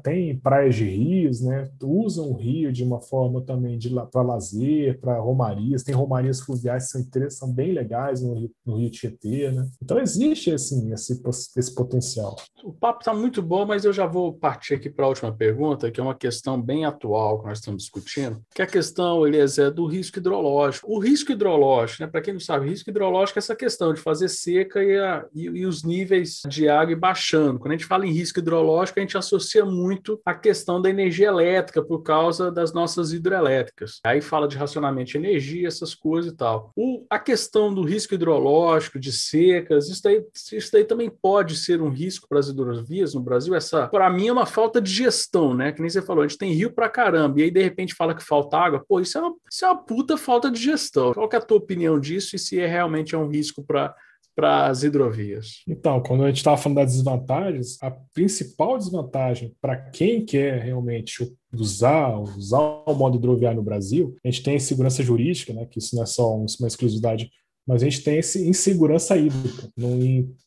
têm 0.03 0.39
praias 0.39 0.75
de 0.75 0.85
rios, 0.85 1.41
né, 1.41 1.69
usam 1.83 2.31
o 2.31 2.37
rio 2.37 2.73
de 2.73 2.83
uma 2.83 3.01
forma 3.01 3.43
também 3.43 3.79
para 4.11 4.23
lazer, 4.23 4.99
para 5.01 5.19
romarias, 5.19 5.83
tem 5.83 5.95
romarias 5.95 6.41
fluviais 6.41 6.85
que 6.85 6.91
são, 6.91 7.31
são 7.31 7.53
bem 7.53 7.73
legais 7.73 8.23
no 8.23 8.35
Rio, 8.35 8.51
no 8.65 8.77
rio 8.77 8.91
Tietê, 8.91 9.51
né? 9.51 9.69
Então 9.83 10.01
existe 10.01 10.53
assim, 10.53 10.93
esse, 10.93 11.21
esse 11.57 11.75
potencial. 11.75 12.37
O 12.65 12.73
papo 12.73 13.01
está 13.01 13.15
muito 13.15 13.43
bom, 13.43 13.67
mas 13.67 13.85
eu 13.85 13.93
já 13.93 14.07
vou 14.07 14.33
partir 14.33 14.75
aqui 14.75 14.91
para 14.91 15.05
a 15.05 15.09
última 15.09 15.33
pergunta, 15.33 15.91
que 15.91 16.01
é 16.01 16.03
uma 16.03 16.15
questão 16.15 16.61
bem 16.61 16.85
atual 16.85 17.41
que 17.41 17.47
nós 17.47 17.59
estamos 17.59 17.83
discutindo, 17.83 18.41
que 18.55 18.63
é 18.63 18.65
a 18.65 18.69
questão, 18.69 19.27
Elias, 19.27 19.59
é 19.59 19.71
do 19.71 19.87
risco 19.87 20.19
hidrológico. 20.19 20.91
O 20.91 20.99
risco 20.99 21.33
hidrológico, 21.33 22.03
né, 22.03 22.09
para 22.09 22.21
quem 22.21 22.35
não 22.35 22.41
sabe, 22.41 22.69
risco 22.69 22.91
hidrológico 22.91 23.39
é 23.39 23.41
essa 23.41 23.55
questão 23.55 23.93
de 23.93 24.01
fazer 24.01 24.29
seca 24.29 24.83
e, 24.83 24.99
a, 24.99 25.27
e, 25.35 25.45
e 25.45 25.67
os 25.67 25.83
níveis 25.83 26.41
de 26.49 26.69
água 26.69 26.97
baixando 26.97 27.59
quando 27.67 27.73
a 27.73 27.77
gente 27.77 27.87
fala 27.87 28.07
em 28.07 28.13
risco 28.13 28.39
hidrológico, 28.39 29.01
a 29.01 29.03
gente 29.03 29.19
associa 29.19 29.65
muito 29.65 30.21
a 30.25 30.33
questão 30.33 30.81
da 30.81 30.89
energia 30.89 31.27
elétrica 31.27 31.83
por 31.83 32.01
causa 32.01 32.49
das 32.49 32.73
nossas 32.73 33.13
hidrelétricas. 33.13 33.99
Aí 34.05 34.21
fala 34.21 34.47
de 34.47 34.57
racionamento 34.57 35.11
de 35.11 35.19
energia, 35.19 35.67
essas 35.67 35.93
coisas 35.93 36.33
e 36.33 36.37
tal. 36.37 36.71
O, 36.77 37.05
a 37.11 37.19
questão 37.19 37.75
do 37.75 37.83
risco 37.83 38.15
hidrológico, 38.15 39.01
de 39.01 39.11
secas, 39.11 39.89
isso 39.89 40.01
daí, 40.01 40.25
isso 40.53 40.71
daí 40.73 40.85
também 40.85 41.11
pode 41.11 41.57
ser 41.57 41.83
um 41.83 41.91
risco 41.91 42.29
para 42.29 42.39
as 42.39 42.47
hidrovias 42.47 43.15
no 43.15 43.21
Brasil. 43.21 43.53
Essa, 43.53 43.89
para 43.89 44.09
mim, 44.11 44.29
é 44.29 44.33
uma 44.33 44.47
falta 44.47 44.81
de 44.81 44.93
gestão, 44.93 45.53
né? 45.53 45.73
Que 45.73 45.81
nem 45.81 45.91
você 45.91 46.01
falou, 46.01 46.23
a 46.23 46.29
gente 46.29 46.39
tem 46.39 46.53
rio 46.53 46.73
para 46.73 46.89
caramba, 46.89 47.41
e 47.41 47.43
aí 47.43 47.51
de 47.51 47.63
repente 47.63 47.95
fala 47.95 48.15
que 48.15 48.23
falta 48.23 48.57
água. 48.57 48.85
Pô, 48.87 49.01
isso 49.01 49.19
é 49.19 49.21
uma, 49.21 49.35
isso 49.51 49.65
é 49.65 49.69
uma 49.69 49.83
puta 49.83 50.17
falta 50.17 50.49
de 50.53 50.63
gestão. 50.63 51.13
Qual 51.13 51.29
é 51.33 51.37
a 51.37 51.41
tua 51.41 51.57
opinião 51.57 51.99
disso 51.99 52.37
e 52.37 52.39
se 52.39 52.61
é 52.61 52.67
realmente 52.67 53.17
é 53.17 53.19
um 53.19 53.27
risco 53.27 53.65
para 53.65 53.93
para 54.37 54.67
as 54.67 54.83
hidrovias? 54.83 55.63
Então, 55.67 56.01
quando 56.03 56.25
a 56.25 56.29
gente 56.29 56.37
estava 56.37 56.59
falando 56.59 56.77
das 56.77 56.93
desvantagens, 56.93 57.79
a 57.83 57.91
principal 57.91 58.77
desvantagem 58.77 59.57
para 59.61 59.77
quem 59.77 60.25
quer 60.25 60.63
realmente 60.63 61.35
usar, 61.53 62.17
usar 62.19 62.61
o 62.87 62.95
modo 62.95 63.17
hidroviário 63.17 63.57
no 63.57 63.65
Brasil, 63.65 64.15
a 64.23 64.31
gente 64.31 64.43
tem 64.43 64.57
insegurança 64.57 65.03
jurídica, 65.03 65.55
né, 65.55 65.65
que 65.65 65.79
isso 65.79 65.97
não 65.97 66.03
é 66.03 66.07
só 66.07 66.37
uma 66.37 66.69
exclusividade 66.69 67.31
mas 67.67 67.83
a 67.83 67.85
gente 67.85 68.05
tem 68.05 68.19
esse 68.19 68.47
insegurança 68.47 69.17
hídrica. 69.17 69.69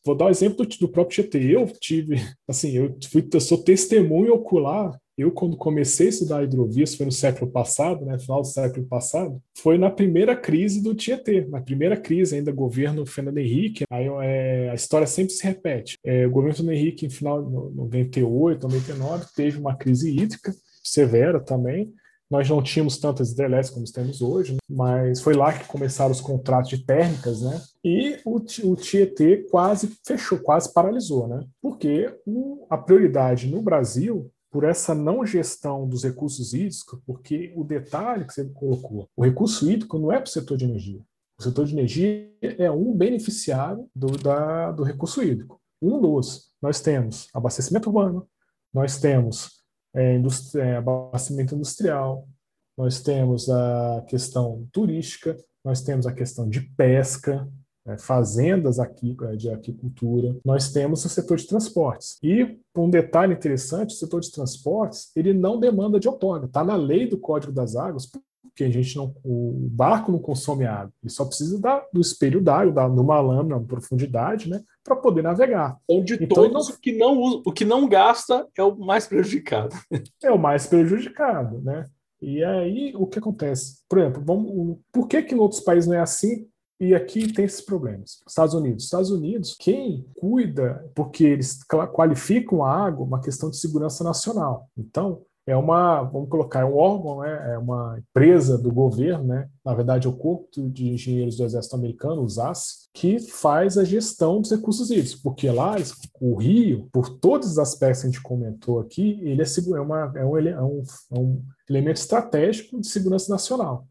vou 0.02 0.14
dar 0.14 0.24
o 0.24 0.28
um 0.28 0.30
exemplo 0.30 0.64
do, 0.64 0.78
do 0.78 0.88
próprio 0.88 1.22
GT. 1.22 1.54
Eu 1.54 1.66
tive, 1.66 2.16
assim, 2.48 2.70
eu, 2.70 2.96
fui, 3.12 3.28
eu 3.30 3.40
sou 3.40 3.58
testemunho 3.58 4.32
ocular 4.32 4.98
eu, 5.16 5.30
quando 5.30 5.56
comecei 5.56 6.06
a 6.06 6.10
estudar 6.10 6.42
hidrovias, 6.42 6.94
foi 6.94 7.06
no 7.06 7.12
século 7.12 7.50
passado, 7.50 8.04
né, 8.04 8.18
final 8.18 8.40
do 8.40 8.46
século 8.46 8.86
passado, 8.86 9.40
foi 9.58 9.76
na 9.76 9.90
primeira 9.90 10.34
crise 10.34 10.82
do 10.82 10.94
Tietê, 10.94 11.46
na 11.46 11.60
primeira 11.60 11.96
crise 11.96 12.36
ainda, 12.36 12.52
governo 12.52 13.04
Fernando 13.04 13.38
Henrique, 13.38 13.84
aí 13.90 14.06
é, 14.22 14.70
a 14.70 14.74
história 14.74 15.06
sempre 15.06 15.32
se 15.32 15.44
repete. 15.44 15.98
É, 16.04 16.26
o 16.26 16.30
governo 16.30 16.56
Fernando 16.56 16.74
Henrique, 16.74 17.06
em 17.06 17.10
final 17.10 17.42
de 17.42 17.50
98, 17.50 18.62
99, 18.62 19.26
teve 19.34 19.58
uma 19.58 19.76
crise 19.76 20.10
hídrica 20.10 20.54
severa 20.82 21.40
também, 21.40 21.92
nós 22.30 22.48
não 22.48 22.62
tínhamos 22.62 22.96
tantas 22.96 23.32
hidrelétricas 23.32 23.74
como 23.74 23.92
temos 23.92 24.22
hoje, 24.22 24.56
mas 24.68 25.20
foi 25.20 25.34
lá 25.34 25.52
que 25.52 25.66
começaram 25.66 26.12
os 26.12 26.20
contratos 26.20 26.70
de 26.70 26.84
térmicas, 26.84 27.42
né? 27.42 27.60
E 27.84 28.18
o, 28.24 28.36
o 28.36 28.76
Tietê 28.76 29.48
quase 29.50 29.90
fechou, 30.06 30.38
quase 30.38 30.72
paralisou, 30.72 31.26
né? 31.26 31.44
Porque 31.60 32.08
o, 32.24 32.64
a 32.70 32.78
prioridade 32.78 33.48
no 33.48 33.60
Brasil 33.60 34.30
por 34.50 34.64
essa 34.64 34.94
não 34.94 35.24
gestão 35.24 35.88
dos 35.88 36.02
recursos 36.02 36.52
hídricos, 36.52 37.00
porque 37.06 37.52
o 37.54 37.62
detalhe 37.62 38.24
que 38.24 38.34
você 38.34 38.44
colocou, 38.46 39.08
o 39.16 39.24
recurso 39.24 39.70
hídrico 39.70 39.98
não 39.98 40.12
é 40.12 40.16
para 40.16 40.24
o 40.24 40.30
setor 40.30 40.56
de 40.56 40.64
energia. 40.64 41.00
O 41.38 41.42
setor 41.42 41.64
de 41.66 41.72
energia 41.72 42.30
é 42.42 42.70
um 42.70 42.94
beneficiário 42.94 43.88
do, 43.94 44.08
da, 44.18 44.72
do 44.72 44.82
recurso 44.82 45.22
hídrico. 45.22 45.60
Um 45.80 46.00
dos. 46.00 46.50
Nós 46.60 46.80
temos 46.80 47.28
abastecimento 47.32 47.88
urbano, 47.88 48.28
nós 48.74 48.98
temos 48.98 49.62
é, 49.94 50.20
é, 50.56 50.76
abastecimento 50.76 51.54
industrial, 51.54 52.28
nós 52.76 53.00
temos 53.00 53.48
a 53.48 54.04
questão 54.08 54.68
turística, 54.72 55.36
nós 55.64 55.82
temos 55.82 56.06
a 56.06 56.12
questão 56.12 56.48
de 56.48 56.60
pesca, 56.60 57.48
fazendas 57.98 58.78
aqui 58.78 59.16
é, 59.22 59.36
de 59.36 59.50
aquicultura, 59.50 60.36
nós 60.44 60.72
temos 60.72 61.04
o 61.04 61.08
setor 61.08 61.36
de 61.36 61.46
transportes. 61.46 62.18
E 62.22 62.58
um 62.76 62.88
detalhe 62.88 63.34
interessante, 63.34 63.94
o 63.94 63.98
setor 63.98 64.20
de 64.20 64.30
transportes, 64.30 65.10
ele 65.14 65.32
não 65.32 65.58
demanda 65.58 66.00
de 66.00 66.08
outorga, 66.08 66.46
está 66.46 66.64
na 66.64 66.76
lei 66.76 67.06
do 67.06 67.18
Código 67.18 67.52
das 67.52 67.76
Águas, 67.76 68.06
porque 68.06 68.64
a 68.64 68.70
gente 68.70 68.96
não, 68.96 69.14
o 69.24 69.68
barco 69.70 70.10
não 70.10 70.18
consome 70.18 70.66
água, 70.66 70.92
ele 71.02 71.10
só 71.10 71.24
precisa 71.24 71.58
da, 71.60 71.84
do 71.92 72.00
espelho 72.00 72.40
d'água, 72.40 72.72
da, 72.72 72.88
numa 72.88 73.20
lâmina, 73.20 73.56
uma 73.56 73.66
profundidade, 73.66 74.48
né, 74.48 74.62
para 74.84 74.96
poder 74.96 75.22
navegar. 75.22 75.78
Então, 75.88 76.04
de 76.04 76.14
então, 76.14 76.50
todos, 76.50 76.68
não, 76.68 76.74
o, 76.74 76.78
que 76.78 76.92
não 76.92 77.18
usa, 77.18 77.42
o 77.46 77.52
que 77.52 77.64
não 77.64 77.88
gasta 77.88 78.46
é 78.56 78.62
o 78.62 78.76
mais 78.76 79.06
prejudicado. 79.06 79.74
É 80.22 80.30
o 80.30 80.38
mais 80.38 80.66
prejudicado, 80.66 81.60
né? 81.62 81.86
E 82.20 82.44
aí, 82.44 82.92
o 82.94 83.06
que 83.06 83.18
acontece? 83.18 83.82
Por 83.88 83.98
exemplo, 83.98 84.22
vamos, 84.24 84.78
por 84.92 85.08
que 85.08 85.22
que 85.22 85.34
em 85.34 85.38
outros 85.38 85.60
países 85.60 85.88
não 85.88 85.96
é 85.96 86.00
assim? 86.00 86.46
E 86.80 86.94
aqui 86.94 87.30
tem 87.30 87.44
esses 87.44 87.60
problemas. 87.60 88.22
Estados 88.26 88.54
Unidos. 88.54 88.84
Estados 88.84 89.10
Unidos, 89.10 89.54
quem 89.60 90.06
cuida, 90.14 90.90
porque 90.94 91.24
eles 91.24 91.60
qualificam 91.92 92.64
a 92.64 92.74
água, 92.74 93.04
uma 93.04 93.20
questão 93.20 93.50
de 93.50 93.58
segurança 93.58 94.02
nacional. 94.02 94.66
Então, 94.78 95.22
é 95.46 95.56
uma, 95.56 96.02
vamos 96.02 96.28
colocar, 96.28 96.60
é 96.60 96.64
um 96.64 96.76
órgão, 96.76 97.20
né? 97.20 97.52
é 97.54 97.58
uma 97.58 97.98
empresa 97.98 98.56
do 98.56 98.72
governo, 98.72 99.24
né? 99.24 99.48
na 99.64 99.74
verdade 99.74 100.06
é 100.06 100.10
o 100.10 100.16
Corpo 100.16 100.48
de 100.70 100.90
Engenheiros 100.90 101.36
do 101.36 101.44
Exército 101.44 101.74
Americano, 101.74 102.22
o 102.22 102.28
SAS, 102.28 102.88
que 102.94 103.18
faz 103.18 103.76
a 103.76 103.84
gestão 103.84 104.40
dos 104.40 104.50
recursos 104.50 104.90
hídricos, 104.90 105.16
porque 105.16 105.50
lá 105.50 105.76
o 106.20 106.36
rio, 106.36 106.88
por 106.92 107.08
todos 107.18 107.50
os 107.50 107.58
aspectos 107.58 108.02
que 108.02 108.06
a 108.06 108.10
gente 108.10 108.22
comentou 108.22 108.78
aqui, 108.80 109.18
ele 109.22 109.42
é, 109.42 109.44
é, 109.44 109.80
uma, 109.80 110.12
é, 110.14 110.24
um, 110.24 110.38
é, 110.38 110.62
um, 110.62 110.82
é 111.12 111.18
um 111.18 111.42
elemento 111.68 111.96
estratégico 111.96 112.80
de 112.80 112.86
segurança 112.86 113.32
nacional. 113.32 113.86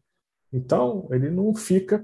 Então, 0.52 1.06
ele 1.10 1.30
não 1.30 1.54
fica, 1.54 2.02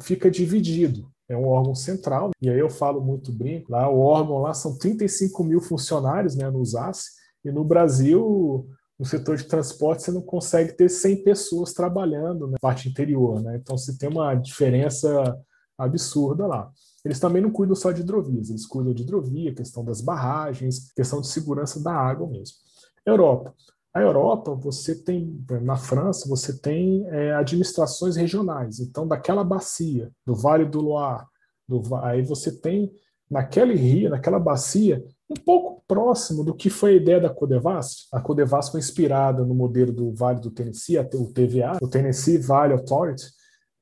fica 0.00 0.30
dividido. 0.30 1.08
É 1.28 1.36
um 1.36 1.48
órgão 1.48 1.74
central, 1.74 2.30
e 2.40 2.48
aí 2.48 2.58
eu 2.58 2.70
falo 2.70 3.00
muito 3.00 3.32
brinco, 3.32 3.72
lá 3.72 3.90
o 3.90 3.98
órgão 3.98 4.38
lá 4.38 4.54
são 4.54 4.78
35 4.78 5.42
mil 5.42 5.60
funcionários 5.60 6.36
né, 6.36 6.48
no 6.48 6.64
SAS, 6.64 7.06
e 7.44 7.50
no 7.50 7.64
Brasil, 7.64 8.68
no 8.98 9.04
setor 9.04 9.36
de 9.36 9.44
transporte, 9.44 10.02
você 10.02 10.12
não 10.12 10.22
consegue 10.22 10.72
ter 10.72 10.88
100 10.88 11.24
pessoas 11.24 11.72
trabalhando 11.72 12.46
na 12.46 12.58
parte 12.60 12.88
interior. 12.88 13.42
Né? 13.42 13.56
Então, 13.56 13.76
você 13.76 13.96
tem 13.96 14.08
uma 14.08 14.34
diferença 14.34 15.36
absurda 15.78 16.46
lá. 16.46 16.70
Eles 17.04 17.20
também 17.20 17.42
não 17.42 17.50
cuidam 17.50 17.76
só 17.76 17.92
de 17.92 18.00
hidrovias, 18.00 18.50
eles 18.50 18.66
cuidam 18.66 18.92
de 18.92 19.02
hidrovia, 19.02 19.54
questão 19.54 19.84
das 19.84 20.00
barragens, 20.00 20.92
questão 20.92 21.20
de 21.20 21.28
segurança 21.28 21.80
da 21.80 21.92
água 21.92 22.26
mesmo. 22.26 22.56
Europa. 23.04 23.54
A 23.96 24.02
Europa, 24.02 24.54
você 24.54 24.94
tem, 24.94 25.42
na 25.62 25.74
França, 25.74 26.28
você 26.28 26.60
tem 26.60 27.06
é, 27.08 27.32
administrações 27.32 28.14
regionais. 28.14 28.78
Então, 28.78 29.08
daquela 29.08 29.42
bacia, 29.42 30.12
do 30.22 30.34
Vale 30.34 30.66
do 30.66 30.82
Loire, 30.82 31.24
do, 31.66 31.80
aí 32.02 32.20
você 32.20 32.52
tem 32.52 32.92
naquele 33.30 33.74
rio, 33.74 34.10
naquela 34.10 34.38
bacia, 34.38 35.02
um 35.30 35.34
pouco 35.34 35.82
próximo 35.88 36.44
do 36.44 36.54
que 36.54 36.68
foi 36.68 36.90
a 36.90 36.96
ideia 36.96 37.20
da 37.22 37.30
Codevas. 37.30 38.06
A 38.12 38.20
Codevas 38.20 38.68
foi 38.68 38.80
inspirada 38.80 39.42
no 39.46 39.54
modelo 39.54 39.94
do 39.94 40.12
Vale 40.12 40.40
do 40.40 40.50
Tennessee, 40.50 40.98
o 40.98 41.32
TVA, 41.32 41.78
o 41.80 41.88
Tennessee 41.88 42.36
Valley 42.36 42.76
Authority, 42.76 43.24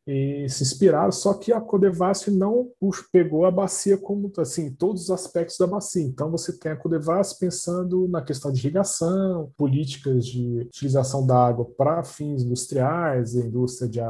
e 0.06 0.46
se 0.50 0.62
inspiraram, 0.62 1.10
só 1.10 1.32
que 1.32 1.52
a 1.52 1.60
Codevasf 1.60 2.30
não 2.30 2.70
pegou 3.10 3.46
a 3.46 3.50
bacia 3.50 3.96
como 3.96 4.30
assim, 4.36 4.70
todos 4.70 5.04
os 5.04 5.10
aspectos 5.10 5.56
da 5.56 5.66
bacia. 5.66 6.02
Então 6.02 6.30
você 6.30 6.52
tem 6.58 6.72
a 6.72 6.76
Codevasf 6.76 7.38
pensando 7.38 8.06
na 8.08 8.20
questão 8.20 8.52
de 8.52 8.60
irrigação, 8.60 9.50
políticas 9.56 10.26
de 10.26 10.60
utilização 10.66 11.26
da 11.26 11.46
água 11.46 11.64
para 11.64 12.04
fins 12.04 12.42
industriais, 12.42 13.34
indústria 13.34 13.88
de 13.88 14.00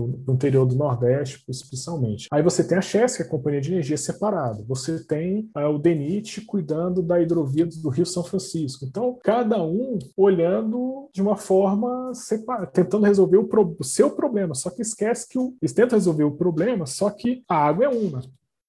no 0.00 0.34
interior 0.34 0.66
do 0.66 0.74
Nordeste, 0.74 1.44
especialmente. 1.48 2.28
Aí 2.30 2.42
você 2.42 2.64
tem 2.64 2.78
a 2.78 2.82
Chess, 2.82 3.16
que 3.16 3.22
é 3.22 3.26
a 3.26 3.28
companhia 3.28 3.60
de 3.60 3.72
energia 3.72 3.96
separada. 3.96 4.64
Você 4.66 5.04
tem 5.04 5.50
uh, 5.56 5.68
o 5.68 5.78
DENIT 5.78 6.42
cuidando 6.42 7.02
da 7.02 7.20
hidrovia 7.20 7.66
do 7.66 7.88
Rio 7.88 8.06
São 8.06 8.24
Francisco. 8.24 8.84
Então, 8.84 9.18
cada 9.22 9.62
um 9.62 9.98
olhando 10.16 11.08
de 11.12 11.20
uma 11.20 11.36
forma 11.36 12.12
separada, 12.14 12.66
tentando 12.66 13.06
resolver 13.06 13.36
o, 13.36 13.48
pro 13.48 13.76
o 13.78 13.84
seu 13.84 14.10
problema. 14.10 14.54
Só 14.54 14.70
que 14.70 14.82
esquece 14.82 15.28
que 15.28 15.38
o, 15.38 15.54
eles 15.60 15.72
tentam 15.72 15.98
resolver 15.98 16.24
o 16.24 16.36
problema, 16.36 16.86
só 16.86 17.10
que 17.10 17.42
a 17.48 17.56
água 17.56 17.84
é 17.84 17.88
uma. 17.88 18.22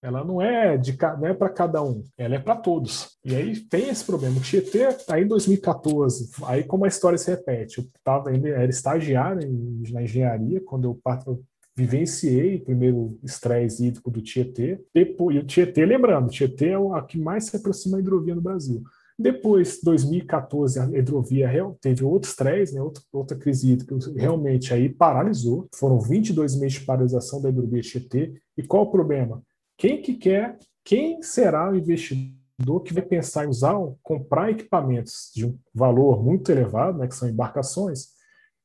Ela 0.04 0.22
não 0.22 0.42
é 0.42 0.76
de 0.76 0.98
não 1.18 1.28
é 1.28 1.34
para 1.34 1.50
cada 1.50 1.82
um, 1.82 2.04
ela 2.18 2.36
é 2.36 2.40
para 2.40 2.58
todos. 2.58 3.18
E 3.24 3.34
aí 3.34 3.56
tem 3.56 3.88
esse 3.88 4.04
problema. 4.04 4.38
O 4.38 4.42
Tietê 4.42 4.90
aí 5.10 5.24
em 5.24 5.28
2014, 5.28 6.30
aí 6.44 6.66
como 6.66 6.84
a 6.84 6.90
história 6.90 7.18
se 7.18 7.32
repete, 7.32 7.80
eu 7.80 7.86
tava 8.04 8.30
ainda 8.30 8.50
era 8.50 8.70
estagiário 8.70 9.42
em, 9.42 9.82
na 9.94 10.04
engenharia 10.04 10.62
quando 10.66 10.84
eu, 10.86 11.00
eu 11.26 11.42
vivenciei 11.76 12.58
o 12.58 12.66
primeiro 12.66 13.18
estresse 13.24 13.86
hídrico 13.86 14.12
do 14.12 14.22
Tietê. 14.22 14.80
Depois, 14.94 15.38
e 15.38 15.40
o 15.40 15.46
Tietê, 15.46 15.86
lembrando, 15.86 16.28
o 16.28 16.32
Tietê 16.32 16.72
é 16.72 16.76
a 16.76 17.02
que 17.02 17.18
mais 17.18 17.46
se 17.46 17.56
aproxima 17.56 17.96
da 17.96 18.02
hidrovia 18.02 18.36
no 18.36 18.42
Brasil. 18.42 18.84
Depois, 19.18 19.80
2014, 19.82 20.80
a 20.80 20.86
hidrovia 20.98 21.50
teve 21.80 22.04
outro 22.04 22.30
estresse, 22.30 22.74
né, 22.74 22.82
outra, 22.82 23.02
outra 23.12 23.38
crise 23.38 23.72
hídrica, 23.72 23.96
realmente 24.16 24.74
aí 24.74 24.90
paralisou. 24.90 25.68
Foram 25.76 26.00
22 26.00 26.56
meses 26.56 26.80
de 26.80 26.86
paralisação 26.86 27.42
da 27.42 27.50
hidrovia 27.50 27.82
Tietê. 27.82 28.34
E 28.58 28.64
qual 28.64 28.84
o 28.84 28.92
problema? 28.92 29.42
Quem 29.84 30.02
que 30.02 30.14
quer, 30.14 30.58
quem 30.82 31.22
será 31.22 31.70
o 31.70 31.76
investidor 31.76 32.84
que 32.86 32.94
vai 32.94 33.04
pensar 33.04 33.44
em 33.44 33.50
usar, 33.50 33.76
comprar 34.02 34.50
equipamentos 34.50 35.30
de 35.36 35.46
um 35.46 35.60
valor 35.76 36.24
muito 36.24 36.50
elevado, 36.50 37.00
né, 37.00 37.06
que 37.06 37.14
são 37.14 37.28
embarcações, 37.28 38.14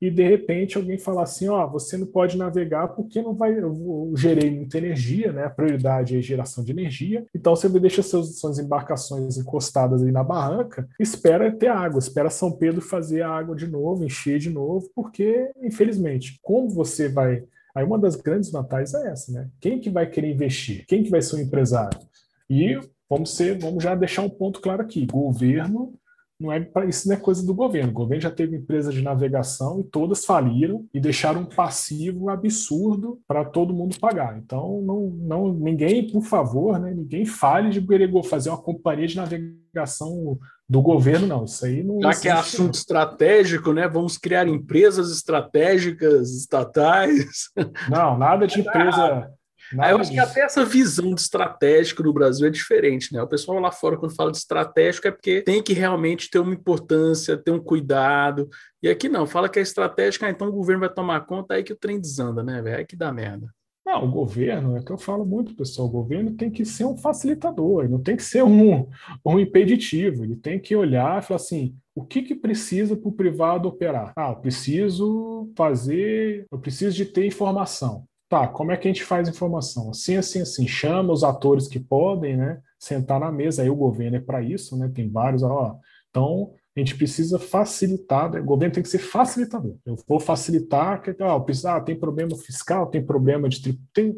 e 0.01 0.13
de 0.13 0.23
repente 0.23 0.77
alguém 0.77 0.97
falar 0.97 1.25
assim, 1.25 1.49
ó, 1.49 1.67
você 1.67 1.97
não 1.97 2.07
pode 2.07 2.39
navegar 2.39 2.87
porque 2.95 3.21
não 3.21 3.35
vai, 3.35 3.59
eu 3.59 4.13
gerei 4.15 4.49
muita 4.49 4.79
energia, 4.79 5.33
né? 5.33 5.47
A 5.47 5.51
prioridade 5.51 6.17
é 6.17 6.23
geração 6.23 6.63
de 6.63 6.71
energia. 6.71 7.27
Então 7.35 7.57
você 7.57 7.69
deixa 7.69 8.01
suas, 8.01 8.39
suas 8.39 8.61
embarcações 8.61 9.37
encostadas 9.37 10.05
aí 10.05 10.13
na 10.13 10.23
barranca, 10.23 10.89
espera 11.01 11.51
ter 11.51 11.67
água, 11.67 11.99
espera 11.99 12.31
São 12.31 12.53
Pedro 12.53 12.81
fazer 12.81 13.23
a 13.23 13.31
água 13.31 13.57
de 13.57 13.67
novo, 13.67 14.05
encher 14.05 14.39
de 14.39 14.51
novo, 14.51 14.89
porque 14.95 15.51
infelizmente, 15.61 16.39
como 16.41 16.71
você 16.71 17.09
vai 17.09 17.43
Aí 17.79 17.85
uma 17.85 17.99
das 17.99 18.17
grandes 18.17 18.51
vantagens 18.51 18.93
é 18.93 19.09
essa, 19.09 19.31
né? 19.31 19.49
Quem 19.61 19.79
que 19.79 19.89
vai 19.89 20.05
querer 20.11 20.33
investir? 20.33 20.85
Quem 20.89 21.05
que 21.05 21.11
vai 21.11 21.23
ser 21.23 21.37
o 21.37 21.41
empresário? 21.41 21.97
E 22.51 22.77
vamos 23.09 23.37
ser, 23.37 23.57
vamos 23.57 23.85
já 23.85 23.95
deixar 23.95 24.23
um 24.23 24.29
ponto 24.29 24.61
claro 24.61 24.83
aqui. 24.83 25.07
Governo 25.07 25.95
não 26.41 26.53
é 26.53 26.69
isso 26.89 27.09
não 27.09 27.15
é 27.15 27.21
coisa 27.21 27.47
do 27.47 27.55
governo. 27.55 27.91
O 27.91 27.95
governo 27.95 28.23
já 28.23 28.33
teve 28.33 28.57
empresas 28.57 28.93
de 28.93 29.01
navegação 29.01 29.79
e 29.79 29.85
todas 29.85 30.25
faliram 30.25 30.87
e 30.93 30.99
deixaram 30.99 31.43
um 31.43 31.47
passivo 31.47 32.29
absurdo 32.31 33.21
para 33.29 33.45
todo 33.45 33.75
mundo 33.75 33.99
pagar. 34.01 34.37
Então 34.39 34.83
não, 34.83 35.11
não 35.11 35.53
ninguém, 35.53 36.11
por 36.11 36.23
favor, 36.23 36.81
né, 36.81 36.93
ninguém 36.93 37.25
fale 37.25 37.71
de 37.71 37.81
querer 37.81 38.11
fazer 38.25 38.51
uma 38.51 38.61
companhia 38.61 39.07
de 39.07 39.17
navegação 39.17 40.37
do 40.69 40.83
governo, 40.83 41.27
não. 41.27 41.45
Isso 41.45 41.65
aí 41.65 41.83
não. 41.83 42.01
Já 42.01 42.21
que 42.21 42.29
é 42.29 42.33
assunto 42.33 42.75
estratégico, 42.75 43.73
né? 43.73 43.89
Vamos 43.89 44.19
criar 44.19 44.47
empresas 44.47 45.11
estratégicas 45.11 46.31
estatais. 46.35 47.51
Não, 47.89 48.19
nada 48.19 48.47
de 48.47 48.61
empresa. 48.61 49.31
Nada 49.73 49.91
eu 49.91 49.99
acho 49.99 50.11
que 50.11 50.19
até 50.19 50.41
essa 50.41 50.65
visão 50.65 51.15
de 51.15 51.21
estratégico 51.21 52.03
no 52.03 52.13
Brasil 52.13 52.47
é 52.47 52.51
diferente, 52.51 53.13
né? 53.13 53.23
O 53.23 53.27
pessoal 53.27 53.59
lá 53.59 53.71
fora, 53.71 53.99
quando 53.99 54.15
fala 54.15 54.31
de 54.31 54.39
estratégico, 54.39 55.09
é 55.09 55.11
porque 55.11 55.43
tem 55.43 55.63
que 55.63 55.75
realmente 55.75 56.31
ter 56.31 56.39
uma 56.39 56.55
importância, 56.55 57.37
ter 57.37 57.51
um 57.51 57.63
cuidado. 57.63 58.49
E 58.83 58.89
aqui 58.89 59.09
não, 59.09 59.27
fala 59.27 59.49
que 59.49 59.59
é 59.59 59.63
estratégico, 59.63 60.25
ah, 60.25 60.31
então 60.31 60.49
o 60.49 60.53
governo 60.53 60.81
vai 60.81 60.89
tomar 60.89 61.21
conta, 61.27 61.55
aí 61.55 61.63
que 61.63 61.73
o 61.73 61.77
trem 61.77 62.01
desanda, 62.01 62.43
né, 62.43 62.63
velho? 62.63 62.79
Aí 62.79 62.87
que 62.87 62.97
dá 62.97 63.13
merda. 63.13 63.47
Não, 63.89 64.05
o 64.05 64.11
governo, 64.11 64.77
é 64.77 64.83
que 64.83 64.93
eu 64.93 64.99
falo 64.99 65.25
muito, 65.25 65.57
pessoal, 65.57 65.89
o 65.89 65.91
governo 65.91 66.33
tem 66.33 66.51
que 66.51 66.63
ser 66.63 66.85
um 66.85 66.95
facilitador, 66.95 67.85
ele 67.85 67.93
não 67.93 68.03
tem 68.03 68.17
que 68.17 68.23
ser 68.23 68.45
um, 68.45 68.87
um 69.25 69.41
impeditivo, 69.41 70.25
ele 70.25 70.37
tem 70.37 70.61
que 70.61 70.77
olhar 70.77 71.19
e 71.19 71.25
falar 71.25 71.37
assim, 71.37 71.75
o 71.95 72.05
que, 72.05 72.21
que 72.21 72.35
precisa 72.35 72.95
para 72.95 73.09
o 73.09 73.13
privado 73.13 73.67
operar? 73.67 74.13
Ah, 74.15 74.29
eu 74.29 74.37
preciso 74.37 75.51
fazer, 75.57 76.47
eu 76.53 76.59
preciso 76.59 76.95
de 76.95 77.07
ter 77.07 77.25
informação. 77.25 78.05
Tá, 78.29 78.47
como 78.47 78.73
é 78.73 78.77
que 78.77 78.87
a 78.87 78.93
gente 78.93 79.03
faz 79.03 79.27
informação? 79.27 79.89
Assim, 79.89 80.19
assim, 80.19 80.43
assim, 80.43 80.69
chama 80.69 81.11
os 81.11 81.25
atores 81.25 81.67
que 81.67 81.81
podem, 81.81 82.37
né, 82.37 82.61
sentar 82.79 83.19
na 83.19 83.33
mesa, 83.33 83.63
aí 83.63 83.71
o 83.71 83.75
governo 83.75 84.19
é 84.19 84.21
para 84.21 84.43
isso, 84.43 84.77
né, 84.77 84.91
tem 84.95 85.09
vários, 85.09 85.43
ó, 85.43 85.79
então 86.11 86.53
a 86.81 86.85
gente 86.85 86.97
precisa 86.97 87.39
facilitar, 87.39 88.31
né? 88.31 88.41
o 88.41 88.45
governo 88.45 88.75
tem 88.75 88.83
que 88.83 88.89
ser 88.89 88.99
facilitador. 88.99 89.77
Eu 89.85 89.97
vou 90.07 90.21
facilitar, 90.21 91.03
que, 91.03 91.11
ah, 91.23 91.37
ah, 91.67 91.81
tem 91.81 91.99
problema 91.99 92.37
fiscal, 92.37 92.87
tem 92.87 93.05
problema 93.05 93.49
de 93.49 93.73
tem... 93.93 94.17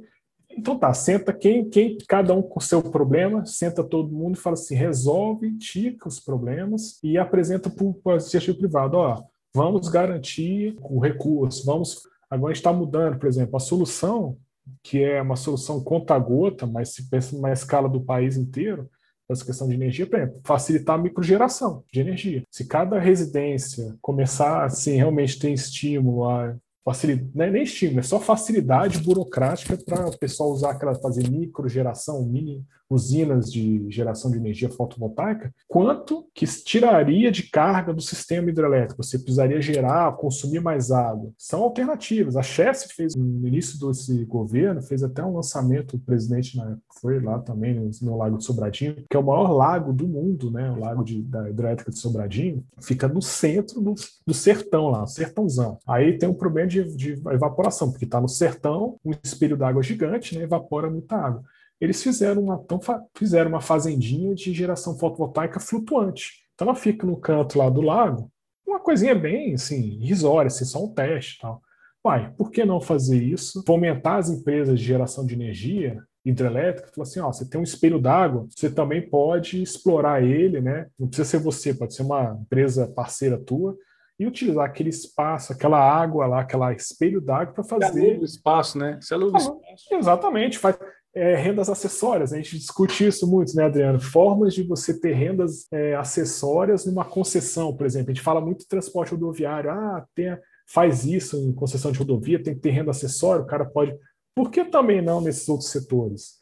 Então 0.51 0.77
tá, 0.77 0.93
senta 0.93 1.33
quem, 1.33 1.69
quem, 1.71 1.97
cada 2.09 2.35
um 2.35 2.43
com 2.43 2.59
seu 2.59 2.83
problema, 2.83 3.47
senta 3.47 3.85
todo 3.85 4.13
mundo 4.13 4.35
e 4.35 4.41
fala 4.41 4.55
assim, 4.55 4.75
resolve, 4.75 5.57
tica 5.59 6.09
os 6.09 6.19
problemas 6.19 6.99
e 7.05 7.17
apresenta 7.17 7.71
para 7.71 7.85
o 7.85 8.13
iniciativa 8.13 8.59
privado, 8.59 8.97
ó, 8.97 9.23
vamos 9.55 9.89
garantir 9.89 10.77
o 10.83 10.99
recurso, 10.99 11.65
vamos, 11.65 12.03
agora 12.29 12.51
a 12.51 12.55
gente 12.55 12.61
está 12.61 12.73
mudando, 12.73 13.19
por 13.19 13.29
exemplo, 13.29 13.57
a 13.57 13.61
solução, 13.61 14.37
que 14.83 15.03
é 15.03 15.23
uma 15.23 15.37
solução 15.37 15.83
conta-gota, 15.83 16.67
mas 16.67 16.95
se 16.95 17.09
pensa 17.09 17.35
numa 17.35 17.53
escala 17.53 17.89
do 17.89 18.01
país 18.01 18.37
inteiro, 18.37 18.91
essa 19.33 19.45
questão 19.45 19.69
de 19.69 19.75
energia, 19.75 20.07
por 20.07 20.19
exemplo, 20.19 20.41
facilitar 20.45 20.99
a 20.99 21.03
microgeração 21.03 21.85
de 21.93 22.01
energia. 22.01 22.43
Se 22.51 22.67
cada 22.67 22.99
residência 22.99 23.97
começar 24.01 24.65
assim, 24.65 24.97
realmente 24.97 25.39
ter 25.39 25.53
estímulo 25.53 26.29
a 26.29 26.57
facilidade, 26.85 27.31
não 27.35 27.45
é 27.45 27.51
nem 27.51 27.63
estímulo, 27.63 28.01
é 28.01 28.03
só 28.03 28.19
facilidade 28.19 28.99
burocrática 28.99 29.77
para 29.77 30.09
o 30.09 30.19
pessoal 30.19 30.51
usar 30.51 30.71
aquela, 30.71 30.95
fazer 30.95 31.29
microgeração, 31.31 32.25
mini 32.25 32.65
usinas 32.91 33.53
de 33.53 33.89
geração 33.89 34.31
de 34.31 34.37
energia 34.37 34.69
fotovoltaica, 34.69 35.55
quanto 35.69 36.27
que 36.35 36.45
tiraria 36.45 37.31
de 37.31 37.45
carga 37.45 37.95
do 37.95 38.03
sistema 38.03 38.51
hidrelétrico? 38.51 39.03
Você 39.03 39.19
precisaria 39.19 39.63
gerar, 39.63 40.17
consumir 40.17 40.61
mais 40.61 40.91
água. 40.91 41.31
São 41.39 41.63
alternativas. 41.63 42.37
A 42.37 42.43
Chess 42.43 42.89
fez, 42.91 43.15
no 43.15 43.47
início 43.47 43.79
desse 43.87 44.25
governo, 44.25 44.83
fez 44.83 45.03
até 45.05 45.25
um 45.25 45.37
lançamento, 45.37 45.95
o 45.95 46.01
presidente 46.01 46.57
na 46.57 46.65
época 46.65 46.81
foi 47.01 47.21
lá 47.21 47.39
também, 47.39 47.91
no 48.03 48.17
Lago 48.17 48.37
de 48.37 48.45
Sobradinho, 48.45 48.97
que 49.09 49.17
é 49.17 49.21
o 49.21 49.25
maior 49.25 49.51
lago 49.51 49.93
do 49.93 50.07
mundo, 50.07 50.51
né? 50.51 50.71
o 50.71 50.79
lago 50.79 51.03
de, 51.03 51.23
da 51.23 51.49
hidrelétrica 51.49 51.91
de 51.91 51.99
Sobradinho, 51.99 52.65
fica 52.81 53.09
no 53.09 53.23
centro 53.23 53.81
do, 53.81 53.95
do 54.27 54.35
sertão 54.35 54.89
lá, 54.89 55.07
sertãozão. 55.07 55.79
Aí 55.87 56.19
tem 56.19 56.29
um 56.29 56.35
problema 56.35 56.69
de, 56.69 56.85
de 56.97 57.13
evaporação, 57.13 57.91
porque 57.91 58.05
está 58.05 58.21
no 58.21 58.29
sertão, 58.29 58.99
um 59.05 59.13
espelho 59.23 59.57
d'água 59.57 59.83
gigante, 59.83 60.37
né? 60.37 60.45
evapora 60.45 60.91
muita 60.91 61.17
água 61.17 61.43
eles 61.81 62.03
fizeram 62.03 62.43
uma, 62.43 62.61
então, 62.63 62.79
fizeram 63.15 63.51
uma 63.51 63.61
fazendinha 63.61 64.35
de 64.35 64.53
geração 64.53 64.99
fotovoltaica 64.99 65.59
flutuante. 65.59 66.45
Então 66.55 66.69
ela 66.69 66.77
fica 66.77 67.07
no 67.07 67.17
canto 67.17 67.59
lá 67.59 67.71
do 67.71 67.81
lago, 67.81 68.31
uma 68.67 68.79
coisinha 68.79 69.15
bem 69.15 69.55
assim, 69.55 69.99
irrisória, 70.01 70.49
assim, 70.49 70.65
só 70.65 70.85
um 70.85 70.93
teste 70.93 71.39
tal. 71.41 71.63
Pai, 72.03 72.33
por 72.37 72.51
que 72.51 72.65
não 72.65 72.81
fazer 72.81 73.23
isso? 73.23 73.63
Fomentar 73.67 74.17
as 74.17 74.31
empresas 74.31 74.79
de 74.79 74.87
geração 74.87 75.25
de 75.27 75.35
energia 75.35 76.03
hidrelétrica, 76.25 76.91
falar 76.95 77.07
assim, 77.07 77.21
ó, 77.21 77.33
você 77.33 77.49
tem 77.49 77.61
um 77.61 77.65
espelho 77.65 77.99
d'água, 77.99 78.47
você 78.49 78.71
também 78.71 79.09
pode 79.09 79.63
explorar 79.63 80.23
ele, 80.23 80.61
né? 80.61 80.87
Não 80.99 81.09
precisa 81.09 81.29
ser 81.29 81.39
você, 81.39 81.75
pode 81.75 81.95
ser 81.95 82.03
uma 82.03 82.39
empresa 82.41 82.87
parceira 82.87 83.39
tua, 83.39 83.77
e 84.19 84.27
utilizar 84.27 84.67
aquele 84.67 84.91
espaço, 84.91 85.51
aquela 85.51 85.79
água 85.79 86.27
lá, 86.27 86.41
aquela 86.41 86.75
espelho 86.75 87.23
d'água 87.23 87.55
para 87.55 87.65
fazer. 87.65 88.19
o 88.19 88.25
espaço, 88.25 88.79
né? 88.79 88.99
Você 89.01 89.15
aluga 89.15 89.39
ah, 89.39 89.41
espaço. 89.41 89.95
Exatamente, 89.95 90.59
faz 90.59 90.79
é, 91.15 91.35
rendas 91.35 91.69
acessórias. 91.69 92.33
A 92.33 92.37
gente 92.37 92.59
discute 92.59 93.07
isso 93.07 93.27
muito, 93.27 93.55
né, 93.55 93.65
Adriano? 93.65 94.01
Formas 94.01 94.55
de 94.55 94.63
você 94.63 94.99
ter 94.99 95.13
rendas 95.13 95.67
é, 95.73 95.95
acessórias 95.95 96.87
numa 96.87 97.05
concessão, 97.05 97.77
por 97.77 97.87
exemplo. 97.87 98.11
A 98.11 98.15
gente 98.15 98.25
fala 98.25 98.41
muito 98.41 98.61
de 98.61 98.69
transporte 98.69 99.13
rodoviário. 99.13 99.71
Ah, 99.71 100.05
tem, 100.15 100.37
faz 100.73 101.05
isso 101.05 101.37
em 101.37 101.53
concessão 101.53 101.91
de 101.91 101.99
rodovia, 101.99 102.43
tem 102.43 102.55
que 102.55 102.61
ter 102.61 102.71
renda 102.71 102.93
acessória, 102.93 103.43
o 103.43 103.47
cara 103.47 103.65
pode. 103.65 103.95
Por 104.35 104.51
que 104.51 104.65
também 104.65 105.03
não 105.03 105.21
nesses 105.21 105.49
outros 105.49 105.71
setores? 105.71 106.40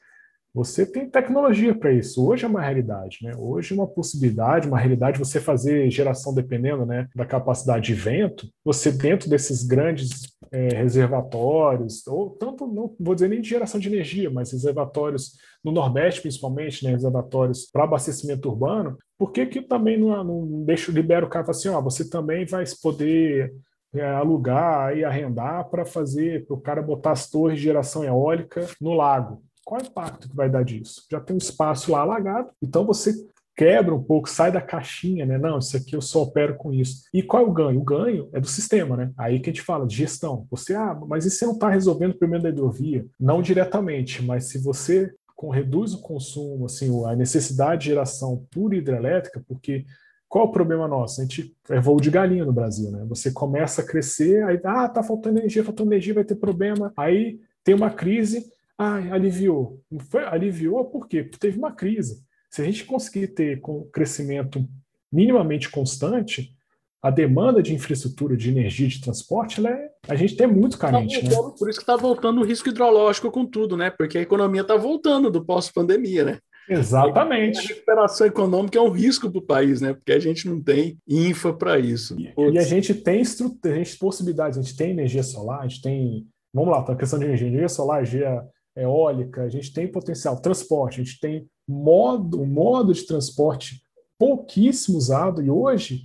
Você 0.54 0.84
tem 0.84 1.08
tecnologia 1.08 1.74
para 1.74 1.92
isso. 1.92 2.26
Hoje 2.26 2.44
é 2.44 2.48
uma 2.48 2.60
realidade, 2.60 3.18
né? 3.22 3.32
Hoje 3.36 3.72
é 3.72 3.76
uma 3.76 3.86
possibilidade, 3.86 4.66
uma 4.66 4.78
realidade 4.78 5.18
você 5.18 5.40
fazer 5.40 5.90
geração 5.90 6.34
dependendo 6.34 6.86
né, 6.86 7.06
da 7.14 7.26
capacidade 7.26 7.86
de 7.86 7.94
vento. 7.94 8.48
Você 8.64 8.90
dentro 8.90 9.28
desses 9.28 9.62
grandes 9.62 10.36
é, 10.50 10.68
reservatórios, 10.68 12.06
ou 12.06 12.30
tanto, 12.30 12.66
não 12.66 12.94
vou 12.98 13.14
dizer 13.14 13.28
nem 13.28 13.40
de 13.40 13.48
geração 13.48 13.78
de 13.78 13.88
energia, 13.88 14.30
mas 14.30 14.52
reservatórios 14.52 15.36
no 15.62 15.72
Nordeste 15.72 16.22
principalmente, 16.22 16.84
né, 16.84 16.92
reservatórios 16.92 17.66
para 17.70 17.84
abastecimento 17.84 18.48
urbano, 18.48 18.96
por 19.18 19.32
que, 19.32 19.46
que 19.46 19.60
também 19.60 19.98
não, 19.98 20.24
não 20.24 20.64
deixa, 20.64 20.90
libera 20.92 21.26
o 21.26 21.28
cara 21.28 21.50
assim, 21.50 21.68
ó, 21.68 21.80
você 21.80 22.08
também 22.08 22.46
vai 22.46 22.64
poder 22.82 23.52
é, 23.94 24.04
alugar 24.06 24.96
e 24.96 25.04
arrendar 25.04 25.68
para 25.68 25.84
fazer, 25.84 26.46
para 26.46 26.54
o 26.54 26.60
cara 26.60 26.82
botar 26.82 27.12
as 27.12 27.28
torres 27.28 27.58
de 27.58 27.64
geração 27.64 28.04
eólica 28.04 28.66
no 28.80 28.94
lago. 28.94 29.42
Qual 29.68 29.78
é 29.78 29.84
o 29.84 29.86
impacto 29.86 30.30
que 30.30 30.34
vai 30.34 30.48
dar 30.48 30.64
disso? 30.64 31.04
Já 31.12 31.20
tem 31.20 31.34
um 31.34 31.38
espaço 31.38 31.92
lá 31.92 32.00
alagado, 32.00 32.48
então 32.62 32.86
você 32.86 33.12
quebra 33.54 33.94
um 33.94 34.02
pouco, 34.02 34.26
sai 34.26 34.50
da 34.50 34.62
caixinha, 34.62 35.26
né? 35.26 35.36
Não, 35.36 35.58
isso 35.58 35.76
aqui 35.76 35.94
eu 35.94 36.00
só 36.00 36.22
opero 36.22 36.56
com 36.56 36.72
isso. 36.72 37.02
E 37.12 37.22
qual 37.22 37.42
é 37.42 37.46
o 37.46 37.52
ganho? 37.52 37.78
O 37.78 37.84
ganho 37.84 38.30
é 38.32 38.40
do 38.40 38.46
sistema, 38.46 38.96
né? 38.96 39.12
Aí 39.18 39.38
que 39.38 39.50
a 39.50 39.52
gente 39.52 39.60
fala 39.60 39.86
de 39.86 39.94
gestão. 39.94 40.46
Você, 40.50 40.74
ah, 40.74 40.98
mas 41.06 41.26
e 41.26 41.30
você 41.30 41.44
não 41.44 41.52
está 41.52 41.68
resolvendo 41.68 42.12
o 42.12 42.18
problema 42.18 42.44
da 42.44 42.48
hidrovia? 42.48 43.04
Não 43.20 43.42
diretamente, 43.42 44.24
mas 44.24 44.44
se 44.44 44.56
você 44.56 45.12
com, 45.36 45.50
reduz 45.50 45.92
o 45.92 46.00
consumo, 46.00 46.64
assim, 46.64 47.04
a 47.04 47.14
necessidade 47.14 47.82
de 47.82 47.88
geração 47.88 48.46
pura 48.50 48.74
hidrelétrica, 48.74 49.44
porque 49.46 49.84
qual 50.30 50.46
é 50.46 50.48
o 50.48 50.52
problema 50.52 50.88
nosso? 50.88 51.20
A 51.20 51.24
gente 51.24 51.54
é 51.68 51.78
voo 51.78 52.00
de 52.00 52.10
galinha 52.10 52.46
no 52.46 52.54
Brasil, 52.54 52.90
né? 52.90 53.04
Você 53.10 53.30
começa 53.30 53.82
a 53.82 53.86
crescer, 53.86 54.42
aí, 54.44 54.58
ah, 54.64 54.88
tá 54.88 55.02
faltando 55.02 55.40
energia, 55.40 55.62
faltando 55.62 55.92
energia, 55.92 56.14
vai 56.14 56.24
ter 56.24 56.36
problema. 56.36 56.90
Aí 56.96 57.38
tem 57.62 57.74
uma 57.74 57.90
crise, 57.90 58.50
ah, 58.78 58.94
aliviou. 59.12 59.82
Foi, 60.08 60.24
aliviou 60.24 60.84
por 60.84 61.08
quê? 61.08 61.24
Porque 61.24 61.38
teve 61.38 61.58
uma 61.58 61.72
crise. 61.72 62.22
Se 62.48 62.62
a 62.62 62.64
gente 62.64 62.84
conseguir 62.84 63.28
ter 63.28 63.60
com 63.60 63.84
crescimento 63.90 64.64
minimamente 65.12 65.68
constante, 65.68 66.54
a 67.02 67.10
demanda 67.10 67.62
de 67.62 67.74
infraestrutura, 67.74 68.36
de 68.36 68.50
energia, 68.50 68.88
de 68.88 69.00
transporte, 69.00 69.64
é, 69.66 69.90
a 70.08 70.14
gente 70.14 70.36
tem 70.36 70.46
muito 70.46 70.78
tá 70.78 70.90
carente. 70.90 71.20
Tá 71.22 71.28
né? 71.28 71.52
Por 71.58 71.68
isso 71.68 71.78
que 71.78 71.82
está 71.82 71.96
voltando 71.96 72.40
o 72.40 72.44
risco 72.44 72.68
hidrológico 72.68 73.30
com 73.30 73.44
tudo, 73.44 73.76
né? 73.76 73.90
Porque 73.90 74.18
a 74.18 74.22
economia 74.22 74.62
está 74.62 74.76
voltando 74.76 75.30
do 75.30 75.44
pós-pandemia, 75.44 76.24
né? 76.24 76.38
Exatamente. 76.68 77.58
A 77.58 77.62
recuperação 77.62 78.26
econômica 78.26 78.78
é 78.78 78.82
um 78.82 78.90
risco 78.90 79.30
para 79.30 79.38
o 79.38 79.46
país, 79.46 79.80
né? 79.80 79.94
Porque 79.94 80.12
a 80.12 80.18
gente 80.18 80.48
não 80.48 80.62
tem 80.62 80.98
infra 81.08 81.52
para 81.52 81.78
isso. 81.78 82.16
E, 82.18 82.32
e, 82.36 82.58
a 82.58 82.62
gente 82.62 82.94
tem 82.94 83.20
a 83.20 83.24
gente 83.24 83.58
tem 83.60 83.84
possibilidades, 83.98 84.58
a 84.58 84.62
gente 84.62 84.76
tem 84.76 84.90
energia 84.90 85.22
solar, 85.22 85.60
a 85.60 85.68
gente 85.68 85.80
tem. 85.80 86.26
Vamos 86.52 86.70
lá, 86.70 86.80
a 86.80 86.96
questão 86.96 87.18
de 87.18 87.24
energia, 87.24 87.48
energia 87.48 87.68
solar, 87.68 87.98
energia 87.98 88.42
eólica, 88.80 89.42
a 89.42 89.48
gente 89.48 89.72
tem 89.72 89.90
potencial, 89.90 90.40
transporte, 90.40 91.00
a 91.00 91.04
gente 91.04 91.20
tem 91.20 91.48
modo, 91.66 92.40
um 92.40 92.46
modo 92.46 92.92
de 92.92 93.04
transporte 93.04 93.82
pouquíssimo 94.18 94.96
usado, 94.96 95.42
e 95.42 95.50
hoje 95.50 96.02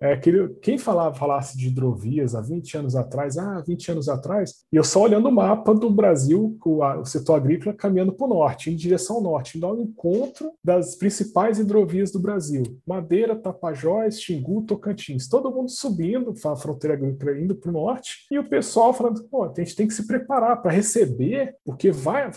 é, 0.00 0.18
quem 0.60 0.76
falava, 0.76 1.14
falasse 1.14 1.56
de 1.56 1.68
hidrovias 1.68 2.34
há 2.34 2.40
20 2.40 2.78
anos 2.78 2.96
atrás, 2.96 3.38
ah, 3.38 3.62
20 3.66 3.92
anos 3.92 4.08
atrás, 4.08 4.54
e 4.70 4.76
eu 4.76 4.84
só 4.84 5.02
olhando 5.02 5.28
o 5.28 5.32
mapa 5.32 5.74
do 5.74 5.88
Brasil, 5.88 6.58
o, 6.64 6.84
o 6.84 7.04
setor 7.04 7.36
agrícola 7.36 7.74
caminhando 7.74 8.12
para 8.12 8.26
o 8.26 8.28
norte, 8.28 8.70
em 8.70 8.76
direção 8.76 9.16
ao 9.16 9.22
norte, 9.22 9.56
indo 9.56 9.66
ao 9.66 9.80
encontro 9.80 10.52
das 10.62 10.96
principais 10.96 11.58
hidrovias 11.58 12.12
do 12.12 12.20
Brasil: 12.20 12.62
Madeira, 12.86 13.34
Tapajós, 13.34 14.20
Xingu, 14.20 14.62
Tocantins. 14.62 15.28
Todo 15.28 15.50
mundo 15.50 15.70
subindo, 15.70 16.34
a 16.44 16.56
fronteira 16.56 16.94
agrícola 16.94 17.38
indo 17.38 17.54
para 17.54 17.70
o 17.70 17.72
norte, 17.72 18.26
e 18.30 18.38
o 18.38 18.48
pessoal 18.48 18.92
falando: 18.92 19.24
pô, 19.30 19.44
a 19.44 19.52
gente 19.56 19.74
tem 19.74 19.86
que 19.86 19.94
se 19.94 20.06
preparar 20.06 20.60
para 20.60 20.72
receber, 20.72 21.54
porque 21.64 21.90
vai. 21.90 22.30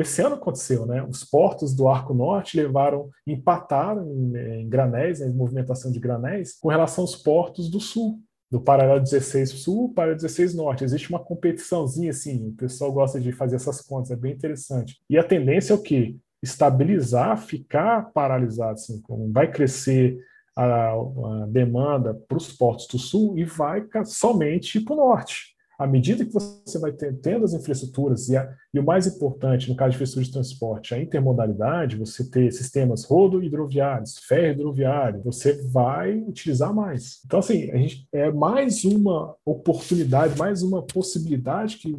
Esse 0.00 0.20
ano 0.20 0.34
aconteceu, 0.34 0.84
né? 0.84 1.02
Os 1.08 1.24
portos 1.24 1.74
do 1.74 1.86
Arco 1.88 2.12
Norte 2.12 2.56
levaram, 2.56 3.08
empataram 3.26 4.04
em, 4.10 4.62
em 4.62 4.68
granéis, 4.68 5.20
em 5.20 5.32
movimentação 5.32 5.92
de 5.92 6.00
granéis, 6.00 6.58
com 6.60 6.68
relação 6.68 7.03
os 7.04 7.14
portos 7.14 7.70
do 7.70 7.80
sul, 7.80 8.20
do 8.50 8.60
paralelo 8.60 9.00
16 9.00 9.50
sul, 9.50 9.92
paralelo 9.94 10.16
16 10.16 10.54
norte. 10.54 10.84
Existe 10.84 11.10
uma 11.10 11.18
competiçãozinha 11.18 12.10
assim, 12.10 12.48
o 12.48 12.52
pessoal 12.52 12.92
gosta 12.92 13.20
de 13.20 13.32
fazer 13.32 13.56
essas 13.56 13.80
contas, 13.80 14.10
é 14.10 14.16
bem 14.16 14.32
interessante. 14.32 14.98
E 15.08 15.18
a 15.18 15.24
tendência 15.24 15.72
é 15.72 15.76
o 15.76 15.82
quê? 15.82 16.16
Estabilizar, 16.42 17.38
ficar 17.38 18.10
paralisado, 18.12 18.72
assim, 18.72 19.02
vai 19.30 19.50
crescer 19.50 20.18
a, 20.56 20.92
a 20.92 21.46
demanda 21.48 22.14
para 22.28 22.36
os 22.36 22.52
portos 22.52 22.86
do 22.86 22.98
sul 22.98 23.38
e 23.38 23.44
vai 23.44 23.84
somente 24.04 24.80
para 24.80 24.94
o 24.94 24.96
norte 24.96 25.53
à 25.84 25.86
medida 25.86 26.24
que 26.24 26.32
você 26.32 26.78
vai 26.78 26.92
ter, 26.92 27.14
tendo 27.18 27.44
as 27.44 27.52
infraestruturas, 27.52 28.28
e, 28.30 28.36
a, 28.36 28.50
e, 28.72 28.78
o 28.78 28.82
mais 28.82 29.06
importante, 29.06 29.68
no 29.68 29.76
caso 29.76 29.90
de 29.90 29.96
infraestrutura 29.96 30.24
de 30.24 30.32
transporte, 30.32 30.94
a 30.94 30.98
intermodalidade, 30.98 31.96
você 31.96 32.24
ter 32.28 32.50
sistemas 32.52 33.04
rodo-hidroviários, 33.04 34.18
ferro-hidroviário, 34.26 35.22
você 35.22 35.62
vai 35.68 36.16
utilizar 36.16 36.74
mais. 36.74 37.20
Então, 37.26 37.38
assim, 37.38 37.70
a 37.70 37.76
gente, 37.76 38.08
é 38.12 38.32
mais 38.32 38.82
uma 38.84 39.36
oportunidade, 39.44 40.38
mais 40.38 40.62
uma 40.62 40.82
possibilidade 40.82 41.76
que 41.76 41.94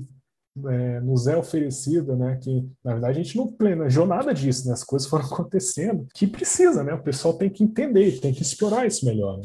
é, 0.68 1.00
nos 1.02 1.28
é 1.28 1.38
oferecida, 1.38 2.16
né? 2.16 2.40
Que 2.42 2.68
na 2.84 2.94
verdade 2.94 3.20
a 3.20 3.24
gente 3.24 3.38
não 3.38 3.52
planejou 3.52 4.08
nada 4.08 4.34
disso, 4.34 4.66
né? 4.68 4.74
As 4.74 4.84
coisas 4.84 5.08
foram 5.08 5.26
acontecendo, 5.30 6.08
que 6.16 6.26
precisa, 6.26 6.84
né? 6.84 6.94
O 6.94 7.04
pessoal 7.04 7.34
tem 7.36 7.50
que 7.50 7.64
entender, 7.64 8.20
tem 8.20 8.34
que 8.34 8.42
explorar 8.42 8.88
isso 8.88 9.06
melhor. 9.06 9.38
Né? 9.38 9.44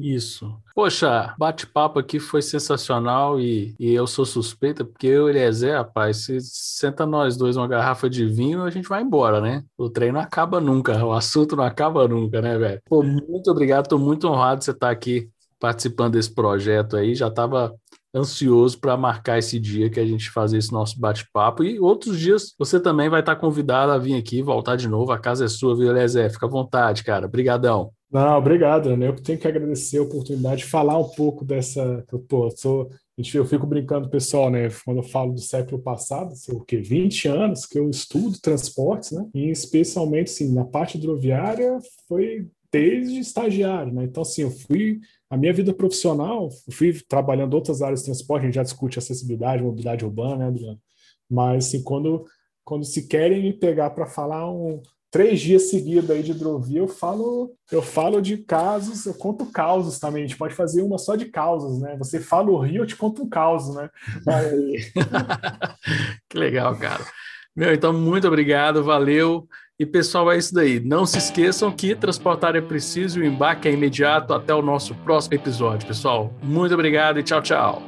Isso. 0.00 0.56
Poxa, 0.74 1.34
bate-papo 1.38 1.98
aqui 1.98 2.18
foi 2.18 2.40
sensacional 2.40 3.38
e, 3.38 3.74
e 3.78 3.92
eu 3.92 4.06
sou 4.06 4.24
suspeita, 4.24 4.82
porque 4.82 5.06
eu 5.06 5.28
e 5.28 5.30
Eliezer, 5.30 5.76
rapaz, 5.76 6.24
se 6.24 6.38
senta 6.40 7.04
nós 7.04 7.36
dois 7.36 7.56
uma 7.56 7.68
garrafa 7.68 8.08
de 8.08 8.24
vinho, 8.24 8.62
a 8.62 8.70
gente 8.70 8.88
vai 8.88 9.02
embora, 9.02 9.40
né? 9.42 9.62
O 9.76 9.90
treino 9.90 10.14
não 10.14 10.20
acaba 10.20 10.58
nunca, 10.58 11.04
o 11.04 11.12
assunto 11.12 11.54
não 11.54 11.64
acaba 11.64 12.08
nunca, 12.08 12.40
né, 12.40 12.56
velho? 12.56 12.80
Pô, 12.88 13.02
muito 13.02 13.50
obrigado, 13.50 13.88
tô 13.88 13.98
muito 13.98 14.26
honrado 14.26 14.60
de 14.60 14.64
você 14.64 14.70
estar 14.70 14.90
aqui 14.90 15.28
participando 15.58 16.14
desse 16.14 16.34
projeto 16.34 16.96
aí, 16.96 17.14
já 17.14 17.28
estava 17.28 17.74
ansioso 18.14 18.78
para 18.80 18.96
marcar 18.96 19.38
esse 19.38 19.60
dia 19.60 19.90
que 19.90 20.00
a 20.00 20.06
gente 20.06 20.30
fazer 20.30 20.56
esse 20.56 20.72
nosso 20.72 20.98
bate-papo. 20.98 21.62
E 21.62 21.78
outros 21.78 22.18
dias 22.18 22.54
você 22.58 22.80
também 22.80 23.08
vai 23.08 23.20
estar 23.20 23.36
convidado 23.36 23.92
a 23.92 23.98
vir 23.98 24.14
aqui, 24.14 24.42
voltar 24.42 24.76
de 24.76 24.88
novo. 24.88 25.12
A 25.12 25.18
casa 25.18 25.44
é 25.44 25.48
sua, 25.48 25.76
viu, 25.76 25.90
Eliezer? 25.90 26.32
Fica 26.32 26.46
à 26.46 26.48
vontade, 26.48 27.04
cara. 27.04 27.26
Obrigadão. 27.26 27.92
Não, 28.10 28.38
obrigado, 28.38 28.96
né? 28.96 29.06
Eu 29.06 29.14
tenho 29.14 29.38
que 29.38 29.46
agradecer 29.46 29.98
a 29.98 30.02
oportunidade 30.02 30.62
de 30.62 30.68
falar 30.68 30.98
um 30.98 31.08
pouco 31.10 31.44
dessa. 31.44 32.04
Pô, 32.28 32.50
sou, 32.50 32.90
eu 33.34 33.44
fico 33.44 33.66
brincando, 33.66 34.10
pessoal, 34.10 34.50
né? 34.50 34.68
Quando 34.84 34.96
eu 34.96 35.02
falo 35.04 35.32
do 35.32 35.40
século 35.40 35.80
passado, 35.80 36.34
sei 36.34 36.54
o 36.54 36.60
quê? 36.60 36.78
20 36.78 37.28
anos 37.28 37.66
que 37.66 37.78
eu 37.78 37.88
estudo 37.88 38.40
transportes, 38.40 39.12
né? 39.12 39.28
E 39.32 39.48
especialmente, 39.50 40.32
assim, 40.32 40.52
na 40.52 40.64
parte 40.64 40.98
hidroviária, 40.98 41.78
foi 42.08 42.48
desde 42.72 43.20
estagiário, 43.20 43.92
né? 43.92 44.04
Então, 44.04 44.22
assim, 44.22 44.42
eu 44.42 44.50
fui. 44.50 45.00
A 45.28 45.36
minha 45.36 45.52
vida 45.52 45.72
profissional, 45.72 46.48
eu 46.66 46.74
fui 46.74 46.92
trabalhando 47.08 47.54
outras 47.54 47.80
áreas 47.80 48.00
de 48.00 48.06
transporte, 48.06 48.42
a 48.42 48.46
gente 48.46 48.56
já 48.56 48.64
discute 48.64 48.98
acessibilidade, 48.98 49.62
mobilidade 49.62 50.04
urbana, 50.04 50.38
né, 50.38 50.46
Adriano? 50.48 50.80
Mas, 51.30 51.66
assim, 51.66 51.84
quando, 51.84 52.24
quando 52.64 52.84
se 52.84 53.06
querem 53.06 53.40
me 53.40 53.52
pegar 53.52 53.90
para 53.90 54.06
falar 54.06 54.50
um 54.50 54.82
três 55.10 55.40
dias 55.40 55.70
seguidos 55.70 56.10
aí 56.10 56.22
de 56.22 56.30
hidrovia, 56.30 56.78
eu 56.78 56.88
falo, 56.88 57.52
eu 57.70 57.82
falo 57.82 58.20
de 58.20 58.38
casos, 58.38 59.06
eu 59.06 59.14
conto 59.14 59.46
causos 59.46 59.98
também. 59.98 60.24
A 60.24 60.26
gente 60.26 60.38
pode 60.38 60.54
fazer 60.54 60.82
uma 60.82 60.98
só 60.98 61.16
de 61.16 61.26
causas, 61.26 61.80
né? 61.80 61.96
Você 61.98 62.20
fala 62.20 62.50
o 62.50 62.58
rio, 62.58 62.82
eu 62.82 62.86
te 62.86 62.96
conto 62.96 63.22
um 63.22 63.28
caos, 63.28 63.74
né? 63.74 63.90
que 66.28 66.38
legal, 66.38 66.76
cara. 66.76 67.04
Meu, 67.54 67.74
então, 67.74 67.92
muito 67.92 68.28
obrigado, 68.28 68.84
valeu. 68.84 69.48
E 69.78 69.86
pessoal, 69.86 70.30
é 70.30 70.36
isso 70.36 70.54
daí. 70.54 70.78
Não 70.78 71.06
se 71.06 71.18
esqueçam 71.18 71.72
que 71.72 71.94
transportar 71.94 72.54
é 72.54 72.60
preciso 72.60 73.18
e 73.18 73.22
o 73.22 73.26
embarque 73.26 73.66
é 73.66 73.72
imediato. 73.72 74.34
Até 74.34 74.54
o 74.54 74.62
nosso 74.62 74.94
próximo 74.94 75.34
episódio, 75.34 75.88
pessoal. 75.88 76.32
Muito 76.42 76.74
obrigado 76.74 77.18
e 77.18 77.22
tchau, 77.22 77.40
tchau. 77.40 77.82